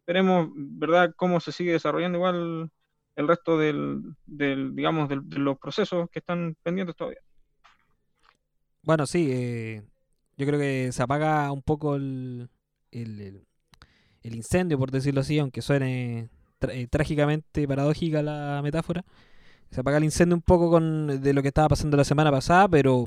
veremos, 0.06 0.49
¿verdad?, 0.53 1.13
cómo 1.15 1.39
se 1.39 1.51
sigue 1.51 1.73
desarrollando 1.73 2.17
igual 2.17 2.71
el 3.15 3.27
resto 3.27 3.58
del, 3.58 4.15
digamos, 4.25 5.10
de 5.10 5.39
los 5.39 5.58
procesos 5.58 6.10
que 6.12 6.19
están 6.19 6.56
pendientes 6.63 6.95
todavía. 6.95 7.19
Bueno, 8.84 9.06
sí, 9.06 9.27
eh, 9.32 9.84
yo 10.38 10.45
creo 10.45 10.60
que 10.60 10.91
se 10.91 11.03
apaga 11.03 11.51
un 11.51 11.62
poco 11.62 11.95
el, 11.95 12.47
el, 12.91 13.43
incendio, 14.23 14.77
por 14.77 14.91
decirlo 14.91 15.21
así, 15.21 15.39
aunque 15.39 15.62
suene 15.62 16.30
eh, 16.62 16.88
trágicamente 16.89 17.67
paradójica 17.67 18.21
la 18.21 18.62
metáfora. 18.63 19.03
Se 19.71 19.82
apaga 19.82 19.97
el 19.97 20.03
incendio 20.03 20.36
un 20.36 20.41
poco 20.41 20.69
con 20.69 21.21
de 21.21 21.34
lo 21.34 21.41
que 21.41 21.49
estaba 21.49 21.69
pasando 21.69 21.97
la 21.97 22.03
semana 22.03 22.32
pasada, 22.32 22.67
pero 22.69 23.06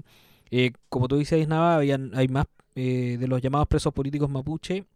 eh, 0.50 0.72
como 0.88 1.08
tú 1.08 1.16
dices, 1.16 1.46
Nava, 1.48 1.76
habían, 1.76 2.10
hay 2.14 2.28
más 2.28 2.46
eh, 2.82 3.18
de 3.18 3.28
los 3.28 3.42
llamados 3.42 3.68
presos 3.68 3.92
políticos 3.92 4.30
mapuche 4.30 4.86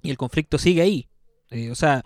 y 0.00 0.08
el 0.08 0.16
conflicto 0.16 0.56
sigue 0.56 0.80
ahí. 0.80 1.06
Eh, 1.50 1.70
o 1.70 1.74
sea, 1.74 2.02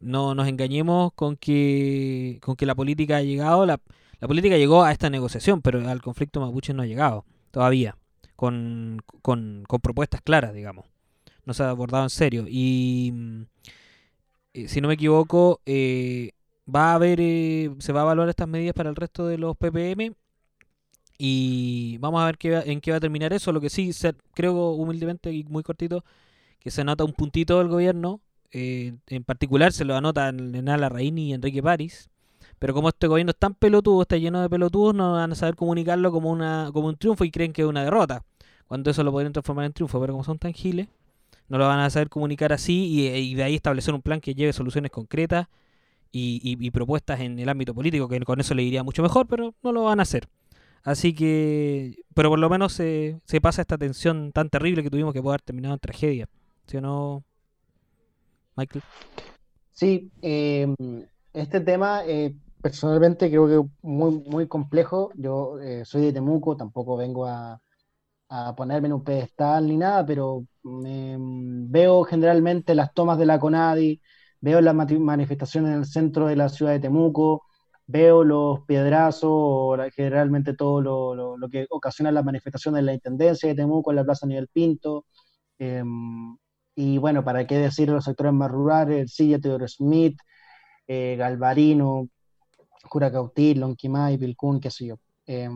no 0.00 0.34
nos 0.34 0.48
engañemos 0.48 1.14
con 1.14 1.36
que, 1.36 2.38
con 2.42 2.56
que 2.56 2.66
la 2.66 2.74
política 2.74 3.16
ha 3.16 3.22
llegado, 3.22 3.64
la, 3.64 3.80
la, 4.20 4.28
política 4.28 4.58
llegó 4.58 4.82
a 4.82 4.92
esta 4.92 5.08
negociación, 5.08 5.62
pero 5.62 5.88
al 5.88 6.02
conflicto 6.02 6.40
mapuche 6.40 6.74
no 6.74 6.82
ha 6.82 6.86
llegado 6.86 7.24
todavía, 7.52 7.96
con, 8.36 9.00
con, 9.22 9.64
con 9.66 9.80
propuestas 9.80 10.20
claras, 10.20 10.52
digamos. 10.52 10.84
No 11.46 11.54
se 11.54 11.62
ha 11.62 11.70
abordado 11.70 12.04
en 12.04 12.10
serio. 12.10 12.44
Y 12.46 13.14
eh, 14.52 14.68
si 14.68 14.82
no 14.82 14.88
me 14.88 14.94
equivoco, 14.94 15.62
va 16.68 16.90
a 16.90 16.94
haber, 16.96 17.18
se 17.78 17.92
va 17.94 18.00
a 18.00 18.04
evaluar 18.04 18.28
estas 18.28 18.48
medidas 18.48 18.74
para 18.74 18.90
el 18.90 18.96
resto 18.96 19.26
de 19.26 19.38
los 19.38 19.56
PPM 19.56 20.14
y 21.18 21.98
vamos 21.98 22.22
a 22.22 22.26
ver 22.26 22.38
qué 22.38 22.62
en 22.66 22.80
qué 22.80 22.90
va 22.90 22.98
a 22.98 23.00
terminar 23.00 23.32
eso. 23.32 23.52
Lo 23.52 23.60
que 23.60 23.70
sí 23.70 23.90
creo 24.34 24.70
humildemente 24.72 25.32
y 25.32 25.44
muy 25.44 25.62
cortito 25.62 26.04
que 26.60 26.70
se 26.70 26.80
anota 26.80 27.04
un 27.04 27.12
puntito 27.12 27.58
del 27.58 27.68
gobierno. 27.68 28.20
Eh, 28.52 28.94
en 29.08 29.24
particular 29.24 29.72
se 29.72 29.84
lo 29.84 29.96
anotan 29.96 30.52
Nala 30.64 30.88
Raini 30.88 31.30
y 31.30 31.32
Enrique 31.32 31.62
París. 31.62 32.10
Pero 32.58 32.74
como 32.74 32.88
este 32.88 33.06
gobierno 33.06 33.30
es 33.30 33.36
tan 33.38 33.54
pelotudo, 33.54 34.02
está 34.02 34.16
lleno 34.16 34.40
de 34.40 34.48
pelotudos, 34.48 34.94
no 34.94 35.12
van 35.12 35.32
a 35.32 35.34
saber 35.34 35.56
comunicarlo 35.56 36.10
como, 36.10 36.30
una, 36.30 36.70
como 36.72 36.88
un 36.88 36.96
triunfo 36.96 37.24
y 37.24 37.30
creen 37.30 37.52
que 37.52 37.62
es 37.62 37.68
una 37.68 37.84
derrota. 37.84 38.24
Cuando 38.66 38.90
eso 38.90 39.04
lo 39.04 39.12
podrían 39.12 39.32
transformar 39.32 39.66
en 39.66 39.72
triunfo. 39.72 40.00
Pero 40.00 40.14
como 40.14 40.24
son 40.24 40.38
tan 40.38 40.52
giles, 40.52 40.88
no 41.48 41.58
lo 41.58 41.66
van 41.66 41.80
a 41.80 41.90
saber 41.90 42.08
comunicar 42.08 42.52
así 42.52 43.08
y, 43.08 43.34
de 43.34 43.42
ahí 43.42 43.54
establecer 43.54 43.94
un 43.94 44.02
plan 44.02 44.20
que 44.20 44.34
lleve 44.34 44.52
soluciones 44.52 44.90
concretas 44.90 45.48
y, 46.12 46.40
y 46.42 46.70
propuestas 46.70 47.20
en 47.20 47.38
el 47.38 47.48
ámbito 47.48 47.74
político, 47.74 48.08
que 48.08 48.20
con 48.20 48.40
eso 48.40 48.54
le 48.54 48.62
iría 48.62 48.82
mucho 48.82 49.02
mejor, 49.02 49.26
pero 49.26 49.54
no 49.62 49.72
lo 49.72 49.84
van 49.84 50.00
a 50.00 50.02
hacer. 50.02 50.28
Así 50.82 51.14
que, 51.14 51.96
pero 52.14 52.30
por 52.30 52.38
lo 52.38 52.48
menos 52.48 52.72
se, 52.72 53.20
se 53.24 53.40
pasa 53.40 53.62
esta 53.62 53.78
tensión 53.78 54.32
tan 54.32 54.50
terrible 54.50 54.82
que 54.82 54.90
tuvimos 54.90 55.12
que 55.12 55.22
puede 55.22 55.34
haber 55.34 55.42
terminado 55.42 55.74
en 55.74 55.80
tragedia. 55.80 56.28
¿Sí 56.66 56.76
o 56.76 56.80
no, 56.80 57.24
Michael? 58.56 58.82
Sí, 59.72 60.10
em, 60.22 60.74
este 61.32 61.60
tema 61.60 62.02
eh, 62.06 62.34
personalmente 62.62 63.28
creo 63.28 63.46
que 63.46 63.70
muy, 63.82 64.22
muy 64.26 64.48
complejo. 64.48 65.10
Yo 65.14 65.60
eh, 65.60 65.84
soy 65.84 66.02
de 66.02 66.12
Temuco, 66.12 66.56
tampoco 66.56 66.96
vengo 66.96 67.26
a, 67.26 67.60
a, 68.28 68.54
ponerme 68.56 68.88
en 68.88 68.94
un 68.94 69.04
pedestal 69.04 69.66
ni 69.66 69.76
nada, 69.76 70.04
pero 70.06 70.46
veo 70.62 72.04
generalmente 72.04 72.74
las 72.74 72.92
tomas 72.94 73.18
de 73.18 73.26
la 73.26 73.38
CONADI, 73.38 74.00
veo 74.40 74.60
las 74.60 74.74
manifestaciones 74.74 75.72
en 75.72 75.78
el 75.78 75.86
centro 75.86 76.26
de 76.26 76.36
la 76.36 76.48
ciudad 76.48 76.72
de 76.72 76.80
Temuco, 76.80 77.44
veo 77.86 78.24
los 78.24 78.60
piedrazos, 78.66 79.78
generalmente 79.94 80.54
todo 80.54 80.80
lo, 80.80 81.36
lo, 81.36 81.48
que 81.48 81.66
ocasiona 81.70 82.10
las 82.12 82.24
manifestaciones 82.24 82.80
de 82.80 82.86
la 82.86 82.94
Intendencia 82.94 83.48
de 83.48 83.54
Temuco 83.54 83.90
en 83.90 83.96
la 83.96 84.04
Plaza 84.04 84.26
Nivel 84.26 84.48
Pinto. 84.48 85.06
Em, 85.58 86.36
y 86.74 86.98
bueno, 86.98 87.24
para 87.24 87.46
qué 87.46 87.58
decir 87.58 87.88
los 87.88 88.04
sectores 88.04 88.32
más 88.32 88.50
rurales, 88.50 88.98
el 89.00 89.08
Silla, 89.08 89.38
Teodoro 89.38 89.68
Smith, 89.68 90.18
eh, 90.86 91.16
Galvarino, 91.18 92.08
Curacautil, 92.88 93.60
Lonquimay, 93.60 94.16
Vilcún, 94.16 94.60
qué 94.60 94.70
sé 94.70 94.86
yo. 94.86 94.96
Eh, 95.26 95.48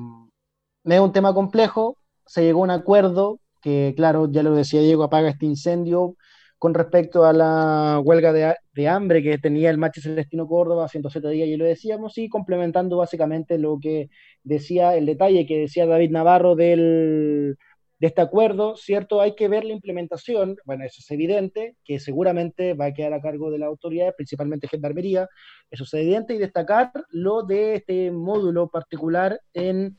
es 0.85 1.01
un 1.01 1.12
tema 1.12 1.35
complejo, 1.35 1.99
se 2.26 2.43
llegó 2.43 2.61
a 2.61 2.64
un 2.64 2.70
acuerdo 2.70 3.41
que, 3.61 3.93
claro, 3.97 4.31
ya 4.31 4.43
lo 4.43 4.55
decía 4.55 4.81
Diego, 4.81 5.05
apaga 5.05 5.28
este 5.31 5.47
incendio, 5.47 6.16
con 6.61 6.74
respecto 6.74 7.24
a 7.24 7.32
la 7.32 8.00
huelga 8.04 8.34
de, 8.34 8.88
hambre 8.88 9.22
que 9.22 9.38
tenía 9.38 9.70
el 9.70 9.78
Machi 9.78 10.02
Celestino 10.02 10.46
Córdoba, 10.46 10.88
107 10.88 11.30
días, 11.30 11.48
y 11.48 11.56
lo 11.56 11.64
decíamos, 11.64 12.18
y 12.18 12.28
complementando 12.28 12.98
básicamente 12.98 13.56
lo 13.56 13.78
que 13.80 14.11
decía 14.42 14.94
el 14.94 15.06
detalle 15.06 15.46
que 15.46 15.56
decía 15.56 15.86
David 15.86 16.11
Navarro 16.11 16.56
del, 16.56 17.56
de 17.98 18.06
este 18.06 18.20
acuerdo, 18.20 18.76
¿cierto? 18.76 19.22
Hay 19.22 19.34
que 19.34 19.48
ver 19.48 19.64
la 19.64 19.72
implementación, 19.72 20.58
bueno, 20.66 20.84
eso 20.84 20.98
es 20.98 21.11
evidente, 21.11 21.76
que 21.82 21.98
seguramente 21.98 22.74
va 22.74 22.86
a 22.86 22.92
quedar 22.92 23.14
a 23.14 23.22
cargo 23.22 23.50
de 23.50 23.58
la 23.58 23.64
autoridad, 23.64 24.14
principalmente 24.14 24.68
Gendarmería, 24.68 25.30
eso 25.70 25.84
es 25.84 25.94
evidente, 25.94 26.34
y 26.34 26.38
destacar 26.38 26.92
lo 27.08 27.42
de 27.42 27.76
este 27.76 28.11
módulo 28.11 28.68
particular 28.68 29.40
en 29.54 29.96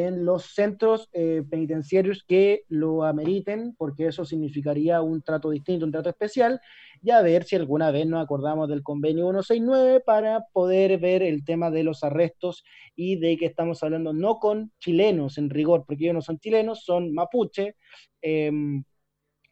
en 0.00 0.24
los 0.24 0.54
centros 0.54 1.08
eh, 1.12 1.42
penitenciarios 1.48 2.24
que 2.26 2.62
lo 2.68 3.04
ameriten, 3.04 3.74
porque 3.76 4.06
eso 4.06 4.24
significaría 4.24 5.02
un 5.02 5.22
trato 5.22 5.50
distinto, 5.50 5.86
un 5.86 5.92
trato 5.92 6.08
especial, 6.08 6.60
y 7.02 7.10
a 7.10 7.22
ver 7.22 7.44
si 7.44 7.56
alguna 7.56 7.90
vez 7.90 8.06
nos 8.06 8.22
acordamos 8.22 8.68
del 8.68 8.82
convenio 8.82 9.24
169 9.26 10.00
para 10.00 10.46
poder 10.52 10.98
ver 10.98 11.22
el 11.22 11.44
tema 11.44 11.70
de 11.70 11.84
los 11.84 12.02
arrestos 12.04 12.64
y 12.94 13.16
de 13.16 13.36
que 13.36 13.46
estamos 13.46 13.82
hablando 13.82 14.12
no 14.12 14.38
con 14.38 14.72
chilenos 14.78 15.38
en 15.38 15.50
rigor, 15.50 15.84
porque 15.86 16.04
ellos 16.04 16.14
no 16.14 16.22
son 16.22 16.38
chilenos, 16.38 16.84
son 16.84 17.12
mapuche. 17.12 17.76
Em, 18.22 18.82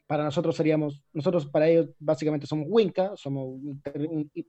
para 0.06 0.24
nosotros 0.24 0.56
seríamos, 0.56 1.02
nosotros 1.12 1.46
para 1.46 1.68
ellos 1.68 1.90
básicamente 1.98 2.46
somos 2.46 2.66
Winca, 2.68 3.12
somos 3.16 3.60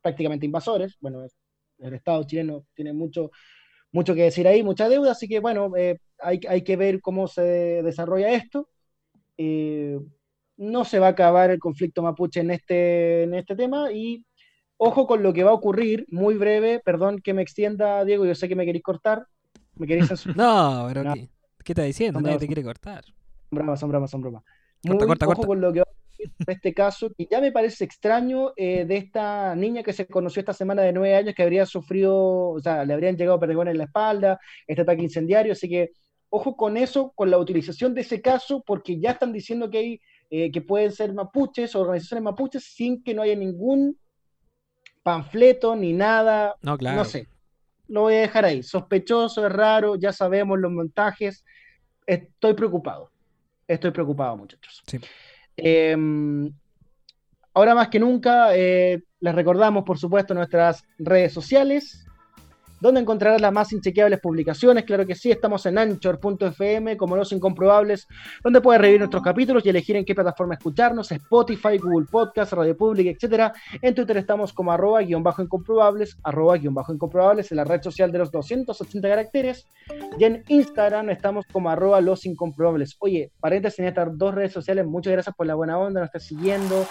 prácticamente 0.01 0.45
invasores. 0.45 0.97
Bueno, 0.99 1.25
el 1.79 1.93
Estado 1.93 2.23
chileno 2.23 2.65
tiene 2.73 2.93
mucho 2.93 3.31
mucho 3.95 4.13
que 4.13 4.23
decir 4.23 4.45
ahí, 4.45 4.61
mucha 4.61 4.89
deuda, 4.89 5.11
así 5.13 5.25
que 5.25 5.39
bueno, 5.39 5.71
eh, 5.77 5.99
hay, 6.19 6.41
hay, 6.49 6.63
que 6.63 6.75
ver 6.75 6.99
cómo 6.99 7.29
se 7.29 7.41
desarrolla 7.81 8.29
esto. 8.33 8.67
Eh, 9.37 9.97
no 10.57 10.83
se 10.83 10.99
va 10.99 11.07
a 11.07 11.11
acabar 11.11 11.49
el 11.49 11.59
conflicto 11.59 12.03
mapuche 12.03 12.41
en 12.41 12.51
este, 12.51 13.23
en 13.23 13.33
este 13.33 13.55
tema 13.55 13.93
y 13.93 14.25
ojo 14.75 15.07
con 15.07 15.23
lo 15.23 15.31
que 15.31 15.45
va 15.45 15.51
a 15.51 15.53
ocurrir, 15.53 16.05
muy 16.09 16.35
breve, 16.35 16.81
perdón 16.83 17.19
que 17.19 17.33
me 17.33 17.41
extienda, 17.41 18.03
Diego, 18.03 18.25
yo 18.25 18.35
sé 18.35 18.49
que 18.49 18.55
me 18.57 18.65
queréis 18.65 18.83
cortar, 18.83 19.27
me 19.75 19.87
queréis 19.87 20.07
censurar. 20.09 20.35
No, 20.37 20.85
pero 20.89 21.03
No. 21.05 21.13
¿qué, 21.13 21.29
qué 21.63 21.71
estás 21.71 21.85
diciendo? 21.85 22.19
Nadie 22.19 22.37
te 22.39 22.47
quiere 22.47 22.63
cortar. 22.63 23.05
Son 23.05 23.15
bromas, 23.51 23.79
son 23.79 23.89
bromas, 23.89 24.11
son 24.11 24.21
bromas. 24.21 24.43
Corta, 24.85 25.05
Muy 25.05 25.07
corta, 25.07 25.25
ojo 25.25 25.35
corta. 25.35 25.47
con 25.47 25.61
lo 25.61 25.71
que 25.71 25.79
va 25.79 25.83
a 25.83 25.91
ocurrir 25.91 25.94
en 26.19 26.31
este 26.47 26.73
caso, 26.73 27.11
que 27.15 27.27
ya 27.29 27.41
me 27.41 27.51
parece 27.51 27.83
extraño 27.83 28.53
eh, 28.55 28.85
de 28.85 28.97
esta 28.97 29.55
niña 29.55 29.83
que 29.83 29.93
se 29.93 30.07
conoció 30.07 30.39
esta 30.39 30.53
semana 30.53 30.81
de 30.81 30.93
nueve 30.93 31.15
años 31.15 31.35
que 31.35 31.43
habría 31.43 31.65
sufrido, 31.65 32.49
o 32.49 32.59
sea, 32.59 32.85
le 32.85 32.93
habrían 32.93 33.17
llegado 33.17 33.39
perdigones 33.39 33.73
en 33.73 33.77
la 33.79 33.83
espalda, 33.85 34.39
este 34.67 34.81
ataque 34.81 35.03
incendiario, 35.03 35.53
así 35.53 35.69
que 35.69 35.91
ojo 36.29 36.57
con 36.57 36.77
eso, 36.77 37.11
con 37.15 37.29
la 37.31 37.37
utilización 37.37 37.93
de 37.93 38.01
ese 38.01 38.21
caso, 38.21 38.63
porque 38.65 38.99
ya 38.99 39.11
están 39.11 39.31
diciendo 39.31 39.69
que 39.69 39.77
hay 39.77 40.01
eh, 40.29 40.51
que 40.51 40.61
pueden 40.61 40.91
ser 40.91 41.13
mapuches 41.13 41.75
o 41.75 41.81
organizaciones 41.81 42.23
mapuches 42.23 42.63
sin 42.63 43.03
que 43.03 43.13
no 43.13 43.21
haya 43.21 43.35
ningún 43.35 43.97
panfleto 45.03 45.75
ni 45.75 45.93
nada, 45.93 46.55
No, 46.61 46.77
claro. 46.77 46.97
no 46.97 47.05
sé. 47.05 47.27
Lo 47.87 48.01
voy 48.01 48.15
a 48.15 48.21
dejar 48.21 48.45
ahí. 48.45 48.63
Sospechoso, 48.63 49.45
es 49.45 49.51
raro, 49.53 49.95
ya 49.95 50.11
sabemos 50.11 50.59
los 50.59 50.71
montajes. 50.71 51.45
Estoy 52.07 52.55
preocupado. 52.55 53.11
Estoy 53.67 53.91
preocupado, 53.91 54.35
muchachos. 54.37 54.81
Sí. 54.87 54.99
Eh, 55.57 55.95
ahora 57.53 57.75
más 57.75 57.89
que 57.89 57.99
nunca, 57.99 58.55
eh, 58.55 59.01
les 59.19 59.35
recordamos, 59.35 59.83
por 59.83 59.97
supuesto, 59.97 60.33
nuestras 60.33 60.83
redes 60.97 61.33
sociales, 61.33 62.04
donde 62.85 63.01
encontrarás 63.01 63.41
las 63.41 63.51
más 63.51 63.73
inchequeables 63.73 64.19
publicaciones. 64.19 64.83
Claro 64.83 65.05
que 65.05 65.15
sí, 65.15 65.31
estamos 65.31 65.65
en 65.65 65.77
anchor.fm, 65.77 66.95
como 66.97 67.15
los 67.15 67.31
incomprobables, 67.31 68.07
donde 68.43 68.61
puedes 68.61 68.79
revivir 68.81 69.01
nuestros 69.01 69.23
capítulos 69.23 69.65
y 69.65 69.69
elegir 69.69 69.95
en 69.95 70.05
qué 70.05 70.13
plataforma 70.13 70.53
escucharnos, 70.53 71.11
Spotify, 71.11 71.77
Google 71.77 72.07
Podcast, 72.09 72.53
Radio 72.53 72.77
Public, 72.77 73.07
etcétera. 73.07 73.53
En 73.81 73.95
Twitter 73.95 74.17
estamos 74.17 74.53
como 74.53 74.71
arroba 74.71 75.01
guion 75.01 75.23
bajo 75.23 75.41
incomprobables, 75.41 76.17
arroba 76.23 76.57
guion 76.57 76.73
bajo 76.73 76.93
incomprobables, 76.93 77.51
en 77.51 77.57
la 77.57 77.63
red 77.63 77.81
social 77.81 78.11
de 78.11 78.19
los 78.19 78.31
280 78.31 79.07
caracteres. 79.07 79.67
Y 80.19 80.23
en 80.23 80.43
Instagram 80.47 81.09
estamos 81.09 81.45
como 81.51 81.69
arroba 81.69 82.01
los 82.01 82.25
incomprobables. 82.25 82.95
Oye, 82.99 83.31
paréntesis 83.39 83.79
en 83.79 83.85
estas 83.85 84.17
dos 84.17 84.35
redes 84.35 84.53
sociales, 84.53 84.85
muchas 84.85 85.13
gracias 85.13 85.35
por 85.35 85.47
la 85.47 85.55
buena 85.55 85.77
onda, 85.77 86.01
nos 86.01 86.07
estás 86.07 86.23
siguiendo. 86.23 86.85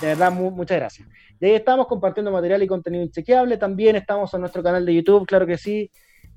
De 0.00 0.08
verdad, 0.08 0.32
mu- 0.32 0.50
muchas 0.50 0.76
gracias. 0.78 1.08
Y 1.40 1.46
ahí 1.46 1.54
estamos 1.54 1.86
compartiendo 1.86 2.30
material 2.30 2.62
y 2.62 2.66
contenido 2.66 3.04
inchequeable. 3.04 3.56
También 3.56 3.96
estamos 3.96 4.32
en 4.34 4.40
nuestro 4.40 4.62
canal 4.62 4.84
de 4.84 4.94
YouTube, 4.94 5.26
claro 5.26 5.46
que 5.46 5.58
sí, 5.58 5.90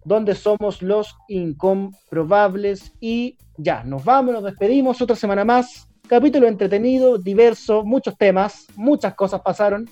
donde 0.04 0.36
somos 0.36 0.82
los 0.82 1.16
incomprobables. 1.28 2.94
Y 3.00 3.38
ya, 3.58 3.84
nos 3.84 4.04
vamos, 4.04 4.34
nos 4.34 4.44
despedimos 4.44 5.02
otra 5.02 5.16
semana 5.16 5.44
más. 5.46 5.88
Capítulo 6.08 6.48
entretenido, 6.48 7.18
diverso, 7.18 7.84
muchos 7.84 8.18
temas, 8.18 8.68
muchas 8.76 9.14
cosas 9.16 9.42
pasaron. 9.42 9.90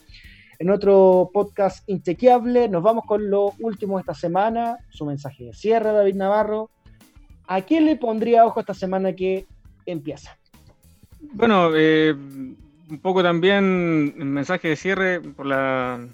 En 0.59 0.72
otro 0.72 1.30
podcast 1.32 1.88
inchequeable, 1.88 2.68
nos 2.68 2.82
vamos 2.82 3.03
con 3.05 3.30
lo 3.30 3.53
último 3.59 3.97
de 3.97 4.01
esta 4.01 4.15
semana. 4.15 4.78
Su 4.89 5.05
mensaje 5.05 5.43
de 5.45 5.53
cierre, 5.53 5.91
David 5.91 6.15
Navarro. 6.15 6.72
¿A 7.47 7.61
quién 7.61 7.86
le 7.86 7.95
pondría 7.95 8.45
ojo 8.45 8.59
esta 8.59 8.74
semana 8.74 9.13
que 9.13 9.45
empieza? 9.86 10.36
Bueno, 11.34 11.70
eh, 11.76 12.15
un 12.89 12.99
poco 12.99 13.23
también 13.23 14.15
el 14.17 14.25
mensaje 14.25 14.69
de 14.69 14.75
cierre 14.75 15.21
por 15.21 15.45
la 15.45 16.07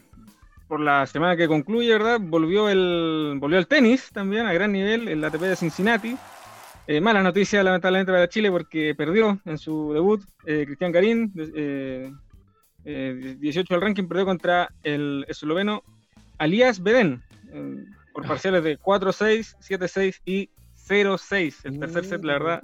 por 0.68 0.80
la 0.80 1.06
semana 1.06 1.36
que 1.36 1.48
concluye, 1.48 1.92
¿verdad? 1.92 2.20
Volvió 2.22 2.70
el 2.70 3.38
volvió 3.40 3.60
el 3.60 3.68
tenis 3.68 4.10
también 4.12 4.46
a 4.46 4.54
gran 4.54 4.72
nivel 4.72 5.08
el 5.08 5.24
ATP 5.24 5.42
de 5.42 5.56
Cincinnati. 5.56 6.18
Eh, 6.88 7.00
mala 7.00 7.24
noticia 7.24 7.64
lamentablemente 7.64 8.12
para 8.12 8.28
Chile 8.28 8.52
porque 8.52 8.94
perdió 8.96 9.40
en 9.46 9.58
su 9.58 9.94
debut 9.94 10.22
eh, 10.46 10.64
Cristian 10.66 10.92
Garín, 10.92 11.32
eh, 11.56 12.12
eh, 12.86 13.36
18 13.40 13.74
del 13.74 13.82
ranking, 13.82 14.08
perdió 14.08 14.26
contra 14.26 14.70
el 14.84 15.26
esloveno 15.30 15.84
Alias 16.38 16.82
Beden 16.84 17.24
eh, 17.54 17.86
por 18.14 18.28
parciales 18.28 18.64
de 18.64 18.78
4-6, 18.78 19.56
7-6 19.60 20.20
y 20.26 20.50
0-6. 20.88 21.56
El 21.64 21.80
tercer 21.80 22.06
set, 22.06 22.24
la 22.24 22.34
verdad, 22.34 22.64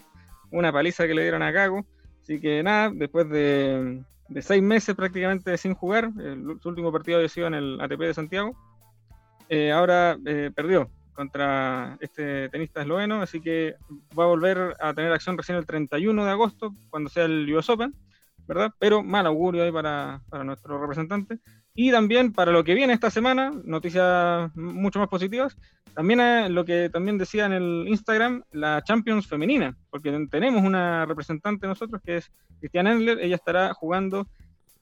una 0.52 0.72
paliza 0.72 1.08
que 1.08 1.14
le 1.14 1.22
dieron 1.22 1.42
a 1.42 1.54
Cago. 1.54 1.86
Así 2.30 2.40
que 2.40 2.62
nada, 2.62 2.92
después 2.94 3.28
de, 3.28 4.04
de 4.28 4.42
seis 4.44 4.62
meses 4.62 4.96
prácticamente 4.96 5.58
sin 5.58 5.74
jugar, 5.74 6.12
el, 6.20 6.60
su 6.62 6.70
último 6.70 6.92
partido 6.92 7.18
había 7.18 7.28
sido 7.28 7.48
en 7.48 7.56
el 7.56 7.82
ATP 7.82 8.02
de 8.02 8.14
Santiago, 8.14 8.56
eh, 9.50 9.72
ahora 9.72 10.16
eh, 10.24 10.52
perdió 10.56 10.92
contra 11.14 11.98
este 12.02 12.48
tenista 12.50 12.84
esloveno, 12.84 13.24
así 13.24 13.42
que 13.42 13.78
va 14.18 14.26
a 14.26 14.28
volver 14.28 14.76
a 14.80 14.94
tener 14.94 15.12
acción 15.12 15.40
recién 15.40 15.58
el 15.58 15.66
31 15.66 16.24
de 16.24 16.30
agosto, 16.30 16.76
cuando 16.92 17.10
sea 17.10 17.26
el 17.26 17.52
US 17.52 17.68
Open, 17.68 17.96
¿verdad? 18.48 18.76
Pero 18.78 19.02
mal 19.02 19.26
augurio 19.26 19.64
ahí 19.64 19.72
para, 19.72 20.22
para 20.30 20.44
nuestro 20.44 20.80
representante. 20.80 21.40
Y 21.82 21.92
también 21.92 22.34
para 22.34 22.52
lo 22.52 22.66
que 22.66 22.74
viene 22.74 22.92
esta 22.92 23.10
semana, 23.10 23.54
noticias 23.64 24.54
mucho 24.54 25.00
más 25.00 25.08
positivas, 25.08 25.56
también 25.94 26.54
lo 26.54 26.66
que 26.66 26.90
también 26.90 27.18
decía 27.18 27.46
en 27.46 27.54
el 27.54 27.86
Instagram, 27.88 28.44
la 28.52 28.84
Champions 28.84 29.28
femenina, 29.28 29.78
porque 29.90 30.12
tenemos 30.30 30.62
una 30.62 31.06
representante 31.06 31.68
nosotros 31.68 32.02
que 32.04 32.18
es 32.18 32.32
Cristian 32.60 32.88
Endler, 32.88 33.22
ella 33.22 33.38
estará 33.38 33.74
jugando 33.74 34.28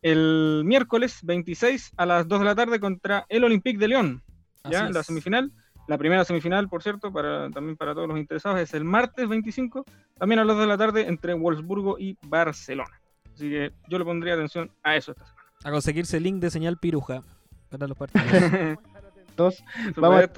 el 0.02 0.64
miércoles 0.66 1.20
26 1.22 1.91
a 1.98 2.08
las 2.08 2.28
2 2.28 2.39
de 2.39 2.45
la 2.45 2.56
tarde 2.56 2.80
contra 2.80 3.28
el 3.30 3.43
Olympique 3.43 3.78
de 3.78 3.89
León, 3.89 4.24
ya 4.68 4.89
la 4.89 5.04
semifinal. 5.04 5.52
La 5.88 6.00
primera 6.00 6.26
semifinal, 6.26 6.68
por 6.68 6.82
cierto, 6.82 7.14
para, 7.14 7.52
también 7.52 7.78
para 7.78 7.93
todos 7.93 8.08
los 8.08 8.18
interesados, 8.18 8.60
es 8.60 8.74
el 8.74 8.86
martes 8.86 9.30
25, 9.30 9.86
también 10.18 10.39
a 10.39 10.45
las 10.45 10.56
2 10.56 10.64
de 10.64 10.68
la 10.68 10.78
tarde 10.80 11.08
entre 11.08 11.36
Wolfsburgo 11.36 12.00
y 12.00 12.18
Barcelona. 12.24 13.00
Así 13.36 13.52
que 13.52 13.72
yo 13.88 14.00
le 14.00 14.04
pondría 14.04 14.34
atención 14.34 14.72
a 14.82 14.95
eso 14.95 15.12
esta 15.12 15.28
semana. 15.28 15.36
A 15.64 15.72
conseguirse 15.72 16.18
el 16.18 16.24
link 16.24 16.41
de 16.41 16.49
señal 16.49 16.78
piruja 16.78 17.24
para 17.70 17.88
los 17.88 17.97
partidos. 17.97 18.78
Dos. 19.36 19.64
Vamos 19.95 20.24
a-. 20.24 20.30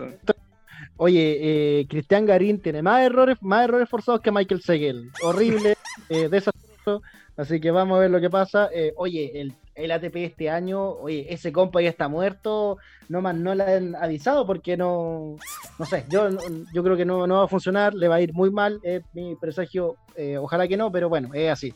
Oye, 0.97 1.37
eh, 1.41 1.87
Cristian 1.87 2.25
Garín 2.25 2.61
tiene 2.61 2.81
más 2.81 3.01
errores, 3.01 3.37
más 3.41 3.63
errores 3.63 3.89
forzados 3.89 4.21
que 4.21 4.31
Michael 4.31 4.61
Seguel. 4.61 5.11
Horrible, 5.23 5.75
eh, 6.09 6.29
desastroso. 6.29 7.01
Así 7.37 7.61
que 7.61 7.71
vamos 7.71 7.97
a 7.97 8.01
ver 8.01 8.11
lo 8.11 8.19
que 8.19 8.29
pasa. 8.29 8.69
Eh, 8.73 8.93
oye, 8.97 9.39
el, 9.39 9.53
el 9.75 9.91
ATP 9.91 10.15
este 10.17 10.49
año, 10.49 10.89
oye, 10.89 11.25
ese 11.29 11.53
compa 11.53 11.81
ya 11.81 11.89
está 11.89 12.09
muerto. 12.09 12.77
No 13.07 13.21
más 13.21 13.35
no 13.35 13.55
le 13.55 13.63
han 13.63 13.95
avisado 13.95 14.45
porque 14.45 14.75
no, 14.75 15.37
no 15.77 15.85
sé, 15.85 16.05
yo, 16.09 16.27
yo 16.73 16.83
creo 16.83 16.97
que 16.97 17.05
no, 17.05 17.25
no 17.27 17.37
va 17.37 17.45
a 17.45 17.47
funcionar, 17.47 17.93
le 17.93 18.09
va 18.09 18.15
a 18.15 18.21
ir 18.21 18.33
muy 18.33 18.51
mal. 18.51 18.81
Es 18.83 19.03
mi 19.13 19.35
presagio, 19.35 19.95
eh, 20.17 20.37
ojalá 20.37 20.67
que 20.67 20.75
no, 20.75 20.91
pero 20.91 21.07
bueno, 21.07 21.29
es 21.33 21.49
así. 21.49 21.73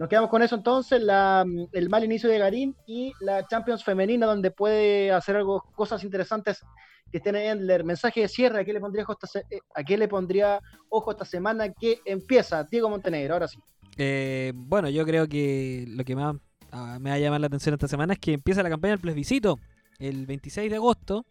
Nos 0.00 0.08
quedamos 0.08 0.30
con 0.30 0.42
eso 0.42 0.54
entonces, 0.54 1.02
la, 1.02 1.44
el 1.72 1.90
mal 1.90 2.02
inicio 2.02 2.30
de 2.30 2.38
Garín 2.38 2.74
y 2.86 3.12
la 3.20 3.46
Champions 3.46 3.84
femenina 3.84 4.24
donde 4.24 4.50
puede 4.50 5.12
hacer 5.12 5.36
algo, 5.36 5.62
cosas 5.74 6.02
interesantes 6.04 6.62
Cristian 7.10 7.36
Endler, 7.36 7.84
mensaje 7.84 8.22
de 8.22 8.28
cierre, 8.28 8.60
¿a 8.60 8.64
qué 8.64 8.72
le 8.72 8.80
pondría 8.80 9.02
ojo 9.02 9.18
esta, 9.20 9.40
eh, 9.50 9.60
a 9.74 9.84
qué 9.84 9.98
le 9.98 10.08
pondría 10.08 10.58
ojo 10.88 11.10
esta 11.10 11.26
semana 11.26 11.70
que 11.74 12.00
empieza? 12.06 12.64
Diego 12.64 12.88
Montenegro, 12.88 13.34
ahora 13.34 13.48
sí. 13.48 13.58
Eh, 13.98 14.54
bueno, 14.54 14.88
yo 14.88 15.04
creo 15.04 15.28
que 15.28 15.84
lo 15.86 16.02
que 16.02 16.16
más 16.16 16.34
ah, 16.72 16.96
me 16.98 17.10
va 17.10 17.16
a 17.16 17.18
llamar 17.18 17.42
la 17.42 17.48
atención 17.48 17.74
esta 17.74 17.86
semana 17.86 18.14
es 18.14 18.20
que 18.20 18.32
empieza 18.32 18.62
la 18.62 18.70
campaña 18.70 18.92
del 18.92 19.00
plebiscito 19.00 19.58
el 19.98 20.24
26 20.24 20.70
de 20.70 20.76
agosto. 20.76 21.26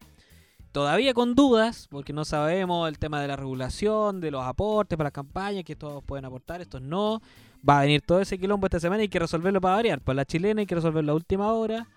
Todavía 0.71 1.13
con 1.15 1.33
dudas, 1.33 1.87
porque 1.89 2.13
no 2.13 2.25
sabemos 2.25 2.87
el 2.87 2.99
tema 2.99 3.19
de 3.21 3.27
la 3.27 3.35
regulación, 3.35 4.21
de 4.21 4.29
los 4.31 4.43
aportes 4.45 4.97
para 4.97 5.07
las 5.07 5.13
campañas, 5.13 5.63
que 5.63 5.75
todos 5.75 6.03
pueden 6.03 6.25
aportar, 6.25 6.61
estos 6.61 6.81
no. 6.81 7.21
Va 7.67 7.79
a 7.79 7.81
venir 7.81 8.01
todo 8.01 8.21
ese 8.21 8.37
quilombo 8.37 8.67
esta 8.67 8.79
semana 8.79 9.01
y 9.01 9.05
hay 9.05 9.09
que 9.09 9.19
resolverlo 9.19 9.59
para 9.59 9.75
variar. 9.75 9.99
Para 10.01 10.17
la 10.17 10.25
chilena 10.25 10.59
hay 10.61 10.67
que 10.67 10.75
resolverlo 10.75 11.11
a 11.11 11.15
última 11.15 11.51
hora. 11.53 11.87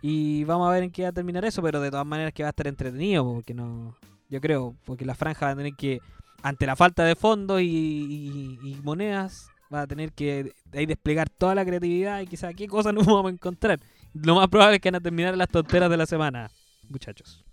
Y 0.00 0.44
vamos 0.44 0.68
a 0.68 0.72
ver 0.72 0.82
en 0.84 0.90
qué 0.90 1.02
va 1.04 1.08
a 1.10 1.12
terminar 1.12 1.44
eso, 1.44 1.62
pero 1.62 1.80
de 1.80 1.90
todas 1.90 2.06
maneras 2.06 2.32
que 2.32 2.42
va 2.42 2.48
a 2.48 2.50
estar 2.50 2.66
entretenido, 2.66 3.24
porque 3.24 3.54
no. 3.54 3.94
Yo 4.30 4.40
creo, 4.40 4.74
porque 4.84 5.04
la 5.04 5.14
franja 5.14 5.46
va 5.46 5.52
a 5.52 5.56
tener 5.56 5.74
que, 5.74 6.00
ante 6.42 6.66
la 6.66 6.76
falta 6.76 7.04
de 7.04 7.14
fondos 7.14 7.60
y, 7.60 7.64
y- 7.66 8.58
y 8.70 8.80
monedas, 8.82 9.48
va 9.72 9.82
a 9.82 9.86
tener 9.86 10.12
que 10.12 10.52
ahí 10.72 10.86
desplegar 10.86 11.28
toda 11.30 11.54
la 11.54 11.64
creatividad 11.64 12.20
y 12.20 12.26
quizás 12.26 12.54
qué 12.54 12.66
cosas 12.66 12.92
nos 12.94 13.06
vamos 13.06 13.26
a 13.26 13.34
encontrar. 13.34 13.80
Lo 14.14 14.34
más 14.34 14.48
probable 14.48 14.76
es 14.76 14.80
que 14.82 14.90
van 14.90 14.96
a 14.96 15.00
terminar 15.00 15.36
las 15.36 15.48
tonteras 15.48 15.90
de 15.90 15.96
la 15.98 16.06
semana, 16.06 16.50
muchachos. 16.88 17.44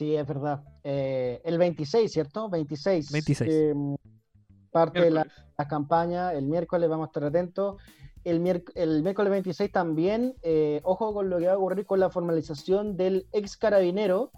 Sí, 0.00 0.16
es 0.16 0.26
verdad. 0.26 0.62
Eh, 0.82 1.42
el 1.44 1.58
26, 1.58 2.10
¿cierto? 2.10 2.48
26. 2.48 3.12
26. 3.12 3.50
eh, 3.52 3.74
parte 4.70 5.02
de 5.02 5.10
la, 5.10 5.26
campaña, 5.68 6.32
el 6.32 6.46
miércoles 6.46 6.88
vamos 6.88 7.04
a 7.04 7.08
estar 7.08 7.24
atentos. 7.24 7.76
El, 8.24 8.40
miérc- 8.40 8.72
el 8.76 9.02
miércoles 9.02 9.30
26 9.30 9.70
también, 9.70 10.34
eh, 10.42 10.80
ojo 10.84 11.12
con 11.12 11.28
lo 11.28 11.38
que 11.38 11.48
va 11.48 11.52
a 11.52 11.58
ocurrir 11.58 11.84
con 11.84 12.00
la 12.00 12.08
formalización 12.08 12.96
del 12.96 13.26
ex 13.30 13.58
carabinero, 13.58 14.30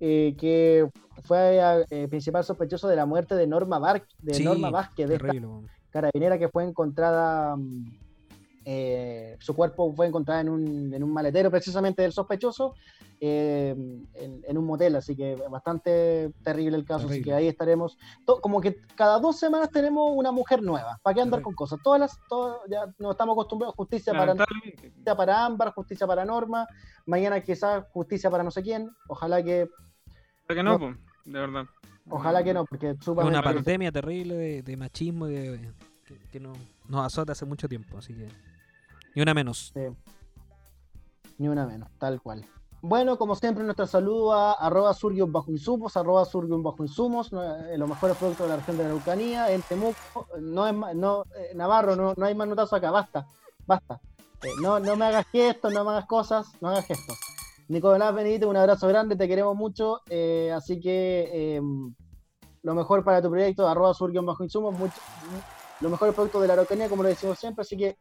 eh, 0.00 0.34
que 0.36 0.90
fue 1.22 1.60
eh, 1.90 2.08
principal 2.08 2.42
sospechoso 2.42 2.88
de 2.88 2.96
la 2.96 3.06
muerte 3.06 3.36
de 3.36 3.46
Norma, 3.46 3.78
Bar 3.78 4.04
de 4.20 4.34
Sí, 4.34 4.42
Norma 4.42 4.70
Vázquez, 4.70 5.06
de 5.08 5.14
esta 5.14 5.28
Terrible, 5.28 5.68
carabinera 5.90 6.40
que 6.40 6.48
fue 6.48 6.64
encontrada 6.64 7.54
mm, 7.54 7.84
eh, 8.64 9.36
su 9.40 9.54
cuerpo 9.54 9.92
fue 9.94 10.06
encontrado 10.06 10.40
en 10.40 10.48
un, 10.48 10.94
en 10.94 11.02
un 11.02 11.12
maletero 11.12 11.50
precisamente 11.50 12.02
del 12.02 12.12
sospechoso 12.12 12.74
eh, 13.20 13.74
en, 14.14 14.42
en 14.46 14.58
un 14.58 14.64
motel, 14.64 14.96
así 14.96 15.14
que 15.14 15.36
bastante 15.50 16.32
terrible 16.42 16.76
el 16.76 16.84
caso, 16.84 17.06
así 17.06 17.22
que 17.22 17.32
ahí 17.34 17.46
estaremos. 17.48 17.96
To- 18.24 18.40
como 18.40 18.60
que 18.60 18.76
cada 18.94 19.18
dos 19.18 19.38
semanas 19.38 19.70
tenemos 19.70 20.10
una 20.14 20.32
mujer 20.32 20.62
nueva, 20.62 20.98
¿para 21.02 21.14
qué 21.14 21.20
andar 21.22 21.42
con 21.42 21.54
cosas? 21.54 21.78
Todas 21.82 22.00
las, 22.00 22.18
todas, 22.28 22.58
ya 22.68 22.86
nos 22.98 23.12
estamos 23.12 23.34
acostumbrados, 23.34 23.74
justicia 23.76 24.12
para, 24.12 24.34
justicia 24.34 25.16
para 25.16 25.44
Ámbar, 25.46 25.72
justicia 25.74 26.06
para 26.06 26.24
Norma, 26.24 26.66
mañana 27.06 27.40
quizás 27.42 27.84
justicia 27.92 28.30
para 28.30 28.42
no 28.42 28.50
sé 28.50 28.62
quién, 28.62 28.90
ojalá 29.08 29.42
que, 29.42 29.68
Pero 30.46 30.58
que 30.58 30.62
no, 30.62 30.78
de 30.78 31.38
verdad. 31.40 31.64
ojalá 32.08 32.42
que 32.42 32.52
no, 32.54 32.64
porque 32.66 32.90
Es 32.98 33.06
una 33.08 33.42
pandemia 33.42 33.92
terrible 33.92 34.34
de, 34.34 34.62
de 34.62 34.76
machismo 34.76 35.28
y 35.28 35.32
de, 35.34 35.72
que, 36.06 36.18
que 36.30 36.40
no, 36.40 36.52
nos 36.88 37.06
azota 37.06 37.32
hace 37.32 37.44
mucho 37.46 37.68
tiempo, 37.68 37.98
así 37.98 38.14
que. 38.14 38.28
Ni 39.14 39.22
una 39.22 39.34
menos. 39.34 39.72
Ni 41.38 41.48
una 41.48 41.66
menos, 41.66 41.88
tal 41.98 42.20
cual. 42.20 42.44
Bueno, 42.82 43.16
como 43.16 43.34
siempre, 43.34 43.64
nuestro 43.64 43.86
saludo 43.86 44.34
a 44.34 44.52
arroba 44.52 44.92
surgios 44.92 45.30
bajo 45.32 45.50
insumos, 45.50 45.96
arroba 45.96 46.24
eh, 46.24 47.78
los 47.78 47.88
mejores 47.88 48.16
productos 48.16 48.44
de 48.46 48.50
la 48.50 48.56
región 48.56 48.76
de 48.76 48.82
la 48.82 48.88
Araucanía, 48.90 49.50
en 49.52 49.62
Temuco, 49.62 50.26
no 50.38 50.66
es 50.66 50.74
no, 50.94 51.24
eh, 51.34 51.52
Navarro, 51.54 51.96
no, 51.96 52.12
no 52.14 52.26
hay 52.26 52.34
más 52.34 52.46
notazo 52.46 52.76
acá, 52.76 52.90
basta, 52.90 53.26
basta. 53.66 54.00
Eh, 54.42 54.50
no, 54.60 54.78
no 54.80 54.96
me 54.96 55.06
hagas 55.06 55.26
gestos, 55.28 55.72
no 55.72 55.82
me 55.82 55.92
hagas 55.92 56.04
cosas, 56.04 56.46
no 56.60 56.68
hagas 56.68 56.84
gestos. 56.86 57.18
Nicolás 57.68 58.14
Benítez, 58.14 58.46
un 58.46 58.56
abrazo 58.58 58.86
grande, 58.88 59.16
te 59.16 59.26
queremos 59.26 59.56
mucho, 59.56 60.02
así 60.54 60.78
que 60.78 61.30
eh, 61.56 61.62
lo 62.62 62.74
mejor 62.74 63.02
para 63.02 63.22
tu 63.22 63.30
proyecto, 63.30 63.66
arroba 63.66 63.94
surgios 63.94 64.26
bajo 64.26 64.44
insumos, 64.44 64.78
mucho- 64.78 65.00
los 65.80 65.90
mejores 65.90 66.14
productos 66.14 66.42
de 66.42 66.48
la 66.48 66.52
Araucanía, 66.52 66.90
como 66.90 67.02
lo 67.02 67.08
decimos 67.08 67.38
siempre, 67.38 67.62
así 67.62 67.78
que 67.78 67.96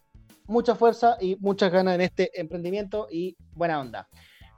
mucha 0.46 0.76
fuerza 0.76 1.18
y 1.20 1.36
muchas 1.38 1.72
ganas 1.72 1.96
en 1.96 2.02
este 2.02 2.40
emprendimiento 2.40 3.08
y 3.12 3.36
buena 3.54 3.80
onda. 3.80 4.08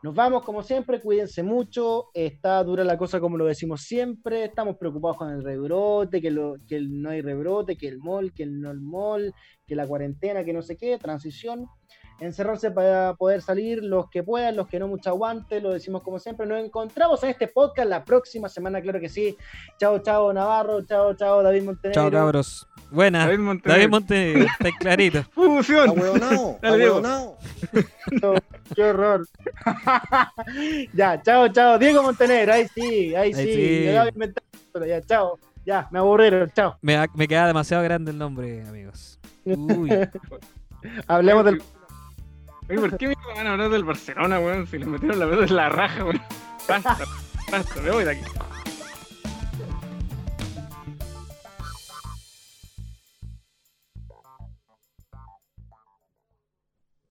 Nos 0.05 0.13
vamos 0.13 0.43
como 0.43 0.61
siempre, 0.61 1.01
cuídense 1.01 1.41
mucho, 1.41 2.11
está 2.13 2.63
dura 2.63 2.83
la 2.83 2.95
cosa 2.95 3.19
como 3.19 3.37
lo 3.37 3.45
decimos 3.45 3.81
siempre, 3.81 4.43
estamos 4.45 4.77
preocupados 4.77 5.17
con 5.17 5.31
el 5.31 5.43
rebrote, 5.43 6.21
que, 6.21 6.27
el 6.27 7.01
no 7.01 7.09
hay 7.09 7.21
rebrote, 7.21 7.75
que 7.75 7.87
el 7.87 7.97
mall, 7.97 8.31
que 8.31 8.43
el 8.43 8.61
no 8.61 8.69
el 8.69 8.81
mall, 8.81 9.33
que 9.65 9.75
la 9.75 9.87
cuarentena, 9.87 10.43
que 10.43 10.53
no 10.53 10.61
sé 10.61 10.77
qué, 10.77 10.99
transición, 10.99 11.67
encerrarse 12.19 12.71
para 12.71 13.13
poder 13.15 13.41
salir 13.41 13.83
los 13.83 14.09
que 14.09 14.23
puedan, 14.23 14.55
los 14.55 14.67
que 14.67 14.79
no 14.79 14.87
mucho 14.87 15.09
aguante, 15.09 15.59
lo 15.59 15.73
decimos 15.73 16.01
como 16.01 16.19
siempre, 16.19 16.45
nos 16.45 16.63
encontramos 16.63 17.21
en 17.23 17.31
este 17.31 17.47
podcast 17.47 17.89
la 17.89 18.05
próxima 18.05 18.49
semana, 18.49 18.81
claro 18.81 18.99
que 18.99 19.09
sí. 19.09 19.37
Chao, 19.77 19.99
chao 19.99 20.31
Navarro, 20.33 20.83
chao, 20.85 21.13
chao 21.15 21.43
David 21.43 21.63
Montenegro. 21.63 22.01
Chao, 22.01 22.11
cabros. 22.11 22.67
Buena. 22.91 23.19
David 23.19 23.31
David 23.37 23.45
Montenegro. 23.45 23.89
Monte, 23.89 24.39
está 24.43 24.69
clarito. 24.79 25.23
¡Fusión! 25.31 25.95
Qué 28.75 28.83
horror. 28.83 29.27
ya, 30.93 31.21
chao, 31.21 31.47
chao. 31.49 31.77
Diego 31.77 32.01
Montenegro, 32.01 32.53
ahí 32.53 32.67
sí, 32.73 33.15
ahí, 33.15 33.15
Ahí 33.15 33.33
sí. 33.33 33.53
sí. 33.53 33.85
Ya, 34.87 35.01
chao. 35.01 35.37
Ya, 35.65 35.87
me 35.91 35.99
aburrieron, 35.99 36.49
chao. 36.51 36.77
Me, 36.81 37.05
me 37.15 37.27
queda 37.27 37.47
demasiado 37.47 37.83
grande 37.83 38.11
el 38.11 38.17
nombre, 38.17 38.63
amigos. 38.67 39.19
Uy. 39.45 39.89
Hablemos 41.07 41.45
del. 41.45 41.61
Oye, 42.69 42.79
¿por 42.79 42.97
qué 42.97 43.07
me 43.09 43.15
van 43.35 43.47
a 43.47 43.51
hablar 43.51 43.69
del 43.69 43.83
Barcelona, 43.83 44.39
weón? 44.39 44.67
Si 44.67 44.77
le 44.77 44.85
metieron 44.85 45.19
la 45.19 45.25
vez 45.25 45.49
en 45.49 45.55
la 45.55 45.69
raja, 45.69 46.03
weón. 46.03 46.21
Basta, 46.67 46.97
basta, 47.51 47.79
me 47.81 47.91
voy 47.91 48.03
de 48.05 48.11
aquí. 48.11 48.23